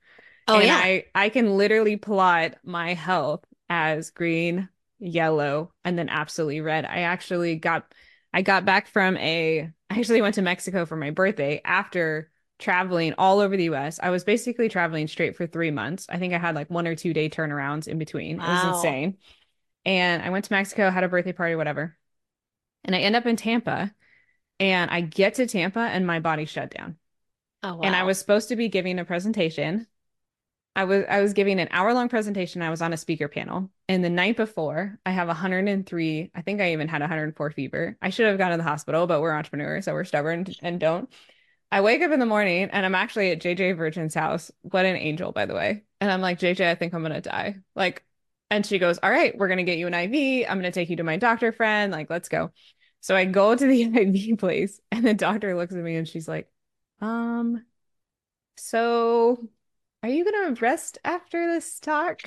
Oh, 0.49 0.59
And 0.59 0.61
yeah. 0.61 0.85
I 0.85 1.07
I 1.15 1.29
can 1.29 1.57
literally 1.57 1.97
plot 1.97 2.55
my 2.65 2.95
health 2.95 3.45
as 3.69 4.11
green, 4.11 4.69
yellow, 4.99 5.73
and 5.85 5.99
then 5.99 6.09
absolutely 6.09 6.61
red. 6.61 6.85
I 6.85 7.01
actually 7.01 7.57
got 7.57 7.93
I 8.33 8.43
got 8.43 8.65
back 8.65 8.89
from 8.89 9.17
a 9.19 9.73
I 9.91 9.99
actually 9.99 10.23
went 10.23 10.37
to 10.37 10.43
Mexico 10.43 10.87
for 10.87 10.97
my 10.97 11.11
birthday 11.11 11.61
after 11.65 12.31
traveling 12.59 13.15
all 13.19 13.41
over 13.41 13.57
the 13.57 13.65
US. 13.65 14.01
I 14.03 14.11
was 14.11 14.25
basically 14.25 14.69
traveling 14.69 15.09
straight 15.09 15.37
for 15.37 15.47
three 15.47 15.71
months. 15.71 16.07
I 16.09 16.19
think 16.19 16.35
I 16.35 16.39
had 16.39 16.55
like 16.55 16.71
one 16.71 16.87
or 16.87 16.95
two 16.95 17.13
day 17.13 17.29
turnarounds 17.29 17.89
in 17.89 17.99
between. 17.99 18.37
It 18.37 18.49
was 18.49 18.65
insane. 18.65 19.19
And 19.85 20.23
I 20.23 20.31
went 20.31 20.47
to 20.47 20.53
Mexico, 20.53 20.91
had 20.91 21.05
a 21.05 21.09
birthday 21.09 21.33
party, 21.33 21.57
whatever. 21.57 21.97
And 22.85 22.95
I 22.97 23.01
end 23.01 23.17
up 23.17 23.27
in 23.27 23.37
Tampa 23.37 23.95
and 24.61 24.91
I 24.91 25.01
get 25.03 25.35
to 25.35 25.47
Tampa 25.47 25.81
and 25.81 26.07
my 26.07 26.21
body 26.21 26.45
shut 26.45 26.71
down. 26.71 26.99
Oh, 27.63 27.81
And 27.83 27.95
I 27.97 28.05
was 28.05 28.19
supposed 28.19 28.49
to 28.51 28.57
be 28.57 28.69
giving 28.69 28.99
a 28.99 29.05
presentation 29.05 29.87
I 30.75 30.85
was 30.85 31.05
I 31.09 31.23
was 31.23 31.33
giving 31.33 31.59
an 31.59 31.69
hour 31.71 31.95
long 31.95 32.09
presentation. 32.09 32.61
I 32.61 32.71
was 32.71 32.83
on 32.83 32.93
a 32.93 32.99
speaker 32.99 33.29
panel, 33.29 33.71
and 33.89 34.05
the 34.05 34.11
night 34.11 34.37
before, 34.37 34.99
I 35.07 35.11
have 35.11 35.29
103. 35.29 36.31
I 36.35 36.43
think 36.43 36.61
I 36.61 36.73
even 36.73 36.89
had 36.89 37.01
104 37.01 37.51
fever. 37.51 37.97
I 38.03 38.11
should 38.11 38.27
have 38.27 38.37
gone 38.39 38.51
to 38.51 38.59
the 38.59 38.63
hospital, 38.63 39.07
but 39.07 39.21
we're 39.23 39.33
entrepreneurs, 39.35 39.87
so 39.87 39.95
we're 39.95 40.05
stubborn 40.05 40.47
and 40.61 40.79
don't. 40.79 41.11
I 41.73 41.81
wake 41.81 42.03
up 42.03 42.13
in 42.13 42.21
the 42.21 42.27
morning 42.27 42.69
and 42.71 42.87
I'm 42.87 42.95
actually 42.95 43.33
at 43.33 43.41
JJ 43.41 43.77
Virgin's 43.77 44.15
house. 44.15 44.51
What 44.63 44.87
an 44.87 44.97
angel, 44.97 45.33
by 45.33 45.47
the 45.47 45.55
way. 45.55 45.83
And 46.01 46.11
I'm 46.11 46.21
like, 46.21 46.39
JJ, 46.39 46.71
I 46.71 46.75
think 46.75 46.95
I'm 46.95 47.03
gonna 47.03 47.21
die. 47.21 47.57
Like, 47.75 48.05
and 48.51 48.65
she 48.65 48.79
goes, 48.79 48.99
All 48.99 49.11
right, 49.11 49.37
we're 49.37 49.49
gonna 49.49 49.65
get 49.65 49.79
you 49.79 49.87
an 49.87 49.95
IV. 49.95 50.47
I'm 50.49 50.59
gonna 50.59 50.71
take 50.71 50.91
you 50.91 50.97
to 50.97 51.05
my 51.05 51.17
doctor 51.17 51.53
friend. 51.53 51.93
Like, 51.93 52.09
let's 52.11 52.29
go. 52.29 52.53
So 53.01 53.17
I 53.17 53.25
go 53.25 53.55
to 53.55 53.67
the 53.67 53.83
IV 54.31 54.39
place 54.39 54.81
and 54.91 55.05
the 55.05 55.15
doctor 55.15 55.57
looks 55.57 55.75
at 55.75 55.83
me 55.83 55.97
and 55.97 56.09
she's 56.09 56.29
like, 56.29 56.49
um, 57.01 57.65
so 58.57 59.49
are 60.03 60.09
you 60.09 60.25
gonna 60.25 60.55
rest 60.61 60.99
after 61.05 61.53
this 61.53 61.81
talk? 61.81 62.21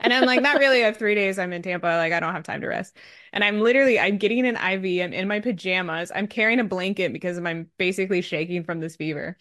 And 0.00 0.12
I'm 0.12 0.24
like, 0.24 0.42
not 0.42 0.58
really. 0.58 0.82
I 0.82 0.86
have 0.86 0.96
three 0.96 1.14
days. 1.14 1.38
I'm 1.38 1.52
in 1.52 1.62
Tampa. 1.62 1.86
Like, 1.86 2.12
I 2.12 2.18
don't 2.18 2.34
have 2.34 2.42
time 2.42 2.60
to 2.62 2.66
rest. 2.66 2.96
And 3.32 3.44
I'm 3.44 3.60
literally, 3.60 4.00
I'm 4.00 4.18
getting 4.18 4.44
an 4.46 4.56
IV. 4.56 5.00
I'm 5.00 5.12
in 5.12 5.28
my 5.28 5.38
pajamas. 5.38 6.10
I'm 6.12 6.26
carrying 6.26 6.58
a 6.58 6.64
blanket 6.64 7.12
because 7.12 7.38
I'm 7.38 7.68
basically 7.78 8.20
shaking 8.20 8.64
from 8.64 8.80
this 8.80 8.96
fever. 8.96 9.36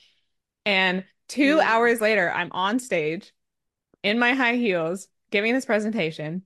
And 0.65 1.04
two 1.28 1.58
mm. 1.58 1.63
hours 1.63 2.00
later, 2.00 2.32
I'm 2.32 2.52
on 2.52 2.78
stage 2.78 3.34
in 4.04 4.20
my 4.20 4.34
high 4.34 4.56
heels 4.56 5.08
giving 5.32 5.54
this 5.54 5.65
presentation. 5.65 6.44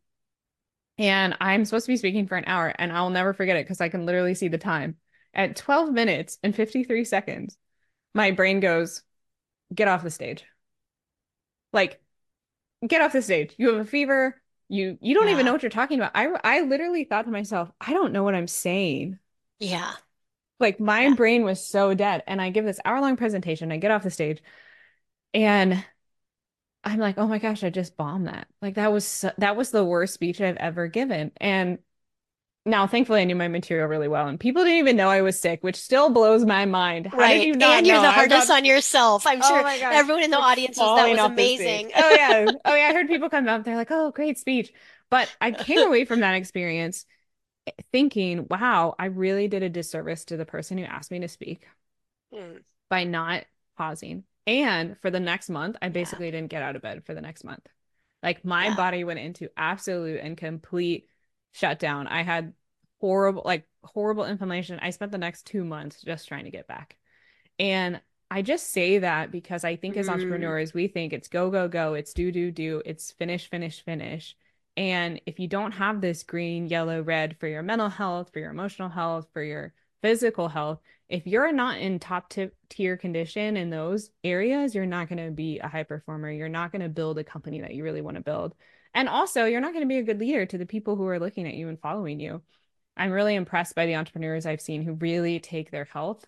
And 0.97 1.35
I'm 1.41 1.65
supposed 1.65 1.87
to 1.87 1.91
be 1.91 1.97
speaking 1.97 2.25
for 2.25 2.37
an 2.37 2.45
hour, 2.47 2.73
and 2.79 2.89
I'll 2.89 3.09
never 3.09 3.33
forget 3.33 3.57
it 3.57 3.65
because 3.65 3.81
I 3.81 3.89
can 3.89 4.05
literally 4.05 4.33
see 4.33 4.47
the 4.47 4.57
time. 4.57 4.95
At 5.33 5.57
12 5.57 5.91
minutes 5.91 6.37
and 6.41 6.55
53 6.55 7.03
seconds, 7.03 7.57
my 8.13 8.31
brain 8.31 8.61
goes, 8.61 9.03
get 9.73 9.89
off 9.89 10.03
the 10.03 10.09
stage. 10.09 10.45
Like, 11.75 12.01
get 12.87 13.01
off 13.01 13.13
the 13.13 13.21
stage. 13.21 13.53
You 13.57 13.73
have 13.73 13.85
a 13.85 13.89
fever. 13.89 14.41
You 14.67 14.97
you 14.99 15.13
don't 15.13 15.27
yeah. 15.27 15.33
even 15.33 15.45
know 15.45 15.53
what 15.53 15.61
you're 15.61 15.69
talking 15.69 15.99
about. 15.99 16.13
I 16.15 16.27
I 16.43 16.61
literally 16.61 17.03
thought 17.03 17.25
to 17.25 17.31
myself, 17.31 17.69
I 17.79 17.93
don't 17.93 18.13
know 18.13 18.23
what 18.23 18.33
I'm 18.33 18.47
saying. 18.47 19.19
Yeah. 19.59 19.93
Like 20.59 20.79
my 20.79 21.07
yeah. 21.07 21.13
brain 21.13 21.43
was 21.43 21.63
so 21.63 21.93
dead. 21.93 22.23
And 22.25 22.41
I 22.41 22.49
give 22.49 22.65
this 22.65 22.79
hour 22.83 22.99
long 23.01 23.17
presentation. 23.17 23.71
I 23.71 23.77
get 23.77 23.91
off 23.91 24.03
the 24.03 24.09
stage 24.09 24.41
and 25.33 25.83
I'm 26.83 26.99
like, 26.99 27.17
oh 27.17 27.27
my 27.27 27.39
gosh, 27.39 27.63
I 27.63 27.69
just 27.69 27.97
bombed 27.97 28.27
that. 28.27 28.47
Like 28.61 28.75
that 28.75 28.91
was 28.91 29.05
so, 29.05 29.31
that 29.37 29.55
was 29.55 29.71
the 29.71 29.83
worst 29.83 30.13
speech 30.13 30.39
I've 30.39 30.57
ever 30.57 30.87
given. 30.87 31.31
And 31.37 31.79
now 32.65 32.87
thankfully 32.87 33.21
I 33.21 33.23
knew 33.25 33.35
my 33.35 33.47
material 33.47 33.87
really 33.87 34.07
well 34.07 34.27
and 34.27 34.39
people 34.39 34.63
didn't 34.63 34.79
even 34.79 34.95
know 34.95 35.09
I 35.09 35.21
was 35.21 35.39
sick, 35.39 35.63
which 35.63 35.75
still 35.75 36.09
blows 36.09 36.45
my 36.45 36.65
mind. 36.65 37.07
How 37.07 37.17
right. 37.17 37.45
You 37.45 37.53
and 37.53 37.85
you're 37.85 37.97
know? 37.97 38.01
the 38.01 38.11
hardest 38.11 38.49
on 38.49 38.65
yourself. 38.65 39.27
I'm 39.27 39.41
oh 39.43 39.47
sure 39.47 39.67
everyone 39.67 40.23
in 40.23 40.31
the 40.31 40.39
audience 40.39 40.77
was 40.77 40.97
that 40.97 41.09
was 41.09 41.19
amazing. 41.19 41.91
oh 41.95 42.09
yeah. 42.09 42.45
Oh 42.65 42.75
yeah. 42.75 42.87
I 42.87 42.93
heard 42.93 43.07
people 43.07 43.29
come 43.29 43.47
up, 43.47 43.63
they're 43.63 43.75
like, 43.75 43.91
oh, 43.91 44.11
great 44.11 44.37
speech. 44.37 44.73
But 45.09 45.33
I 45.39 45.51
came 45.51 45.79
away 45.79 46.05
from 46.05 46.21
that 46.21 46.35
experience 46.35 47.05
thinking, 47.91 48.47
wow, 48.49 48.95
I 48.97 49.05
really 49.05 49.47
did 49.47 49.63
a 49.63 49.69
disservice 49.69 50.25
to 50.25 50.37
the 50.37 50.45
person 50.45 50.77
who 50.77 50.83
asked 50.83 51.11
me 51.11 51.19
to 51.19 51.27
speak 51.27 51.67
hmm. 52.33 52.57
by 52.89 53.03
not 53.03 53.45
pausing. 53.77 54.23
And 54.47 54.97
for 54.99 55.09
the 55.09 55.19
next 55.19 55.49
month, 55.49 55.75
I 55.81 55.89
basically 55.89 56.27
yeah. 56.27 56.31
didn't 56.33 56.51
get 56.51 56.63
out 56.63 56.75
of 56.75 56.81
bed 56.81 57.03
for 57.05 57.13
the 57.13 57.21
next 57.21 57.43
month. 57.43 57.65
Like 58.21 58.45
my 58.45 58.67
yeah. 58.67 58.75
body 58.75 59.03
went 59.03 59.19
into 59.19 59.49
absolute 59.57 60.19
and 60.21 60.37
complete 60.37 61.07
shut 61.55 61.79
down. 61.79 62.07
I 62.07 62.23
had 62.23 62.53
horrible, 62.99 63.43
like 63.45 63.65
horrible 63.83 64.25
inflammation. 64.25 64.79
I 64.81 64.89
spent 64.89 65.11
the 65.11 65.17
next 65.17 65.45
two 65.45 65.63
months 65.63 66.01
just 66.03 66.27
trying 66.27 66.45
to 66.45 66.51
get 66.51 66.67
back. 66.67 66.97
And 67.57 68.01
I 68.29 68.41
just 68.41 68.71
say 68.71 68.99
that 68.99 69.31
because 69.31 69.63
I 69.63 69.77
think 69.77 69.95
as 69.95 70.07
mm. 70.07 70.13
entrepreneurs, 70.13 70.73
we 70.73 70.87
think 70.87 71.13
it's 71.13 71.29
go, 71.29 71.49
go, 71.49 71.67
go, 71.67 71.93
it's 71.93 72.13
do, 72.13 72.31
do, 72.31 72.51
do, 72.51 72.81
it's 72.85 73.11
finish, 73.11 73.49
finish, 73.49 73.83
finish. 73.83 74.35
And 74.75 75.21
if 75.25 75.39
you 75.39 75.47
don't 75.47 75.71
have 75.71 76.01
this 76.01 76.23
green, 76.23 76.67
yellow, 76.67 77.01
red 77.01 77.37
for 77.39 77.47
your 77.47 77.63
mental 77.63 77.87
health, 77.87 78.31
for 78.33 78.39
your 78.39 78.51
emotional 78.51 78.89
health, 78.89 79.29
for 79.31 79.41
your 79.41 79.73
physical 80.01 80.49
health, 80.49 80.79
if 81.07 81.25
you're 81.25 81.53
not 81.53 81.77
in 81.77 81.99
top 81.99 82.29
t- 82.29 82.49
tier 82.67 82.97
condition 82.97 83.55
in 83.55 83.69
those 83.69 84.09
areas, 84.23 84.75
you're 84.75 84.85
not 84.85 85.07
going 85.07 85.23
to 85.23 85.31
be 85.31 85.59
a 85.59 85.67
high 85.67 85.83
performer. 85.83 86.29
You're 86.29 86.49
not 86.49 86.71
going 86.71 86.81
to 86.81 86.89
build 86.89 87.17
a 87.19 87.23
company 87.23 87.61
that 87.61 87.73
you 87.73 87.83
really 87.83 88.01
want 88.01 88.17
to 88.17 88.23
build. 88.23 88.55
And 88.95 89.09
also, 89.09 89.43
you're 89.45 89.61
not 89.61 89.73
going 89.73 89.83
to 89.83 89.93
be 89.93 89.97
a 89.97 90.03
good 90.03 90.19
leader 90.19 90.45
to 90.45 90.57
the 90.57 90.65
people 90.65 90.95
who 90.95 91.05
are 91.05 91.19
looking 91.19 91.45
at 91.47 91.53
you 91.53 91.67
and 91.67 91.79
following 91.79 92.19
you. 92.19 92.41
I'm 92.95 93.11
really 93.11 93.35
impressed 93.35 93.75
by 93.75 93.85
the 93.85 93.97
entrepreneurs 93.97 94.45
I've 94.45 94.61
seen 94.61 94.81
who 94.81 94.93
really 94.93 95.39
take 95.39 95.69
their 95.69 95.83
health. 95.83 96.25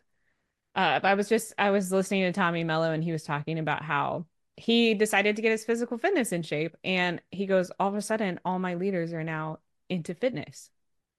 Uh, 0.75 0.99
I 1.01 1.13
was 1.13 1.29
just 1.29 1.53
I 1.57 1.71
was 1.71 1.91
listening 1.91 2.23
to 2.23 2.33
Tommy 2.33 2.65
Mello 2.65 2.91
and 2.91 3.03
he 3.03 3.13
was 3.13 3.23
talking 3.23 3.57
about 3.57 3.83
how 3.83 4.25
he 4.57 4.93
decided 4.93 5.35
to 5.37 5.41
get 5.41 5.51
his 5.51 5.63
physical 5.63 5.97
fitness 5.97 6.31
in 6.31 6.43
shape 6.43 6.75
and 6.83 7.21
he 7.31 7.45
goes 7.45 7.71
all 7.79 7.89
of 7.89 7.95
a 7.95 8.01
sudden 8.01 8.39
all 8.43 8.59
my 8.59 8.73
leaders 8.73 9.13
are 9.13 9.23
now 9.23 9.59
into 9.89 10.13
fitness. 10.13 10.69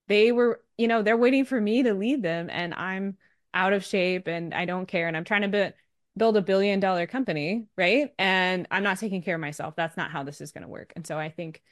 They 0.07 0.33
were, 0.33 0.61
you 0.77 0.87
know, 0.87 1.03
they're 1.03 1.17
waiting 1.17 1.45
for 1.45 1.61
me 1.61 1.83
to 1.83 1.95
lead 1.95 2.23
them 2.23 2.51
and 2.51 2.75
I'm 2.75 3.17
out 3.55 3.73
of 3.73 3.85
shape 3.85 4.29
and 4.29 4.53
I 4.55 4.65
don't 4.67 4.87
care 4.87 5.09
and 5.09 5.17
I'm 5.17 5.25
trying 5.25 5.43
to 5.43 5.49
build 5.49 5.73
build 6.19 6.37
a 6.37 6.43
billion 6.43 6.81
dollar 6.81 7.07
company, 7.07 7.67
right? 7.77 8.13
And 8.19 8.67
I'm 8.71 8.83
not 8.83 8.99
taking 8.99 9.23
care 9.23 9.37
of 9.37 9.41
myself. 9.41 9.75
That's 9.77 9.97
not 9.97 10.11
how 10.11 10.23
this 10.25 10.41
is 10.41 10.53
going 10.53 10.63
to 10.63 10.69
work. 10.69 10.93
And 10.97 11.07
so 11.07 11.19
I 11.19 11.31
think 11.31 11.63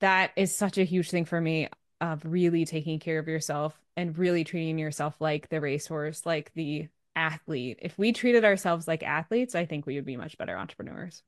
that 0.00 0.30
is 0.36 0.54
such 0.54 0.78
a 0.78 0.84
huge 0.84 1.10
thing 1.10 1.24
for 1.24 1.40
me 1.40 1.68
of 2.00 2.24
really 2.24 2.64
taking 2.64 2.98
care 2.98 3.18
of 3.18 3.28
yourself 3.28 3.78
and 3.96 4.16
really 4.16 4.44
treating 4.44 4.78
yourself 4.78 5.14
like 5.20 5.48
the 5.48 5.60
racehorse, 5.60 6.24
like 6.24 6.52
the 6.54 6.88
athlete. 7.14 7.78
If 7.82 7.98
we 7.98 8.12
treated 8.12 8.44
ourselves 8.44 8.88
like 8.88 9.02
athletes, 9.02 9.54
I 9.54 9.66
think 9.66 9.86
we 9.86 9.96
would 9.96 10.06
be 10.06 10.16
much 10.16 10.38
better 10.38 10.56
entrepreneurs. 10.56 11.22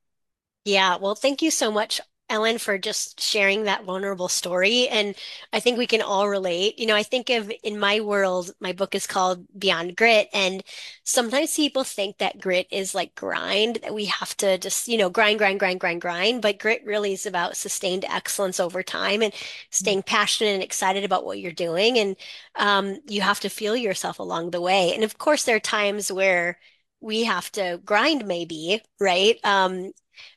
Yeah, 0.65 0.95
well, 0.95 1.15
thank 1.15 1.41
you 1.41 1.51
so 1.51 1.71
much 1.71 2.01
Ellen, 2.33 2.57
for 2.57 2.79
just 2.79 3.21
sharing 3.21 3.63
that 3.63 3.83
vulnerable 3.85 4.27
story. 4.27 4.87
And 4.89 5.15
I 5.53 5.59
think 5.59 5.77
we 5.77 5.85
can 5.85 6.01
all 6.01 6.27
relate. 6.27 6.79
You 6.79 6.87
know, 6.87 6.95
I 6.95 7.03
think 7.03 7.29
of 7.29 7.51
in 7.61 7.79
my 7.79 7.99
world, 7.99 8.51
my 8.59 8.73
book 8.73 8.95
is 8.95 9.05
called 9.05 9.45
Beyond 9.57 9.95
Grit. 9.95 10.29
And 10.33 10.63
sometimes 11.03 11.55
people 11.55 11.83
think 11.83 12.17
that 12.17 12.41
grit 12.41 12.67
is 12.71 12.95
like 12.95 13.13
grind, 13.13 13.77
that 13.83 13.93
we 13.93 14.05
have 14.05 14.35
to 14.37 14.57
just, 14.57 14.87
you 14.87 14.97
know, 14.97 15.11
grind, 15.11 15.37
grind, 15.37 15.59
grind, 15.59 15.79
grind, 15.79 16.01
grind. 16.01 16.41
But 16.41 16.57
grit 16.57 16.81
really 16.85 17.13
is 17.13 17.27
about 17.27 17.55
sustained 17.55 18.05
excellence 18.09 18.59
over 18.59 18.81
time 18.81 19.21
and 19.21 19.33
staying 19.69 19.99
mm-hmm. 19.99 20.15
passionate 20.15 20.55
and 20.55 20.63
excited 20.63 21.03
about 21.03 21.25
what 21.25 21.39
you're 21.39 21.51
doing. 21.51 21.99
And 21.99 22.15
um, 22.55 22.97
you 23.07 23.21
have 23.21 23.41
to 23.41 23.49
feel 23.49 23.77
yourself 23.77 24.17
along 24.17 24.49
the 24.51 24.61
way. 24.61 24.95
And 24.95 25.03
of 25.03 25.19
course, 25.19 25.43
there 25.43 25.57
are 25.57 25.59
times 25.59 26.11
where 26.11 26.57
we 27.03 27.25
have 27.25 27.51
to 27.51 27.81
grind 27.83 28.25
maybe 28.25 28.81
right 28.99 29.37
um 29.43 29.91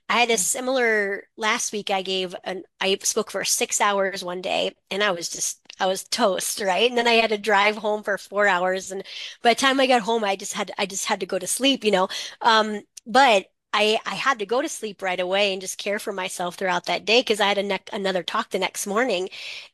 I 0.09 0.21
had 0.21 0.31
a 0.31 0.39
similar 0.39 1.25
last 1.37 1.73
week. 1.73 1.91
I 1.91 2.03
gave 2.03 2.35
an, 2.45 2.63
I 2.81 2.97
spoke 3.03 3.31
for 3.31 3.45
six 3.45 3.81
hours 3.81 4.23
one 4.25 4.41
day 4.41 4.73
and 4.91 5.03
I 5.03 5.11
was 5.11 5.29
just, 5.29 5.61
I 5.81 5.87
was 5.87 6.05
toast, 6.05 6.61
right? 6.61 6.89
And 6.89 6.97
then 6.97 7.09
I 7.09 7.15
had 7.15 7.31
to 7.31 7.39
drive 7.39 7.77
home 7.77 8.03
for 8.03 8.17
four 8.17 8.47
hours. 8.47 8.91
And 8.93 9.03
by 9.43 9.51
the 9.55 9.61
time 9.61 9.81
I 9.81 9.87
got 9.87 10.03
home, 10.03 10.25
I 10.25 10.37
just 10.37 10.53
had, 10.55 10.71
I 10.79 10.87
just 10.87 11.07
had 11.07 11.21
to 11.21 11.27
go 11.27 11.39
to 11.39 11.47
sleep, 11.47 11.85
you 11.85 11.91
know? 11.91 12.09
Um, 12.41 12.83
but 13.07 13.47
I, 13.73 13.99
I 14.07 14.15
had 14.15 14.39
to 14.39 14.47
go 14.47 14.63
to 14.63 14.69
sleep 14.69 15.03
right 15.03 15.21
away 15.21 15.53
and 15.53 15.61
just 15.61 15.77
care 15.77 15.99
for 15.99 16.13
myself 16.13 16.55
throughout 16.55 16.87
that 16.87 17.05
day 17.05 17.21
because 17.21 17.41
I 17.41 17.49
had 17.49 17.59
a 17.59 17.63
ne- 17.63 17.79
another 17.93 18.23
talk 18.23 18.51
the 18.51 18.59
next 18.59 18.87
morning. 18.87 19.29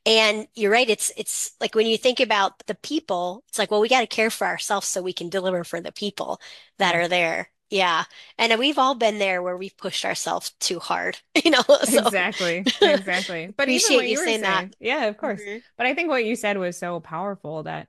And 0.07 0.49
you're 0.55 0.73
right. 0.73 0.89
It's, 0.89 1.13
it's 1.17 1.53
like 1.61 1.75
when 1.75 1.87
you 1.87 1.97
think 1.99 2.21
about 2.21 2.67
the 2.67 2.75
people, 2.75 3.45
it's 3.49 3.59
like, 3.59 3.71
well, 3.71 3.81
we 3.81 3.89
got 3.89 4.01
to 4.01 4.07
care 4.07 4.31
for 4.31 4.47
ourselves 4.47 4.89
so 4.89 5.03
we 5.03 5.13
can 5.13 5.29
deliver 5.29 5.63
for 5.63 5.81
the 5.81 5.93
people 5.93 6.41
that 6.79 6.95
are 6.97 7.07
there. 7.09 7.51
Yeah. 7.73 8.05
And 8.39 8.59
we've 8.59 8.77
all 8.77 8.95
been 8.95 9.19
there 9.19 9.43
where 9.43 9.57
we've 9.57 9.77
pushed 9.79 10.05
ourselves 10.05 10.51
too 10.61 10.79
hard, 10.79 11.19
you 11.45 11.51
know. 11.51 11.63
So. 11.85 12.07
Exactly. 12.07 12.65
Exactly. 12.83 13.53
But 13.57 13.69
even 13.69 13.97
what 13.97 14.05
you, 14.05 14.11
you 14.11 14.19
were 14.19 14.25
saying, 14.25 14.45
saying, 14.45 14.75
yeah, 14.79 15.07
of 15.07 15.17
course. 15.17 15.41
Mm-hmm. 15.41 15.59
But 15.79 15.87
I 15.87 15.95
think 15.95 16.11
what 16.11 16.25
you 16.25 16.37
said 16.37 16.59
was 16.59 16.77
so 16.77 17.01
powerful 17.01 17.63
that 17.63 17.89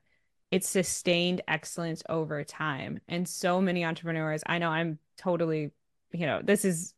it's 0.52 0.70
sustained 0.70 1.42
excellence 1.48 2.02
over 2.08 2.44
time. 2.44 3.02
And 3.10 3.28
so 3.28 3.60
many 3.60 3.84
entrepreneurs, 3.84 4.42
I 4.46 4.60
know 4.60 4.70
I'm 4.70 5.00
totally, 5.18 5.72
you 6.14 6.26
know, 6.26 6.42
this 6.42 6.64
is 6.64 6.94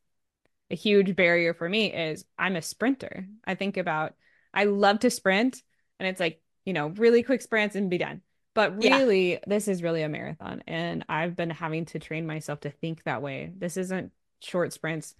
a 0.70 0.76
huge 0.76 1.16
barrier 1.16 1.54
for 1.54 1.68
me 1.68 1.92
is 1.92 2.24
I'm 2.38 2.54
a 2.54 2.62
sprinter. 2.62 3.26
I 3.44 3.56
think 3.56 3.76
about 3.76 4.14
I 4.54 4.64
love 4.64 5.00
to 5.00 5.10
sprint 5.10 5.60
and 5.98 6.08
it's 6.08 6.20
like, 6.20 6.40
you 6.64 6.72
know, 6.72 6.88
really 6.88 7.22
quick 7.22 7.42
sprints 7.42 7.74
and 7.74 7.90
be 7.90 7.98
done. 7.98 8.20
But 8.56 8.82
really, 8.82 9.32
yeah. 9.32 9.38
this 9.46 9.68
is 9.68 9.82
really 9.82 10.02
a 10.02 10.08
marathon. 10.08 10.62
And 10.66 11.04
I've 11.10 11.36
been 11.36 11.50
having 11.50 11.84
to 11.86 11.98
train 11.98 12.26
myself 12.26 12.60
to 12.60 12.70
think 12.70 13.04
that 13.04 13.20
way. 13.20 13.52
This 13.54 13.76
isn't 13.76 14.12
short 14.40 14.72
sprints, 14.72 15.14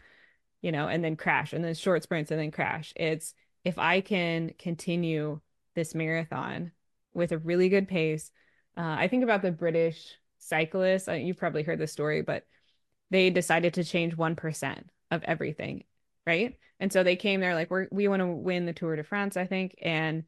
you 0.63 0.73
know, 0.73 0.89
and 0.89 1.05
then 1.05 1.17
crash, 1.17 1.53
and 1.53 1.63
then 1.63 1.75
short 1.75 2.03
sprints 2.03 2.31
and 2.31 2.41
then 2.41 2.51
crash. 2.51 2.95
It's 2.97 3.35
if 3.63 3.79
I 3.79 4.01
can 4.01 4.55
continue 4.59 5.41
this 5.75 5.95
marathon 5.95 6.73
with 7.13 7.31
a 7.31 7.39
really 7.39 7.69
good 7.69 7.89
pace. 7.89 8.31
Uh, 8.75 8.97
I 8.99 9.09
think 9.09 9.23
about 9.23 9.43
the 9.43 9.53
British 9.53 10.15
cyclists. 10.39 11.07
Uh, 11.07 11.13
you've 11.13 11.37
probably 11.37 11.63
heard 11.63 11.79
the 11.79 11.87
story, 11.87 12.23
but 12.23 12.47
they 13.11 13.29
decided 13.29 13.75
to 13.75 13.85
change 13.85 14.17
1% 14.17 14.83
of 15.11 15.23
everything. 15.25 15.85
Right. 16.27 16.57
And 16.81 16.91
so 16.91 17.03
they 17.03 17.17
came 17.17 17.41
there 17.41 17.55
like, 17.55 17.71
we're, 17.71 17.87
we 17.93 18.09
want 18.09 18.21
to 18.21 18.27
win 18.27 18.65
the 18.65 18.73
Tour 18.73 18.97
de 18.97 19.05
France, 19.05 19.37
I 19.37 19.47
think. 19.47 19.77
And 19.83 20.25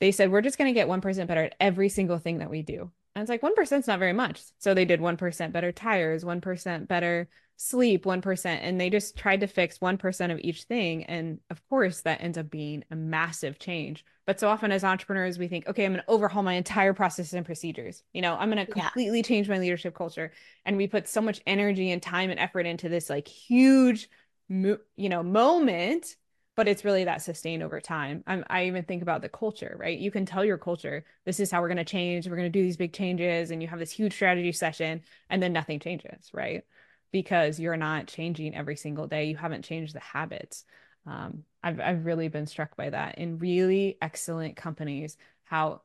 they 0.00 0.12
said 0.12 0.30
we're 0.30 0.42
just 0.42 0.58
going 0.58 0.72
to 0.72 0.78
get 0.78 0.88
1% 0.88 1.26
better 1.26 1.44
at 1.44 1.54
every 1.60 1.88
single 1.88 2.18
thing 2.18 2.38
that 2.38 2.50
we 2.50 2.62
do 2.62 2.90
And 3.14 3.22
it's 3.22 3.30
like 3.30 3.40
1% 3.40 3.78
is 3.78 3.86
not 3.86 3.98
very 3.98 4.12
much. 4.12 4.42
So 4.58 4.74
they 4.74 4.84
did 4.84 5.00
1% 5.00 5.52
better 5.52 5.72
tires, 5.72 6.24
1% 6.24 6.88
better 6.88 7.28
sleep, 7.56 8.04
1%. 8.04 8.46
And 8.46 8.78
they 8.78 8.90
just 8.90 9.16
tried 9.16 9.40
to 9.40 9.46
fix 9.46 9.78
1% 9.78 10.32
of 10.32 10.38
each 10.40 10.64
thing. 10.64 11.04
And 11.04 11.40
of 11.48 11.66
course, 11.68 12.02
that 12.02 12.20
ends 12.20 12.36
up 12.36 12.50
being 12.50 12.84
a 12.90 12.96
massive 12.96 13.58
change. 13.58 14.04
But 14.26 14.38
so 14.38 14.48
often 14.48 14.72
as 14.72 14.84
entrepreneurs, 14.84 15.38
we 15.38 15.48
think, 15.48 15.66
okay, 15.66 15.86
I'm 15.86 15.92
going 15.92 16.02
to 16.04 16.10
overhaul 16.10 16.42
my 16.42 16.54
entire 16.54 16.92
processes 16.92 17.32
and 17.32 17.46
procedures. 17.46 18.02
You 18.12 18.20
know, 18.20 18.34
I'm 18.34 18.50
going 18.50 18.66
to 18.66 18.70
completely 18.70 19.20
yeah. 19.20 19.24
change 19.24 19.48
my 19.48 19.58
leadership 19.58 19.94
culture. 19.94 20.32
And 20.66 20.76
we 20.76 20.86
put 20.86 21.08
so 21.08 21.22
much 21.22 21.40
energy 21.46 21.90
and 21.92 22.02
time 22.02 22.28
and 22.28 22.38
effort 22.38 22.66
into 22.66 22.90
this 22.90 23.08
like 23.08 23.28
huge, 23.28 24.10
you 24.48 24.78
know, 24.96 25.22
moment 25.22 26.16
but 26.56 26.66
it's 26.66 26.84
really 26.84 27.04
that 27.04 27.22
sustained 27.22 27.62
over 27.62 27.80
time. 27.80 28.24
I'm, 28.26 28.44
i 28.48 28.64
even 28.66 28.84
think 28.84 29.02
about 29.02 29.22
the 29.22 29.28
culture, 29.28 29.76
right? 29.78 29.98
You 29.98 30.10
can 30.10 30.26
tell 30.26 30.44
your 30.44 30.58
culture, 30.58 31.04
this 31.24 31.38
is 31.38 31.50
how 31.50 31.60
we're 31.60 31.68
going 31.68 31.76
to 31.76 31.84
change. 31.84 32.26
We're 32.26 32.36
going 32.36 32.50
to 32.50 32.58
do 32.58 32.62
these 32.62 32.78
big 32.78 32.94
changes. 32.94 33.50
And 33.50 33.62
you 33.62 33.68
have 33.68 33.78
this 33.78 33.92
huge 33.92 34.14
strategy 34.14 34.52
session, 34.52 35.02
and 35.30 35.42
then 35.42 35.52
nothing 35.52 35.78
changes, 35.80 36.30
right? 36.32 36.64
Because 37.12 37.60
you're 37.60 37.76
not 37.76 38.06
changing 38.08 38.54
every 38.56 38.76
single 38.76 39.06
day. 39.06 39.26
You 39.26 39.36
haven't 39.36 39.64
changed 39.64 39.94
the 39.94 40.00
habits. 40.00 40.64
Um, 41.06 41.44
I've, 41.62 41.78
I've 41.80 42.06
really 42.06 42.28
been 42.28 42.46
struck 42.46 42.76
by 42.76 42.90
that 42.90 43.18
in 43.18 43.38
really 43.38 43.98
excellent 44.00 44.56
companies, 44.56 45.16
how 45.44 45.82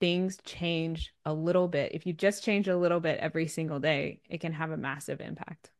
things 0.00 0.38
change 0.44 1.12
a 1.24 1.32
little 1.34 1.68
bit. 1.68 1.92
If 1.94 2.06
you 2.06 2.12
just 2.12 2.44
change 2.44 2.68
a 2.68 2.76
little 2.76 3.00
bit 3.00 3.18
every 3.18 3.48
single 3.48 3.80
day, 3.80 4.20
it 4.28 4.40
can 4.40 4.52
have 4.52 4.70
a 4.70 4.76
massive 4.76 5.20
impact. 5.20 5.70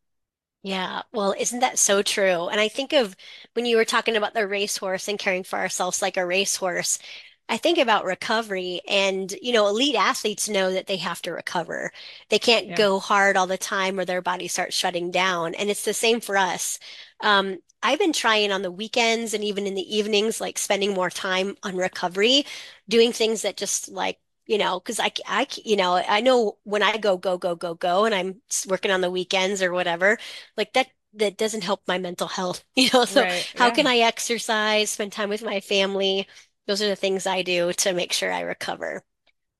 Yeah, 0.68 1.02
well, 1.12 1.34
isn't 1.38 1.60
that 1.60 1.78
so 1.78 2.02
true? 2.02 2.48
And 2.48 2.60
I 2.60 2.68
think 2.68 2.92
of 2.92 3.16
when 3.54 3.64
you 3.64 3.76
were 3.76 3.84
talking 3.84 4.16
about 4.16 4.34
the 4.34 4.46
racehorse 4.46 5.08
and 5.08 5.18
caring 5.18 5.44
for 5.44 5.58
ourselves 5.58 6.02
like 6.02 6.16
a 6.16 6.26
racehorse, 6.26 6.98
I 7.48 7.56
think 7.56 7.78
about 7.78 8.04
recovery 8.04 8.80
and, 8.88 9.32
you 9.40 9.52
know, 9.52 9.68
elite 9.68 9.94
athletes 9.94 10.48
know 10.48 10.72
that 10.72 10.86
they 10.86 10.96
have 10.98 11.22
to 11.22 11.32
recover. 11.32 11.92
They 12.28 12.38
can't 12.38 12.66
yeah. 12.68 12.76
go 12.76 12.98
hard 12.98 13.36
all 13.36 13.46
the 13.46 13.56
time 13.56 13.98
or 13.98 14.04
their 14.04 14.20
body 14.20 14.48
starts 14.48 14.76
shutting 14.76 15.10
down. 15.10 15.54
And 15.54 15.70
it's 15.70 15.84
the 15.84 15.94
same 15.94 16.20
for 16.20 16.36
us. 16.36 16.78
Um, 17.20 17.58
I've 17.82 17.98
been 17.98 18.12
trying 18.12 18.52
on 18.52 18.62
the 18.62 18.70
weekends 18.72 19.32
and 19.34 19.44
even 19.44 19.66
in 19.66 19.74
the 19.74 19.96
evenings, 19.96 20.40
like 20.40 20.58
spending 20.58 20.92
more 20.92 21.10
time 21.10 21.56
on 21.62 21.76
recovery, 21.76 22.44
doing 22.88 23.12
things 23.12 23.42
that 23.42 23.56
just 23.56 23.88
like 23.88 24.18
you 24.48 24.58
know, 24.58 24.80
because 24.80 24.98
I, 25.00 25.12
I, 25.26 25.46
you 25.64 25.76
know, 25.76 25.96
I 25.96 26.20
know 26.22 26.58
when 26.64 26.82
I 26.82 26.96
go, 26.96 27.16
go, 27.18 27.38
go, 27.38 27.54
go, 27.54 27.74
go, 27.74 28.06
and 28.06 28.14
I'm 28.14 28.40
working 28.66 28.90
on 28.90 29.02
the 29.02 29.10
weekends 29.10 29.62
or 29.62 29.72
whatever, 29.72 30.18
like 30.56 30.72
that, 30.72 30.88
that 31.14 31.36
doesn't 31.38 31.64
help 31.64 31.82
my 31.86 31.98
mental 31.98 32.28
health, 32.28 32.64
you 32.76 32.90
know. 32.92 33.04
So 33.04 33.22
right, 33.22 33.52
how 33.56 33.68
yeah. 33.68 33.74
can 33.74 33.86
I 33.86 33.98
exercise, 33.98 34.90
spend 34.90 35.12
time 35.12 35.28
with 35.28 35.44
my 35.44 35.60
family? 35.60 36.26
Those 36.66 36.82
are 36.82 36.88
the 36.88 36.96
things 36.96 37.26
I 37.26 37.42
do 37.42 37.72
to 37.74 37.92
make 37.92 38.12
sure 38.12 38.32
I 38.32 38.40
recover. 38.42 39.04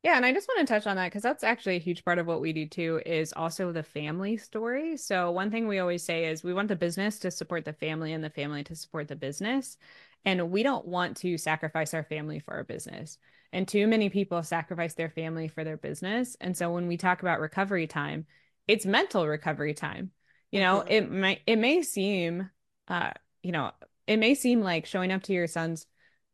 Yeah, 0.04 0.16
and 0.16 0.24
I 0.24 0.32
just 0.32 0.48
want 0.48 0.66
to 0.66 0.72
touch 0.72 0.86
on 0.86 0.96
that 0.96 1.06
because 1.08 1.22
that's 1.22 1.42
actually 1.42 1.76
a 1.76 1.80
huge 1.80 2.04
part 2.04 2.18
of 2.18 2.26
what 2.26 2.40
we 2.40 2.52
do 2.52 2.66
too 2.66 3.02
is 3.04 3.32
also 3.32 3.72
the 3.72 3.82
family 3.82 4.36
story. 4.36 4.96
So 4.96 5.32
one 5.32 5.50
thing 5.50 5.66
we 5.66 5.80
always 5.80 6.04
say 6.04 6.26
is 6.26 6.44
we 6.44 6.54
want 6.54 6.68
the 6.68 6.76
business 6.76 7.18
to 7.20 7.30
support 7.32 7.64
the 7.64 7.72
family 7.72 8.12
and 8.12 8.22
the 8.22 8.30
family 8.30 8.62
to 8.64 8.76
support 8.76 9.08
the 9.08 9.16
business. 9.16 9.76
And 10.24 10.50
we 10.50 10.62
don't 10.62 10.86
want 10.86 11.16
to 11.18 11.36
sacrifice 11.36 11.94
our 11.94 12.04
family 12.04 12.38
for 12.38 12.54
our 12.54 12.64
business. 12.64 13.18
And 13.52 13.66
too 13.66 13.86
many 13.86 14.10
people 14.10 14.42
sacrifice 14.42 14.94
their 14.94 15.10
family 15.10 15.48
for 15.48 15.64
their 15.64 15.76
business. 15.76 16.36
And 16.40 16.56
so 16.56 16.70
when 16.70 16.86
we 16.86 16.96
talk 16.96 17.22
about 17.22 17.40
recovery 17.40 17.86
time, 17.86 18.26
it's 18.66 18.84
mental 18.84 19.26
recovery 19.26 19.74
time. 19.74 20.10
You 20.50 20.60
know, 20.60 20.80
mm-hmm. 20.80 20.90
it 20.90 21.10
might 21.10 21.40
it 21.46 21.56
may 21.56 21.82
seem 21.82 22.50
uh, 22.88 23.12
you 23.42 23.52
know, 23.52 23.72
it 24.06 24.18
may 24.18 24.34
seem 24.34 24.60
like 24.60 24.86
showing 24.86 25.12
up 25.12 25.22
to 25.24 25.32
your 25.32 25.46
son's 25.46 25.86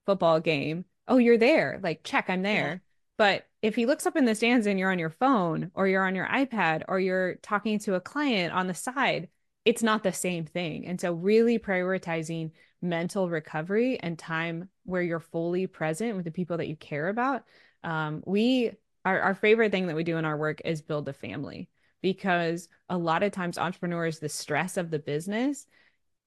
football 0.06 0.40
game, 0.40 0.84
oh, 1.08 1.18
you're 1.18 1.38
there, 1.38 1.80
like 1.82 2.04
check, 2.04 2.30
I'm 2.30 2.42
there. 2.42 2.68
Yeah. 2.68 2.78
But 3.16 3.46
if 3.62 3.74
he 3.74 3.86
looks 3.86 4.06
up 4.06 4.16
in 4.16 4.24
the 4.24 4.34
stands 4.34 4.66
and 4.66 4.78
you're 4.78 4.90
on 4.90 4.98
your 4.98 5.10
phone 5.10 5.70
or 5.74 5.86
you're 5.86 6.06
on 6.06 6.14
your 6.14 6.26
iPad 6.26 6.82
or 6.88 6.98
you're 6.98 7.36
talking 7.36 7.78
to 7.80 7.94
a 7.94 8.00
client 8.00 8.52
on 8.52 8.66
the 8.66 8.74
side, 8.74 9.28
it's 9.64 9.82
not 9.82 10.02
the 10.02 10.12
same 10.12 10.44
thing. 10.44 10.86
And 10.86 11.00
so 11.00 11.12
really 11.12 11.58
prioritizing 11.58 12.50
mental 12.85 13.28
recovery 13.28 13.99
and 13.99 14.18
time 14.18 14.68
where 14.85 15.03
you're 15.03 15.18
fully 15.18 15.66
present 15.66 16.14
with 16.14 16.24
the 16.24 16.30
people 16.30 16.59
that 16.59 16.68
you 16.68 16.76
care 16.76 17.09
about. 17.09 17.45
Um, 17.82 18.22
we 18.26 18.72
our, 19.05 19.20
our 19.20 19.35
favorite 19.35 19.72
thing 19.72 19.87
that 19.89 19.97
we 19.97 20.05
do 20.05 20.16
in 20.16 20.24
our 20.24 20.37
work 20.37 20.62
is 20.64 20.80
build 20.80 21.09
a 21.09 21.12
family 21.12 21.68
because 22.01 22.68
a 22.89 22.97
lot 22.97 23.22
of 23.22 23.32
times 23.32 23.59
entrepreneurs, 23.59 24.18
the 24.18 24.28
stress 24.28 24.76
of 24.76 24.91
the 24.91 24.99
business 24.99 25.66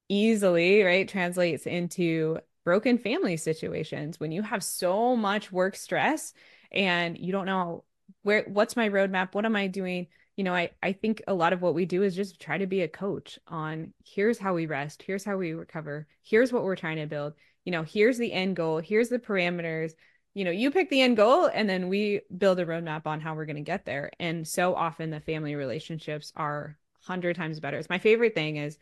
easily, 0.09 0.83
right, 0.83 1.07
translates 1.07 1.65
into 1.65 2.39
broken 2.63 2.97
family 2.97 3.37
situations 3.37 4.19
when 4.19 4.31
you 4.31 4.41
have 4.41 4.63
so 4.63 5.15
much 5.15 5.51
work 5.51 5.75
stress 5.75 6.33
and 6.71 7.17
you 7.17 7.31
don't 7.31 7.45
know 7.45 7.83
where 8.23 8.43
what's 8.47 8.75
my 8.75 8.89
roadmap, 8.89 9.33
what 9.33 9.45
am 9.45 9.55
I 9.55 9.67
doing? 9.67 10.07
You 10.37 10.43
know, 10.43 10.53
I, 10.53 10.69
I 10.83 10.93
think 10.93 11.23
a 11.27 11.33
lot 11.33 11.51
of 11.51 11.61
what 11.61 11.73
we 11.73 11.85
do 11.85 12.03
is 12.03 12.15
just 12.15 12.39
try 12.39 12.59
to 12.59 12.67
be 12.67 12.81
a 12.81 12.87
coach 12.87 13.39
on 13.47 13.91
here's 14.05 14.37
how 14.37 14.53
we 14.53 14.67
rest, 14.67 15.01
here's 15.01 15.25
how 15.25 15.35
we 15.35 15.53
recover, 15.53 16.07
here's 16.21 16.53
what 16.53 16.63
we're 16.63 16.75
trying 16.75 16.97
to 16.97 17.07
build, 17.07 17.33
you 17.65 17.71
know, 17.71 17.83
here's 17.83 18.19
the 18.19 18.31
end 18.31 18.55
goal, 18.55 18.77
here's 18.77 19.09
the 19.09 19.19
parameters. 19.19 19.93
You 20.35 20.45
know, 20.45 20.51
you 20.51 20.69
pick 20.69 20.91
the 20.91 21.01
end 21.01 21.17
goal 21.17 21.49
and 21.51 21.67
then 21.67 21.89
we 21.89 22.21
build 22.37 22.59
a 22.59 22.65
roadmap 22.65 23.07
on 23.07 23.19
how 23.19 23.33
we're 23.33 23.47
going 23.47 23.55
to 23.55 23.63
get 23.63 23.85
there. 23.85 24.11
And 24.19 24.47
so 24.47 24.75
often 24.75 25.09
the 25.09 25.19
family 25.19 25.55
relationships 25.55 26.31
are 26.35 26.77
hundred 27.01 27.35
times 27.35 27.59
better. 27.59 27.79
It's 27.79 27.89
my 27.89 27.97
favorite 27.97 28.35
thing 28.35 28.57
is, 28.57 28.77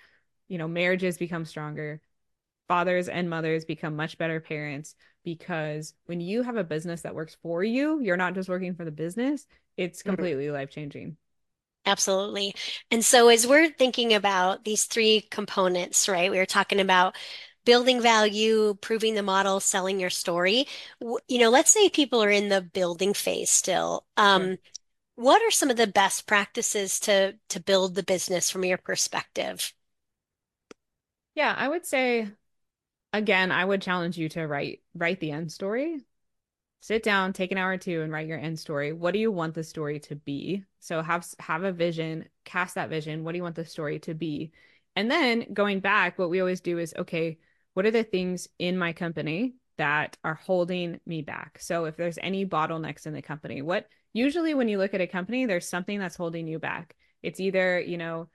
you 0.49 0.58
know, 0.58 0.68
marriages 0.68 1.18
become 1.18 1.45
stronger, 1.45 2.01
fathers 2.68 3.08
and 3.08 3.30
mothers 3.30 3.64
become 3.64 3.95
much 3.95 4.18
better 4.18 4.41
parents 4.41 4.95
because 5.24 5.93
when 6.08 6.20
you 6.20 6.43
have 6.43 6.58
a 6.58 6.64
business 6.66 7.01
that 7.03 7.16
works 7.16 7.38
for 7.41 7.64
you, 7.64 8.01
you're 8.01 8.18
not 8.18 8.36
just 8.36 8.49
working 8.49 8.76
for 8.76 8.84
the 8.84 8.91
business, 8.91 9.47
it's 9.78 10.01
mm-hmm. 10.01 10.10
completely 10.10 10.45
mm-hmm. 10.45 10.56
life 10.56 10.70
changing. 10.70 11.16
Absolutely. 11.86 12.56
And 12.90 13.06
so 13.06 13.28
as 13.28 13.46
we're 13.46 13.70
thinking 13.70 14.14
about 14.14 14.64
these 14.66 14.86
three 14.86 15.22
components, 15.22 16.08
right, 16.08 16.32
we 16.32 16.38
were 16.38 16.46
talking 16.46 16.80
about 16.80 17.16
building 17.64 18.02
value, 18.02 18.76
proving 18.82 19.16
the 19.16 19.24
model, 19.24 19.60
selling 19.60 20.00
your 20.00 20.10
story. 20.10 20.68
You 21.00 21.40
know, 21.40 21.50
let's 21.50 21.72
say 21.72 21.90
people 21.90 22.24
are 22.24 22.32
in 22.32 22.50
the 22.50 22.62
building 22.62 23.14
phase 23.14 23.50
still. 23.52 24.06
Um. 24.18 24.58
What 25.16 25.42
are 25.44 25.52
some 25.52 25.70
of 25.70 25.78
the 25.78 25.88
best 25.88 26.28
practices 26.28 27.00
to 27.02 27.38
to 27.50 27.60
build 27.60 27.96
the 27.96 28.04
business 28.04 28.50
from 28.50 28.66
your 28.66 28.78
perspective? 28.78 29.74
Yeah, 31.36 31.54
I 31.58 31.68
would 31.68 31.86
say 31.86 32.30
again, 33.14 33.52
I 33.52 33.66
would 33.66 33.82
challenge 33.82 34.18
you 34.18 34.30
to 34.30 34.48
write 34.48 34.84
write 34.96 35.20
the 35.20 35.32
end 35.32 35.52
story 35.54 36.06
sit 36.82 37.04
down, 37.04 37.34
take 37.34 37.52
an 37.52 37.58
hour 37.60 37.72
or 37.72 37.78
two 37.78 38.02
and 38.04 38.12
write 38.12 38.28
your 38.28 38.40
end 38.40 38.60
story. 38.60 38.94
What 38.94 39.14
do 39.14 39.20
you 39.20 39.32
want 39.32 39.56
the 39.56 39.64
story 39.64 40.00
to 40.02 40.16
be? 40.16 40.66
So 40.86 41.02
have 41.02 41.26
have 41.40 41.64
a 41.64 41.72
vision, 41.72 42.30
cast 42.44 42.76
that 42.76 42.90
vision. 42.90 43.24
What 43.24 43.32
do 43.32 43.38
you 43.38 43.44
want 43.44 43.56
the 43.56 43.66
story 43.66 43.98
to 44.00 44.14
be? 44.14 44.52
And 44.96 45.10
then 45.10 45.48
going 45.52 45.80
back, 45.80 46.20
what 46.20 46.30
we 46.30 46.40
always 46.40 46.62
do 46.62 46.78
is 46.78 46.94
okay, 46.96 47.40
what 47.74 47.88
are 47.88 47.92
the 47.92 48.04
things 48.04 48.48
in 48.60 48.78
my 48.78 48.94
company 48.94 49.56
that 49.78 50.16
are 50.24 50.36
holding 50.36 51.00
me 51.08 51.24
back? 51.24 51.58
So 51.60 51.86
if 51.86 51.98
there's 51.98 52.20
any 52.22 52.46
bottlenecks 52.46 53.08
in 53.08 53.14
the 53.14 53.24
company, 53.24 53.64
what 53.64 53.88
usually 54.14 54.54
when 54.54 54.70
you 54.70 54.78
look 54.78 54.94
at 54.94 55.02
a 55.02 55.08
company, 55.08 55.48
there's 55.48 55.68
something 55.68 55.98
that's 55.98 56.16
holding 56.16 56.48
you 56.48 56.60
back. 56.60 56.96
It's 57.24 57.40
either, 57.40 57.80
you 57.80 57.98
know, 57.98 58.30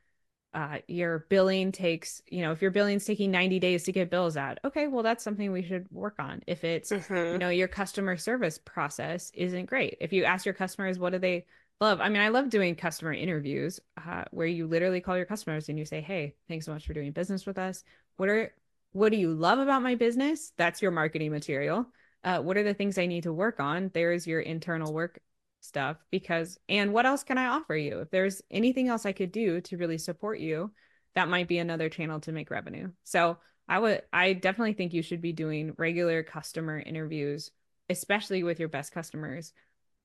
uh, 0.53 0.79
your 0.89 1.27
billing 1.29 1.71
takes, 1.71 2.21
you 2.27 2.43
know, 2.43 2.51
if 2.51 2.61
your 2.61 2.73
billing's 2.73 3.05
taking 3.05 3.31
90 3.31 3.61
days 3.61 3.85
to 3.85 3.93
get 3.93 4.11
bills 4.11 4.37
out, 4.37 4.59
okay, 4.65 4.89
well, 4.89 5.05
that's 5.05 5.23
something 5.23 5.53
we 5.53 5.63
should 5.63 5.87
work 5.93 6.17
on. 6.19 6.43
If 6.49 6.65
it's, 6.65 6.91
mm-hmm. 6.91 7.33
you 7.33 7.39
know, 7.39 7.49
your 7.49 7.69
customer 7.69 8.17
service 8.17 8.59
process 8.59 9.31
isn't 9.35 9.67
great. 9.67 9.99
If 10.01 10.13
you 10.13 10.25
ask 10.25 10.45
your 10.45 10.55
customers, 10.55 10.99
what 10.99 11.13
do 11.13 11.21
they 11.21 11.47
love? 11.81 12.01
I 12.01 12.09
mean, 12.09 12.23
I 12.23 12.29
love 12.29 12.51
doing 12.51 12.75
customer 12.75 13.13
interviews 13.13 13.81
uh, 14.07 14.25
where 14.31 14.47
you 14.47 14.67
literally 14.67 15.01
call 15.01 15.17
your 15.17 15.27
customers 15.27 15.69
and 15.69 15.79
you 15.79 15.85
say, 15.85 16.01
hey, 16.01 16.35
thanks 16.49 16.67
so 16.67 16.73
much 16.73 16.87
for 16.87 16.95
doing 16.95 17.13
business 17.13 17.47
with 17.47 17.59
us. 17.59 17.85
What 18.17 18.29
are, 18.29 18.53
what 18.93 19.11
do 19.11 19.19
you 19.19 19.33
love 19.33 19.59
about 19.59 19.83
my 19.83 19.95
business? 19.95 20.53
That's 20.57 20.83
your 20.83 20.91
marketing 20.91 21.31
material. 21.31 21.87
Uh, 22.23 22.41
what 22.41 22.57
are 22.57 22.63
the 22.63 22.75
things 22.75 22.99
I 22.99 23.07
need 23.07 23.23
to 23.23 23.33
work 23.33 23.61
on? 23.61 23.91
There's 23.95 24.27
your 24.27 24.41
internal 24.41 24.93
work 24.93 25.21
stuff 25.61 25.97
because 26.11 26.59
and 26.69 26.93
what 26.93 27.07
else 27.07 27.23
can 27.23 27.39
I 27.39 27.47
offer 27.47 27.77
you? 27.77 28.01
If 28.01 28.11
there's 28.11 28.43
anything 28.51 28.89
else 28.89 29.07
I 29.07 29.13
could 29.13 29.33
do 29.33 29.61
to 29.63 29.77
really 29.77 29.99
support 29.99 30.39
you, 30.39 30.71
that 31.15 31.29
might 31.29 31.49
be 31.49 31.59
another 31.59 31.89
channel 31.89 32.21
to 32.21 32.33
make 32.33 32.51
revenue. 32.51 32.91
So 33.05 33.39
I 33.69 33.79
would 33.79 34.03
I 34.13 34.33
definitely 34.33 34.73
think 34.75 34.93
you 34.93 35.03
should 35.03 35.21
be 35.21 35.33
doing 35.33 35.75
regular 35.77 36.23
customer 36.23 36.79
interviews, 36.79 37.51
especially 37.89 38.43
with 38.43 38.59
your 38.59 38.69
best 38.69 38.93
customers. 38.93 39.53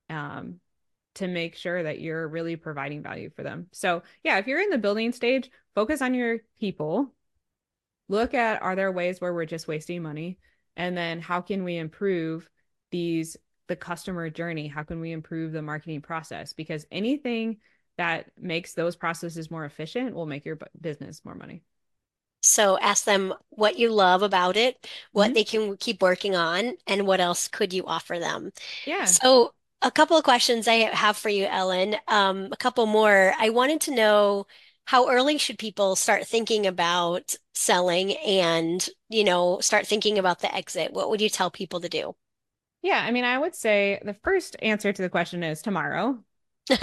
Um, 0.09 0.59
to 1.15 1.27
make 1.27 1.55
sure 1.55 1.83
that 1.83 1.99
you're 1.99 2.27
really 2.27 2.55
providing 2.55 3.01
value 3.01 3.29
for 3.35 3.43
them. 3.43 3.67
So, 3.71 4.03
yeah, 4.23 4.37
if 4.37 4.47
you're 4.47 4.61
in 4.61 4.69
the 4.69 4.77
building 4.77 5.11
stage, 5.11 5.49
focus 5.73 6.01
on 6.01 6.13
your 6.13 6.39
people. 6.59 7.13
Look 8.07 8.33
at 8.33 8.61
are 8.61 8.75
there 8.75 8.91
ways 8.91 9.19
where 9.19 9.33
we're 9.33 9.45
just 9.45 9.67
wasting 9.67 10.03
money? 10.03 10.37
And 10.77 10.95
then 10.95 11.21
how 11.21 11.41
can 11.41 11.63
we 11.63 11.77
improve 11.77 12.49
these 12.91 13.37
the 13.67 13.75
customer 13.75 14.29
journey 14.29 14.67
how 14.67 14.83
can 14.83 14.99
we 14.99 15.11
improve 15.11 15.51
the 15.51 15.61
marketing 15.61 16.01
process 16.01 16.53
because 16.53 16.85
anything 16.91 17.57
that 17.97 18.27
makes 18.39 18.73
those 18.73 18.95
processes 18.95 19.49
more 19.49 19.65
efficient 19.65 20.13
will 20.13 20.25
make 20.25 20.45
your 20.45 20.57
business 20.79 21.21
more 21.25 21.35
money 21.35 21.63
so 22.41 22.77
ask 22.79 23.05
them 23.05 23.33
what 23.49 23.79
you 23.79 23.91
love 23.91 24.21
about 24.21 24.55
it 24.55 24.87
what 25.11 25.25
mm-hmm. 25.25 25.33
they 25.33 25.43
can 25.43 25.77
keep 25.77 26.01
working 26.01 26.35
on 26.35 26.75
and 26.87 27.07
what 27.07 27.19
else 27.19 27.47
could 27.47 27.73
you 27.73 27.83
offer 27.85 28.19
them 28.19 28.51
yeah 28.85 29.05
so 29.05 29.53
a 29.85 29.91
couple 29.91 30.17
of 30.17 30.23
questions 30.23 30.67
I 30.67 30.75
have 30.95 31.15
for 31.15 31.29
you, 31.29 31.45
Ellen. 31.45 31.95
Um, 32.07 32.49
a 32.51 32.57
couple 32.57 32.87
more. 32.87 33.33
I 33.37 33.51
wanted 33.51 33.81
to 33.81 33.95
know 33.95 34.47
how 34.85 35.09
early 35.09 35.37
should 35.37 35.59
people 35.59 35.95
start 35.95 36.25
thinking 36.27 36.65
about 36.65 37.35
selling 37.53 38.17
and, 38.17 38.87
you 39.09 39.23
know, 39.23 39.59
start 39.59 39.85
thinking 39.85 40.17
about 40.17 40.39
the 40.39 40.53
exit? 40.53 40.91
What 40.91 41.09
would 41.09 41.21
you 41.21 41.29
tell 41.29 41.51
people 41.51 41.81
to 41.81 41.89
do? 41.89 42.15
Yeah, 42.81 42.99
I 42.99 43.11
mean, 43.11 43.23
I 43.23 43.37
would 43.37 43.55
say 43.55 44.01
the 44.03 44.15
first 44.15 44.55
answer 44.61 44.91
to 44.91 45.01
the 45.01 45.09
question 45.09 45.43
is 45.43 45.61
tomorrow. 45.61 46.23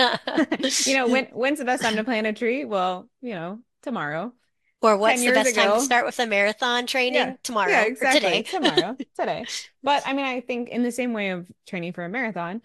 You 0.87 0.95
know, 0.95 1.09
when 1.09 1.27
when's 1.33 1.59
the 1.59 1.65
best 1.65 1.83
time 1.83 1.97
to 1.97 2.05
plant 2.05 2.27
a 2.29 2.33
tree? 2.33 2.65
Well, 2.65 3.09
you 3.21 3.35
know, 3.35 3.59
tomorrow. 3.83 4.33
Or 4.81 4.93
10 4.93 5.01
what's 5.01 5.25
the 5.25 5.33
best 5.33 5.55
time 5.55 5.73
to 5.75 5.81
start 5.81 6.05
with 6.07 6.19
a 6.19 6.27
marathon 6.27 6.87
training? 6.87 7.15
Yeah, 7.15 7.37
Tomorrow 7.43 7.73
or 7.73 7.83
exactly. 7.83 8.21
today? 8.21 8.43
Tomorrow, 8.43 8.97
today. 9.19 9.47
But 9.83 10.03
I 10.07 10.13
mean, 10.13 10.25
I 10.25 10.41
think 10.41 10.71
in 10.71 10.83
the 10.83 10.91
same 10.91 11.13
way 11.13 11.31
of 11.31 11.51
training 11.67 11.93
for 11.93 12.05
a 12.05 12.09
marathon, 12.09 12.63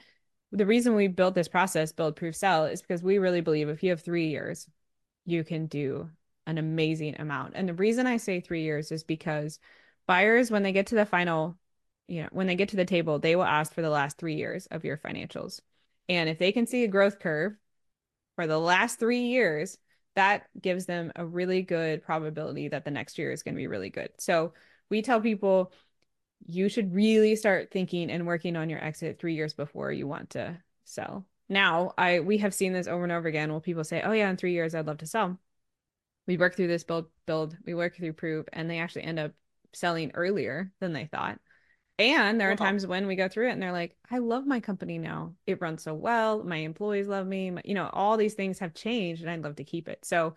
the 0.51 0.65
reason 0.65 0.95
we 0.95 1.07
built 1.07 1.35
this 1.35 1.47
process, 1.47 1.91
build, 1.91 2.15
Proof 2.15 2.35
sell, 2.35 2.65
is 2.65 2.81
because 2.81 3.03
we 3.03 3.17
really 3.17 3.41
believe 3.41 3.69
if 3.69 3.83
you 3.83 3.89
have 3.89 4.01
three 4.01 4.29
years, 4.29 4.67
you 5.25 5.43
can 5.43 5.67
do 5.67 6.09
an 6.45 6.57
amazing 6.57 7.19
amount. 7.19 7.53
And 7.55 7.67
the 7.67 7.73
reason 7.73 8.07
I 8.07 8.17
say 8.17 8.39
three 8.39 8.63
years 8.63 8.91
is 8.91 9.03
because 9.03 9.59
buyers, 10.07 10.49
when 10.49 10.63
they 10.63 10.71
get 10.71 10.87
to 10.87 10.95
the 10.95 11.05
final, 11.05 11.57
you 12.07 12.23
know, 12.23 12.29
when 12.31 12.47
they 12.47 12.55
get 12.55 12.69
to 12.69 12.77
the 12.77 12.85
table, 12.85 13.19
they 13.19 13.35
will 13.35 13.43
ask 13.43 13.73
for 13.73 13.81
the 13.81 13.89
last 13.89 14.17
three 14.17 14.35
years 14.35 14.65
of 14.67 14.85
your 14.85 14.97
financials. 14.97 15.59
And 16.07 16.29
if 16.29 16.39
they 16.39 16.53
can 16.53 16.65
see 16.65 16.85
a 16.85 16.87
growth 16.87 17.19
curve 17.19 17.57
for 18.35 18.47
the 18.47 18.57
last 18.57 18.99
three 18.99 19.23
years, 19.23 19.77
that 20.15 20.47
gives 20.59 20.85
them 20.85 21.11
a 21.15 21.25
really 21.25 21.61
good 21.61 22.01
probability 22.01 22.69
that 22.69 22.85
the 22.85 22.91
next 22.91 23.17
year 23.17 23.31
is 23.31 23.43
going 23.43 23.53
to 23.53 23.59
be 23.59 23.67
really 23.67 23.89
good. 23.89 24.09
So 24.17 24.53
we 24.89 25.01
tell 25.01 25.19
people 25.19 25.73
you 26.45 26.69
should 26.69 26.93
really 26.93 27.35
start 27.35 27.71
thinking 27.71 28.09
and 28.09 28.27
working 28.27 28.55
on 28.55 28.69
your 28.69 28.83
exit 28.83 29.19
three 29.19 29.35
years 29.35 29.53
before 29.53 29.91
you 29.91 30.07
want 30.07 30.31
to 30.31 30.57
sell. 30.83 31.25
Now, 31.49 31.93
I 31.97 32.19
we 32.19 32.37
have 32.39 32.53
seen 32.53 32.73
this 32.73 32.87
over 32.87 33.03
and 33.03 33.11
over 33.11 33.27
again. 33.27 33.51
Where 33.51 33.61
people 33.61 33.83
say, 33.83 34.01
"Oh 34.01 34.11
yeah, 34.11 34.29
in 34.29 34.37
three 34.37 34.53
years 34.53 34.75
I'd 34.75 34.87
love 34.87 34.97
to 34.99 35.07
sell." 35.07 35.37
We 36.27 36.37
work 36.37 36.55
through 36.55 36.67
this 36.67 36.83
build, 36.83 37.07
build. 37.25 37.57
We 37.65 37.73
work 37.73 37.95
through 37.95 38.13
prove, 38.13 38.49
and 38.51 38.69
they 38.69 38.79
actually 38.79 39.03
end 39.03 39.19
up 39.19 39.31
selling 39.73 40.11
earlier 40.13 40.71
than 40.79 40.93
they 40.93 41.05
thought. 41.05 41.39
And 41.99 42.39
there 42.39 42.51
are 42.51 42.55
times 42.55 42.85
when 42.85 43.07
we 43.07 43.15
go 43.15 43.27
through 43.27 43.49
it 43.49 43.53
and 43.53 43.61
they're 43.61 43.71
like, 43.71 43.95
I 44.11 44.19
love 44.19 44.45
my 44.45 44.59
company 44.59 44.99
now. 44.99 45.33
It 45.47 45.61
runs 45.61 45.81
so 45.81 45.95
well. 45.95 46.43
My 46.43 46.57
employees 46.57 47.07
love 47.07 47.25
me. 47.25 47.49
My, 47.49 47.61
you 47.65 47.73
know, 47.73 47.89
all 47.91 48.17
these 48.17 48.35
things 48.35 48.59
have 48.59 48.75
changed 48.75 49.23
and 49.23 49.31
I'd 49.31 49.43
love 49.43 49.55
to 49.55 49.63
keep 49.63 49.87
it. 49.87 50.05
So 50.05 50.35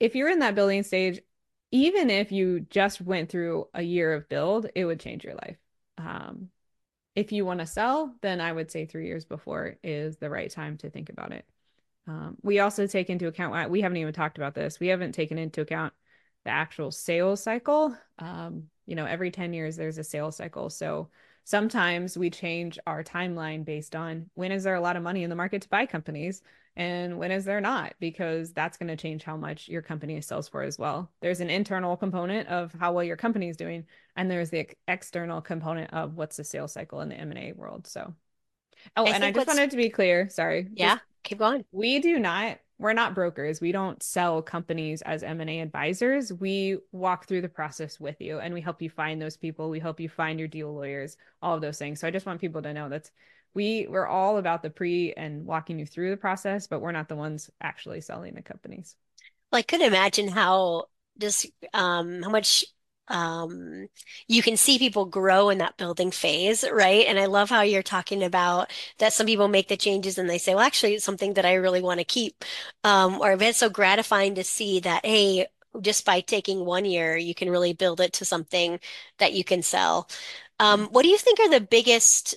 if 0.00 0.14
you're 0.14 0.28
in 0.28 0.40
that 0.40 0.54
building 0.54 0.82
stage, 0.82 1.20
even 1.74 2.08
if 2.08 2.30
you 2.30 2.60
just 2.70 3.00
went 3.00 3.28
through 3.28 3.66
a 3.74 3.82
year 3.82 4.14
of 4.14 4.28
build, 4.28 4.68
it 4.76 4.84
would 4.84 5.00
change 5.00 5.24
your 5.24 5.34
life. 5.34 5.56
Um, 5.98 6.50
if 7.16 7.32
you 7.32 7.44
want 7.44 7.58
to 7.58 7.66
sell, 7.66 8.14
then 8.22 8.40
I 8.40 8.52
would 8.52 8.70
say 8.70 8.86
three 8.86 9.08
years 9.08 9.24
before 9.24 9.74
is 9.82 10.16
the 10.18 10.30
right 10.30 10.48
time 10.48 10.76
to 10.78 10.90
think 10.90 11.08
about 11.10 11.32
it. 11.32 11.44
Um, 12.06 12.36
we 12.42 12.60
also 12.60 12.86
take 12.86 13.10
into 13.10 13.26
account, 13.26 13.70
we 13.70 13.80
haven't 13.80 13.96
even 13.96 14.14
talked 14.14 14.38
about 14.38 14.54
this. 14.54 14.78
We 14.78 14.86
haven't 14.86 15.16
taken 15.16 15.36
into 15.36 15.62
account 15.62 15.92
the 16.44 16.50
actual 16.50 16.92
sales 16.92 17.42
cycle. 17.42 17.96
Um, 18.20 18.68
you 18.86 18.94
know, 18.94 19.06
every 19.06 19.32
10 19.32 19.52
years 19.52 19.74
there's 19.74 19.98
a 19.98 20.04
sales 20.04 20.36
cycle. 20.36 20.70
So 20.70 21.08
sometimes 21.42 22.16
we 22.16 22.30
change 22.30 22.78
our 22.86 23.02
timeline 23.02 23.64
based 23.64 23.96
on 23.96 24.30
when 24.34 24.52
is 24.52 24.62
there 24.62 24.76
a 24.76 24.80
lot 24.80 24.94
of 24.94 25.02
money 25.02 25.24
in 25.24 25.30
the 25.30 25.34
market 25.34 25.62
to 25.62 25.68
buy 25.68 25.86
companies 25.86 26.40
and 26.76 27.18
when 27.18 27.30
is 27.30 27.44
there 27.44 27.60
not, 27.60 27.94
because 28.00 28.52
that's 28.52 28.76
going 28.76 28.88
to 28.88 28.96
change 28.96 29.22
how 29.22 29.36
much 29.36 29.68
your 29.68 29.82
company 29.82 30.20
sells 30.20 30.48
for 30.48 30.62
as 30.62 30.78
well. 30.78 31.10
There's 31.20 31.40
an 31.40 31.50
internal 31.50 31.96
component 31.96 32.48
of 32.48 32.72
how 32.72 32.92
well 32.92 33.04
your 33.04 33.16
company 33.16 33.48
is 33.48 33.56
doing, 33.56 33.84
and 34.16 34.28
there's 34.30 34.50
the 34.50 34.60
ex- 34.60 34.74
external 34.88 35.40
component 35.40 35.92
of 35.92 36.16
what's 36.16 36.36
the 36.36 36.44
sales 36.44 36.72
cycle 36.72 37.00
in 37.00 37.08
the 37.08 37.16
M&A 37.16 37.52
world. 37.52 37.86
So, 37.86 38.14
oh, 38.96 39.04
I 39.06 39.10
and 39.10 39.24
I 39.24 39.30
just 39.30 39.46
what's, 39.46 39.56
wanted 39.56 39.70
to 39.70 39.76
be 39.76 39.88
clear, 39.88 40.28
sorry, 40.28 40.68
yeah, 40.74 40.94
just 40.94 41.04
keep 41.22 41.38
going. 41.38 41.64
we 41.70 42.00
do 42.00 42.18
not, 42.18 42.58
we're 42.78 42.92
not 42.92 43.14
brokers. 43.14 43.60
We 43.60 43.70
don't 43.70 44.02
sell 44.02 44.42
companies 44.42 45.00
as 45.02 45.22
M&A 45.22 45.60
advisors. 45.60 46.32
We 46.32 46.78
walk 46.90 47.26
through 47.26 47.42
the 47.42 47.48
process 47.48 48.00
with 48.00 48.20
you 48.20 48.40
and 48.40 48.52
we 48.52 48.60
help 48.60 48.82
you 48.82 48.90
find 48.90 49.22
those 49.22 49.36
people. 49.36 49.70
We 49.70 49.78
help 49.78 50.00
you 50.00 50.08
find 50.08 50.40
your 50.40 50.48
deal 50.48 50.74
lawyers, 50.74 51.16
all 51.40 51.54
of 51.54 51.60
those 51.60 51.78
things. 51.78 52.00
So 52.00 52.08
I 52.08 52.10
just 52.10 52.26
want 52.26 52.40
people 52.40 52.62
to 52.62 52.74
know 52.74 52.88
that 52.88 53.10
we 53.54 53.86
we're 53.88 54.06
all 54.06 54.38
about 54.38 54.62
the 54.62 54.70
pre 54.70 55.12
and 55.14 55.46
walking 55.46 55.78
you 55.78 55.86
through 55.86 56.10
the 56.10 56.16
process, 56.16 56.66
but 56.66 56.80
we're 56.80 56.92
not 56.92 57.08
the 57.08 57.16
ones 57.16 57.50
actually 57.60 58.00
selling 58.00 58.34
the 58.34 58.42
companies. 58.42 58.96
Well, 59.52 59.58
I 59.60 59.62
could 59.62 59.80
imagine 59.80 60.28
how 60.28 60.86
just 61.18 61.46
um 61.72 62.22
how 62.22 62.30
much 62.30 62.64
um 63.08 63.86
you 64.26 64.42
can 64.42 64.56
see 64.56 64.78
people 64.78 65.04
grow 65.04 65.50
in 65.50 65.58
that 65.58 65.76
building 65.76 66.10
phase, 66.10 66.64
right? 66.70 67.06
And 67.06 67.18
I 67.18 67.26
love 67.26 67.50
how 67.50 67.62
you're 67.62 67.82
talking 67.82 68.22
about 68.22 68.70
that 68.98 69.12
some 69.12 69.26
people 69.26 69.48
make 69.48 69.68
the 69.68 69.76
changes 69.76 70.18
and 70.18 70.28
they 70.28 70.38
say, 70.38 70.54
well, 70.54 70.64
actually, 70.64 70.94
it's 70.94 71.04
something 71.04 71.34
that 71.34 71.46
I 71.46 71.54
really 71.54 71.82
want 71.82 72.00
to 72.00 72.04
keep. 72.04 72.44
Um, 72.82 73.20
or 73.20 73.32
it's 73.32 73.58
so 73.58 73.68
gratifying 73.70 74.34
to 74.36 74.44
see 74.44 74.80
that, 74.80 75.04
hey, 75.04 75.46
just 75.80 76.04
by 76.04 76.20
taking 76.20 76.64
one 76.64 76.84
year, 76.84 77.16
you 77.16 77.34
can 77.34 77.50
really 77.50 77.72
build 77.72 78.00
it 78.00 78.12
to 78.14 78.24
something 78.24 78.80
that 79.18 79.32
you 79.34 79.44
can 79.44 79.62
sell. 79.62 80.08
Um, 80.60 80.86
what 80.86 81.02
do 81.02 81.08
you 81.08 81.18
think 81.18 81.40
are 81.40 81.50
the 81.50 81.60
biggest 81.60 82.36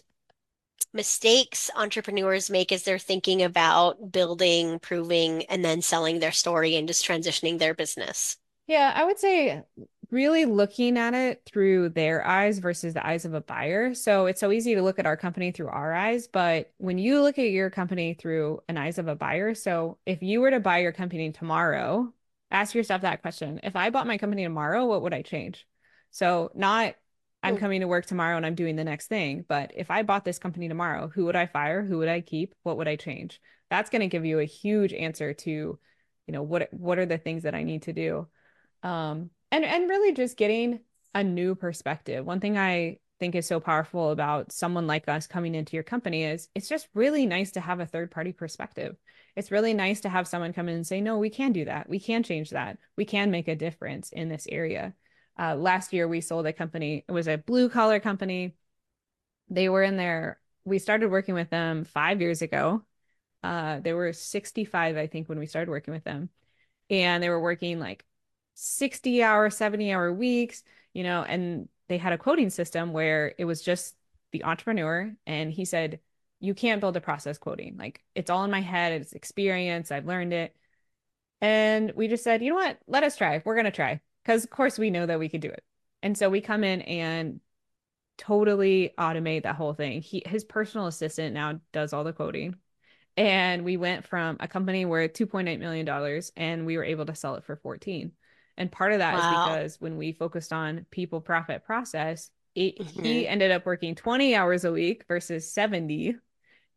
mistakes 0.93 1.69
entrepreneurs 1.75 2.49
make 2.49 2.71
as 2.71 2.83
they're 2.83 2.99
thinking 2.99 3.43
about 3.43 4.11
building, 4.11 4.79
proving, 4.79 5.43
and 5.45 5.63
then 5.63 5.81
selling 5.81 6.19
their 6.19 6.31
story 6.31 6.75
and 6.75 6.87
just 6.87 7.05
transitioning 7.05 7.59
their 7.59 7.73
business? 7.73 8.37
Yeah, 8.67 8.91
I 8.95 9.05
would 9.05 9.19
say 9.19 9.63
really 10.11 10.45
looking 10.45 10.97
at 10.97 11.13
it 11.13 11.41
through 11.45 11.89
their 11.89 12.25
eyes 12.25 12.59
versus 12.59 12.93
the 12.93 13.05
eyes 13.05 13.25
of 13.25 13.33
a 13.33 13.41
buyer. 13.41 13.93
So 13.93 14.25
it's 14.25 14.39
so 14.39 14.51
easy 14.51 14.75
to 14.75 14.81
look 14.81 14.99
at 14.99 15.05
our 15.05 15.17
company 15.17 15.51
through 15.51 15.67
our 15.67 15.93
eyes, 15.93 16.27
but 16.27 16.71
when 16.77 16.97
you 16.97 17.21
look 17.21 17.37
at 17.37 17.49
your 17.49 17.69
company 17.69 18.13
through 18.13 18.61
an 18.69 18.77
eyes 18.77 18.97
of 18.97 19.07
a 19.07 19.15
buyer, 19.15 19.53
so 19.53 19.97
if 20.05 20.23
you 20.23 20.41
were 20.41 20.51
to 20.51 20.59
buy 20.59 20.79
your 20.79 20.93
company 20.93 21.31
tomorrow, 21.31 22.13
ask 22.51 22.73
yourself 22.73 23.01
that 23.01 23.21
question. 23.21 23.59
If 23.63 23.75
I 23.75 23.89
bought 23.89 24.07
my 24.07 24.17
company 24.17 24.43
tomorrow, 24.43 24.85
what 24.85 25.01
would 25.01 25.13
I 25.13 25.21
change? 25.21 25.67
So 26.11 26.51
not 26.55 26.95
I'm 27.43 27.57
coming 27.57 27.81
to 27.81 27.87
work 27.87 28.05
tomorrow 28.05 28.35
and 28.35 28.45
I'm 28.45 28.55
doing 28.55 28.75
the 28.75 28.83
next 28.83 29.07
thing, 29.07 29.45
but 29.47 29.71
if 29.75 29.89
I 29.91 30.03
bought 30.03 30.25
this 30.25 30.39
company 30.39 30.67
tomorrow, 30.67 31.07
who 31.07 31.25
would 31.25 31.35
I 31.35 31.45
fire? 31.45 31.81
Who 31.83 31.99
would 31.99 32.09
I 32.09 32.21
keep? 32.21 32.53
What 32.63 32.77
would 32.77 32.87
I 32.87 32.95
change? 32.95 33.39
That's 33.69 33.89
going 33.89 34.01
to 34.01 34.07
give 34.07 34.25
you 34.25 34.39
a 34.39 34.45
huge 34.45 34.91
answer 34.93 35.33
to, 35.33 35.51
you 35.51 35.79
know, 36.33 36.43
what 36.43 36.73
what 36.73 36.99
are 36.99 37.05
the 37.05 37.17
things 37.17 37.43
that 37.43 37.55
I 37.55 37.63
need 37.63 37.83
to 37.83 37.93
do? 37.93 38.27
Um, 38.83 39.29
and 39.51 39.63
and 39.63 39.89
really 39.89 40.13
just 40.13 40.37
getting 40.37 40.79
a 41.13 41.23
new 41.23 41.55
perspective. 41.55 42.25
One 42.25 42.39
thing 42.39 42.57
I 42.57 42.97
think 43.19 43.35
is 43.35 43.47
so 43.47 43.59
powerful 43.59 44.11
about 44.11 44.51
someone 44.51 44.87
like 44.87 45.07
us 45.07 45.27
coming 45.27 45.55
into 45.55 45.75
your 45.75 45.83
company 45.83 46.23
is 46.23 46.49
it's 46.53 46.69
just 46.69 46.87
really 46.93 47.25
nice 47.25 47.51
to 47.51 47.59
have 47.59 47.79
a 47.79 47.85
third 47.85 48.11
party 48.11 48.31
perspective. 48.31 48.95
It's 49.35 49.51
really 49.51 49.73
nice 49.73 50.01
to 50.01 50.09
have 50.09 50.27
someone 50.27 50.53
come 50.53 50.69
in 50.69 50.75
and 50.75 50.87
say, 50.87 51.01
no, 51.01 51.17
we 51.17 51.29
can 51.29 51.51
do 51.51 51.65
that. 51.65 51.89
We 51.89 51.99
can 51.99 52.23
change 52.23 52.51
that. 52.51 52.77
We 52.95 53.05
can 53.05 53.31
make 53.31 53.47
a 53.47 53.55
difference 53.55 54.11
in 54.11 54.29
this 54.29 54.47
area. 54.49 54.93
Uh, 55.39 55.55
last 55.55 55.93
year, 55.93 56.07
we 56.07 56.21
sold 56.21 56.45
a 56.47 56.53
company. 56.53 57.05
It 57.07 57.11
was 57.11 57.27
a 57.27 57.37
blue 57.37 57.69
collar 57.69 57.99
company. 57.99 58.55
They 59.49 59.69
were 59.69 59.83
in 59.83 59.97
there. 59.97 60.39
We 60.65 60.79
started 60.79 61.09
working 61.11 61.35
with 61.35 61.49
them 61.49 61.85
five 61.85 62.21
years 62.21 62.41
ago. 62.41 62.83
Uh, 63.43 63.79
they 63.79 63.93
were 63.93 64.13
65, 64.13 64.97
I 64.97 65.07
think, 65.07 65.29
when 65.29 65.39
we 65.39 65.45
started 65.45 65.69
working 65.69 65.93
with 65.93 66.03
them 66.03 66.29
and 66.89 67.21
they 67.23 67.29
were 67.29 67.39
working 67.39 67.79
like 67.79 68.05
60 68.55 69.23
hour, 69.23 69.49
70 69.49 69.91
hour 69.93 70.13
weeks, 70.13 70.63
you 70.93 71.03
know, 71.03 71.23
and 71.23 71.69
they 71.87 71.97
had 71.97 72.13
a 72.13 72.17
quoting 72.17 72.49
system 72.49 72.93
where 72.93 73.33
it 73.37 73.45
was 73.45 73.61
just 73.61 73.95
the 74.31 74.43
entrepreneur. 74.43 75.13
And 75.25 75.51
he 75.51 75.65
said, 75.65 75.99
You 76.39 76.53
can't 76.53 76.81
build 76.81 76.97
a 76.97 77.01
process 77.01 77.37
quoting. 77.37 77.77
Like 77.77 78.03
it's 78.15 78.29
all 78.29 78.43
in 78.43 78.51
my 78.51 78.61
head, 78.61 78.93
it's 79.01 79.13
experience, 79.13 79.91
I've 79.91 80.05
learned 80.07 80.33
it. 80.33 80.55
And 81.41 81.91
we 81.95 82.07
just 82.07 82.23
said, 82.23 82.43
You 82.43 82.51
know 82.51 82.55
what? 82.55 82.79
Let 82.87 83.03
us 83.03 83.17
try. 83.17 83.41
We're 83.45 83.55
going 83.55 83.65
to 83.65 83.71
try. 83.71 84.01
Because, 84.27 84.45
of 84.45 84.51
course, 84.51 84.79
we 84.79 84.91
know 84.91 85.07
that 85.07 85.19
we 85.19 85.29
could 85.29 85.41
do 85.41 85.49
it. 85.49 85.63
And 86.03 86.17
so 86.17 86.29
we 86.29 86.41
come 86.41 86.65
in 86.65 86.83
and 86.83 87.41
totally 88.17 88.93
automate 88.97 89.43
that 89.43 89.55
whole 89.55 89.73
thing. 89.73 90.01
He, 90.01 90.23
his 90.25 90.43
personal 90.43 90.87
assistant 90.87 91.33
now 91.33 91.59
does 91.73 91.93
all 91.93 92.03
the 92.03 92.13
quoting 92.13 92.55
and 93.17 93.65
we 93.65 93.77
went 93.77 94.07
from 94.07 94.37
a 94.39 94.47
company 94.47 94.85
worth 94.85 95.13
$2.8 95.13 95.59
million 95.59 95.87
and 96.37 96.65
we 96.65 96.77
were 96.77 96.83
able 96.83 97.05
to 97.07 97.15
sell 97.15 97.35
it 97.35 97.45
for 97.45 97.57
14. 97.57 98.11
And 98.57 98.71
part 98.71 98.93
of 98.93 98.99
that 98.99 99.17
is 99.17 99.27
Wow. 99.27 99.27
because 99.27 99.79
when 99.81 99.97
we 99.97 100.13
focused 100.13 100.53
on 100.53 100.85
people, 100.91 101.21
profit, 101.21 101.63
process, 101.65 102.31
it, 102.55 102.75
he 102.81 103.27
hmm 103.27 103.27
ended 103.27 103.51
up 103.51 103.65
working 103.65 103.95
20 103.95 104.35
hours 104.35 104.65
a 104.65 104.71
week 104.71 105.05
versus 105.07 105.51
70. 105.51 106.15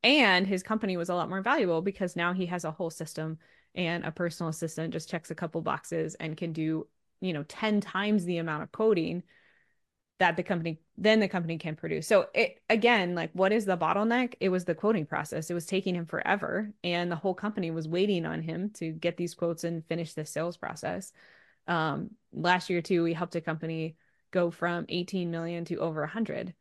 And 0.03 0.47
his 0.47 0.63
company 0.63 0.97
was 0.97 1.11
a 1.11 1.15
lot 1.15 1.29
more 1.29 1.43
valuable 1.43 1.83
because 1.83 2.17
now 2.17 2.33
he 2.33 2.47
has 2.47 2.65
a 2.65 2.71
whole 2.71 2.91
system 2.91 3.39
and 3.75 4.05
a 4.05 4.11
personal 4.13 4.51
assistant 4.51 4.93
just 4.93 5.11
checks 5.11 5.31
a 5.31 5.35
couple 5.35 5.61
boxes 5.63 6.15
and 6.17 6.37
can 6.37 6.53
do, 6.53 6.87
you 7.21 7.33
know, 7.33 7.45
10 7.49 7.81
times 7.81 8.25
the 8.25 8.39
amount 8.39 8.63
of 8.63 8.73
coding 8.73 9.23
that 10.19 10.37
the 10.37 10.43
company 10.43 10.81
then 10.99 11.19
the 11.21 11.29
company 11.29 11.57
can 11.57 11.77
produce. 11.77 12.07
So 12.07 12.29
it 12.35 12.61
again, 12.69 13.15
like 13.15 13.31
what 13.33 13.53
is 13.53 13.65
the 13.65 13.77
bottleneck? 13.77 14.35
It 14.41 14.51
was 14.51 14.67
the 14.67 14.75
quoting 14.75 15.07
process. 15.07 15.51
It 15.51 15.55
was 15.55 15.65
taking 15.67 15.95
him 15.95 16.05
forever 16.07 16.71
and 16.85 17.11
the 17.11 17.17
whole 17.17 17.35
company 17.35 17.71
was 17.71 17.89
waiting 17.89 18.27
on 18.27 18.43
him 18.43 18.71
to 18.75 18.93
get 18.93 19.17
these 19.17 19.35
quotes 19.35 19.65
and 19.65 19.85
finish 19.87 20.13
the 20.13 20.27
sales 20.27 20.59
process. 20.59 21.13
Um, 21.69 22.11
last 22.33 22.71
year 22.71 22.83
too, 22.83 23.03
we 23.05 23.15
helped 23.15 23.37
a 23.37 23.41
company 23.41 23.97
go 24.33 24.51
from 24.51 24.87
18 24.89 25.31
million 25.31 25.65
to 25.67 25.77
over 25.77 26.01
100 26.03 26.55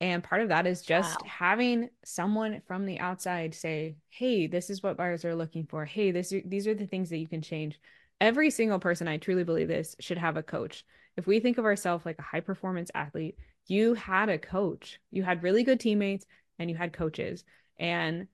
And 0.00 0.22
part 0.24 0.42
of 0.42 0.48
that 0.50 0.66
is 0.66 0.82
just 0.82 1.22
Wow. 1.22 1.26
having 1.26 1.90
someone 2.04 2.60
from 2.66 2.86
the 2.86 2.98
outside 3.00 3.54
say, 3.54 3.96
"Hey, 4.10 4.46
this 4.46 4.70
is 4.70 4.82
what 4.82 4.96
buyers 4.98 5.24
are 5.24 5.34
looking 5.36 5.66
for. 5.66 5.84
Hey, 5.86 6.10
this 6.10 6.34
these 6.44 6.66
are 6.66 6.74
the 6.74 6.86
things 6.86 7.10
that 7.10 7.18
you 7.18 7.28
can 7.28 7.42
change." 7.42 7.80
Every 8.20 8.50
single 8.50 8.78
person, 8.78 9.08
I 9.08 9.16
truly 9.18 9.44
believe 9.44 9.68
this, 9.68 9.96
should 10.00 10.18
have 10.18 10.36
a 10.36 10.42
coach. 10.42 10.84
If 11.16 11.26
we 11.26 11.40
think 11.40 11.58
of 11.58 11.64
ourselves 11.64 12.04
like 12.06 12.18
a 12.18 12.22
high 12.22 12.40
performance 12.40 12.90
athlete, 12.94 13.36
you 13.66 13.94
had 13.94 14.28
a 14.28 14.38
coach. 14.38 15.00
You 15.10 15.22
had 15.22 15.42
really 15.42 15.64
good 15.64 15.80
teammates 15.80 16.26
and 16.58 16.70
you 16.70 16.76
had 16.76 16.92
coaches. 16.92 17.44
And 17.78 18.28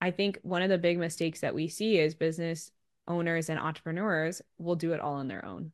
I 0.00 0.10
think 0.12 0.38
one 0.42 0.62
of 0.62 0.70
the 0.70 0.78
big 0.78 0.98
mistakes 0.98 1.40
that 1.40 1.54
we 1.54 1.68
see 1.68 1.98
is 1.98 2.14
business 2.14 2.72
owners 3.08 3.48
and 3.50 3.58
entrepreneurs 3.60 4.42
will 4.58 4.76
do 4.76 4.92
it 4.92 5.00
all 5.00 5.14
on 5.14 5.28
their 5.28 5.44
own. 5.44 5.72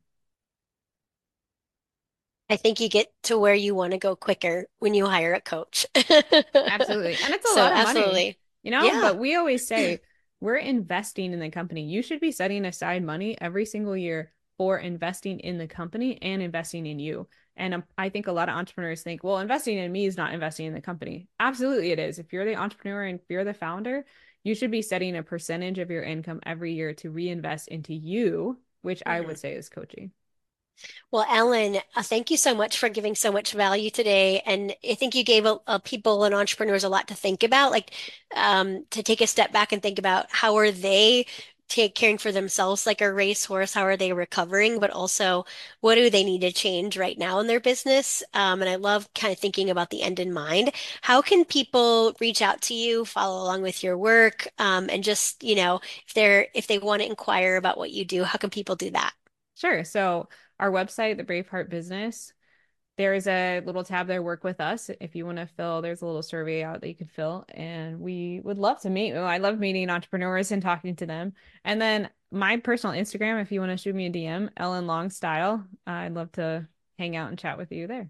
I 2.49 2.55
think 2.57 2.79
you 2.79 2.87
get 2.89 3.11
to 3.23 3.37
where 3.37 3.53
you 3.53 3.75
want 3.75 3.91
to 3.91 3.97
go 3.97 4.15
quicker 4.15 4.67
when 4.79 4.93
you 4.93 5.05
hire 5.07 5.33
a 5.33 5.41
coach. 5.41 5.85
Absolutely. 6.67 7.19
And 7.21 7.33
it's 7.33 7.45
a 7.45 7.49
So, 7.49 7.55
lot 7.55 7.73
of 7.73 7.81
money, 7.81 8.15
absolutely. 8.15 8.39
you 8.63 8.71
know, 8.71 8.91
Yeah. 8.91 8.99
but 8.99 9.17
we 9.17 9.35
always 9.35 9.65
say 9.67 10.01
we're 10.39 10.55
investing 10.57 11.33
in 11.33 11.39
the 11.39 11.49
company. 11.49 11.83
You 11.83 12.01
should 12.01 12.19
be 12.19 12.31
setting 12.31 12.65
aside 12.65 13.03
money 13.03 13.37
every 13.39 13.65
single 13.65 13.97
year 13.97 14.31
for 14.57 14.77
investing 14.79 15.39
in 15.39 15.57
the 15.57 15.67
company 15.67 16.19
and 16.21 16.41
investing 16.41 16.85
in 16.85 16.99
you. 16.99 17.27
And 17.55 17.73
um, 17.73 17.83
I 17.97 18.09
think 18.09 18.27
a 18.27 18.31
lot 18.31 18.49
of 18.49 18.55
entrepreneurs 18.55 19.01
think, 19.01 19.23
well, 19.23 19.39
investing 19.39 19.77
in 19.77 19.91
me 19.91 20.05
is 20.05 20.17
not 20.17 20.33
investing 20.33 20.65
in 20.65 20.73
the 20.73 20.81
company. 20.81 21.27
Absolutely, 21.39 21.91
it 21.91 21.99
is. 21.99 22.19
If 22.19 22.33
you're 22.33 22.45
the 22.45 22.55
entrepreneur 22.55 23.03
and 23.03 23.19
if 23.19 23.25
you're 23.29 23.43
the 23.43 23.53
founder, 23.53 24.05
you 24.43 24.55
should 24.55 24.71
be 24.71 24.81
setting 24.81 25.15
a 25.15 25.23
percentage 25.23 25.79
of 25.79 25.91
your 25.91 26.03
income 26.03 26.39
every 26.45 26.73
year 26.73 26.93
to 26.95 27.11
reinvest 27.11 27.67
into 27.67 27.93
you, 27.93 28.59
which 28.81 29.03
I 29.05 29.19
Mhm. 29.19 29.27
would 29.27 29.39
say 29.39 29.53
is 29.53 29.69
coaching. 29.69 30.11
Well, 31.11 31.25
Ellen, 31.29 31.77
uh, 31.95 32.03
thank 32.03 32.29
you 32.31 32.37
so 32.37 32.53
much 32.53 32.77
for 32.77 32.89
giving 32.89 33.15
so 33.15 33.31
much 33.31 33.53
value 33.53 33.89
today. 33.89 34.41
And 34.45 34.75
I 34.89 34.95
think 34.95 35.15
you 35.15 35.23
gave 35.23 35.45
uh, 35.45 35.59
uh, 35.67 35.79
people 35.79 36.23
and 36.23 36.35
entrepreneurs 36.35 36.83
a 36.83 36.89
lot 36.89 37.07
to 37.07 37.15
think 37.15 37.43
about, 37.43 37.71
like 37.71 37.93
um, 38.35 38.85
to 38.91 39.03
take 39.03 39.21
a 39.21 39.27
step 39.27 39.51
back 39.51 39.71
and 39.71 39.81
think 39.81 39.99
about 39.99 40.27
how 40.29 40.55
are 40.57 40.71
they 40.71 41.25
take 41.69 41.95
caring 41.95 42.17
for 42.17 42.31
themselves 42.31 42.85
like 42.85 43.01
a 43.01 43.11
racehorse? 43.11 43.73
How 43.73 43.83
are 43.83 43.97
they 43.97 44.13
recovering? 44.13 44.79
But 44.79 44.91
also, 44.91 45.45
what 45.81 45.95
do 45.95 46.09
they 46.09 46.23
need 46.23 46.41
to 46.41 46.51
change 46.51 46.97
right 46.97 47.17
now 47.17 47.39
in 47.39 47.47
their 47.47 47.59
business? 47.59 48.23
Um, 48.33 48.61
and 48.61 48.69
I 48.69 48.75
love 48.75 49.13
kind 49.13 49.33
of 49.33 49.39
thinking 49.39 49.69
about 49.69 49.89
the 49.89 50.01
end 50.01 50.19
in 50.19 50.31
mind. 50.33 50.71
How 51.01 51.21
can 51.21 51.43
people 51.43 52.15
reach 52.21 52.41
out 52.41 52.61
to 52.63 52.73
you, 52.73 53.03
follow 53.05 53.43
along 53.43 53.63
with 53.63 53.83
your 53.83 53.97
work, 53.97 54.47
um, 54.59 54.89
and 54.89 55.03
just, 55.03 55.43
you 55.43 55.55
know, 55.55 55.81
if 56.07 56.13
they're 56.13 56.47
if 56.53 56.67
they 56.67 56.79
want 56.79 57.01
to 57.01 57.07
inquire 57.07 57.57
about 57.57 57.77
what 57.77 57.91
you 57.91 58.05
do, 58.05 58.23
how 58.23 58.37
can 58.37 58.49
people 58.49 58.75
do 58.75 58.91
that? 58.91 59.13
Sure. 59.55 59.83
So 59.83 60.29
our 60.59 60.71
website, 60.71 61.17
the 61.17 61.23
Braveheart 61.23 61.69
Business, 61.69 62.33
there's 62.97 63.27
a 63.27 63.61
little 63.63 63.83
tab 63.83 64.07
there, 64.07 64.23
work 64.23 64.43
with 64.43 64.59
us. 64.59 64.89
If 64.99 65.15
you 65.15 65.25
want 65.25 65.37
to 65.37 65.45
fill, 65.45 65.81
there's 65.81 66.01
a 66.01 66.05
little 66.05 66.23
survey 66.23 66.63
out 66.63 66.81
that 66.81 66.87
you 66.87 66.95
could 66.95 67.11
fill. 67.11 67.45
And 67.49 67.99
we 67.99 68.41
would 68.43 68.57
love 68.57 68.81
to 68.81 68.89
meet. 68.89 69.13
I 69.13 69.37
love 69.37 69.59
meeting 69.59 69.89
entrepreneurs 69.91 70.51
and 70.51 70.63
talking 70.63 70.95
to 70.95 71.05
them. 71.05 71.33
And 71.63 71.79
then 71.79 72.09
my 72.31 72.57
personal 72.57 72.95
Instagram, 72.95 73.39
if 73.41 73.51
you 73.51 73.59
want 73.59 73.71
to 73.71 73.77
shoot 73.77 73.93
me 73.93 74.07
a 74.07 74.11
DM, 74.11 74.49
Ellen 74.57 74.87
Long 74.87 75.11
Style, 75.11 75.63
I'd 75.85 76.15
love 76.15 76.31
to 76.33 76.67
hang 76.97 77.15
out 77.15 77.29
and 77.29 77.37
chat 77.37 77.59
with 77.59 77.71
you 77.71 77.85
there. 77.85 78.09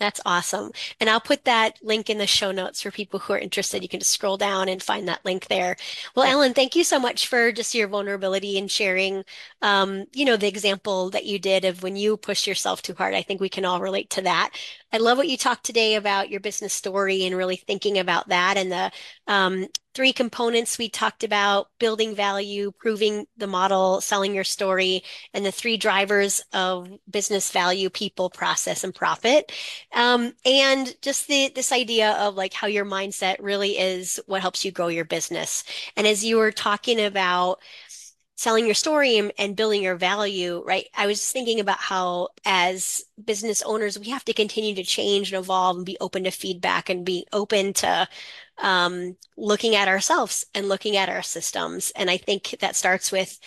That's 0.00 0.20
awesome. 0.24 0.70
And 1.00 1.10
I'll 1.10 1.20
put 1.20 1.44
that 1.44 1.80
link 1.82 2.08
in 2.08 2.18
the 2.18 2.26
show 2.26 2.52
notes 2.52 2.80
for 2.80 2.92
people 2.92 3.18
who 3.18 3.32
are 3.32 3.38
interested. 3.38 3.82
You 3.82 3.88
can 3.88 3.98
just 3.98 4.12
scroll 4.12 4.36
down 4.36 4.68
and 4.68 4.80
find 4.80 5.08
that 5.08 5.24
link 5.24 5.48
there. 5.48 5.74
Well, 6.14 6.24
Ellen, 6.24 6.54
thank 6.54 6.76
you 6.76 6.84
so 6.84 7.00
much 7.00 7.26
for 7.26 7.50
just 7.50 7.74
your 7.74 7.88
vulnerability 7.88 8.58
and 8.58 8.70
sharing, 8.70 9.24
um, 9.60 10.04
you 10.12 10.24
know, 10.24 10.36
the 10.36 10.46
example 10.46 11.10
that 11.10 11.24
you 11.26 11.40
did 11.40 11.64
of 11.64 11.82
when 11.82 11.96
you 11.96 12.16
push 12.16 12.46
yourself 12.46 12.80
too 12.80 12.94
hard. 12.94 13.12
I 13.12 13.22
think 13.22 13.40
we 13.40 13.48
can 13.48 13.64
all 13.64 13.80
relate 13.80 14.08
to 14.10 14.22
that. 14.22 14.50
I 14.92 14.98
love 14.98 15.18
what 15.18 15.28
you 15.28 15.36
talked 15.36 15.64
today 15.64 15.96
about 15.96 16.30
your 16.30 16.40
business 16.40 16.72
story 16.72 17.24
and 17.24 17.36
really 17.36 17.56
thinking 17.56 17.98
about 17.98 18.28
that 18.28 18.56
and 18.56 18.70
the 18.70 18.92
um, 19.26 19.66
three 19.98 20.12
components 20.12 20.78
we 20.78 20.88
talked 20.88 21.24
about, 21.24 21.70
building 21.80 22.14
value, 22.14 22.70
proving 22.78 23.26
the 23.36 23.48
model, 23.48 24.00
selling 24.00 24.32
your 24.32 24.44
story, 24.44 25.02
and 25.34 25.44
the 25.44 25.50
three 25.50 25.76
drivers 25.76 26.40
of 26.52 26.88
business 27.10 27.50
value, 27.50 27.90
people, 27.90 28.30
process, 28.30 28.84
and 28.84 28.94
profit. 28.94 29.50
Um, 29.92 30.34
and 30.44 30.94
just 31.02 31.26
the 31.26 31.50
this 31.52 31.72
idea 31.72 32.12
of 32.12 32.36
like 32.36 32.52
how 32.52 32.68
your 32.68 32.84
mindset 32.84 33.38
really 33.40 33.76
is 33.76 34.20
what 34.26 34.40
helps 34.40 34.64
you 34.64 34.70
grow 34.70 34.86
your 34.86 35.04
business. 35.04 35.64
And 35.96 36.06
as 36.06 36.24
you 36.24 36.36
were 36.36 36.52
talking 36.52 37.00
about 37.00 37.60
selling 38.38 38.64
your 38.66 38.74
story 38.74 39.18
and, 39.18 39.32
and 39.36 39.56
building 39.56 39.82
your 39.82 39.96
value, 39.96 40.62
right? 40.64 40.86
I 40.96 41.08
was 41.08 41.28
thinking 41.28 41.58
about 41.58 41.78
how 41.78 42.28
as 42.44 43.04
business 43.22 43.62
owners, 43.62 43.98
we 43.98 44.10
have 44.10 44.24
to 44.26 44.32
continue 44.32 44.76
to 44.76 44.84
change 44.84 45.32
and 45.32 45.42
evolve 45.42 45.76
and 45.76 45.84
be 45.84 45.96
open 46.00 46.22
to 46.22 46.30
feedback 46.30 46.88
and 46.88 47.04
be 47.04 47.26
open 47.32 47.72
to 47.74 48.08
um, 48.58 49.16
looking 49.36 49.74
at 49.74 49.88
ourselves 49.88 50.46
and 50.54 50.68
looking 50.68 50.96
at 50.96 51.08
our 51.08 51.22
systems. 51.22 51.92
And 51.96 52.08
I 52.08 52.16
think 52.16 52.56
that 52.60 52.76
starts 52.76 53.10
with 53.10 53.40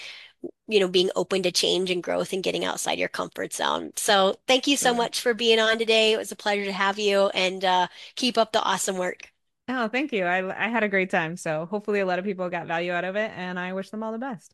you 0.68 0.80
know, 0.80 0.88
being 0.88 1.10
open 1.16 1.44
to 1.44 1.52
change 1.52 1.92
and 1.92 2.02
growth 2.02 2.34
and 2.34 2.44
getting 2.44 2.66
outside 2.66 2.98
your 2.98 3.10
comfort 3.10 3.54
zone. 3.54 3.92
So 3.96 4.36
thank 4.48 4.68
you 4.68 4.76
so 4.76 4.94
much 4.94 5.22
for 5.22 5.34
being 5.34 5.60
on 5.60 5.78
today. 5.78 6.14
It 6.14 6.18
was 6.18 6.32
a 6.32 6.36
pleasure 6.36 6.66
to 6.66 6.72
have 6.72 6.98
you 6.98 7.28
and 7.30 7.64
uh, 7.64 7.88
keep 8.16 8.38
up 8.38 8.52
the 8.52 8.62
awesome 8.62 8.98
work. 8.98 9.32
Oh, 9.68 9.88
thank 9.88 10.12
you. 10.12 10.26
I, 10.26 10.66
I 10.66 10.70
had 10.70 10.84
a 10.84 10.90
great 10.90 11.12
time. 11.12 11.38
So 11.38 11.66
hopefully 11.66 12.00
a 12.00 12.06
lot 12.06 12.20
of 12.20 12.26
people 12.26 12.50
got 12.50 12.68
value 12.68 12.92
out 12.92 13.06
of 13.06 13.16
it, 13.16 13.32
and 13.36 13.60
I 13.60 13.74
wish 13.74 13.90
them 13.90 14.04
all 14.04 14.12
the 14.12 14.18
best. 14.18 14.54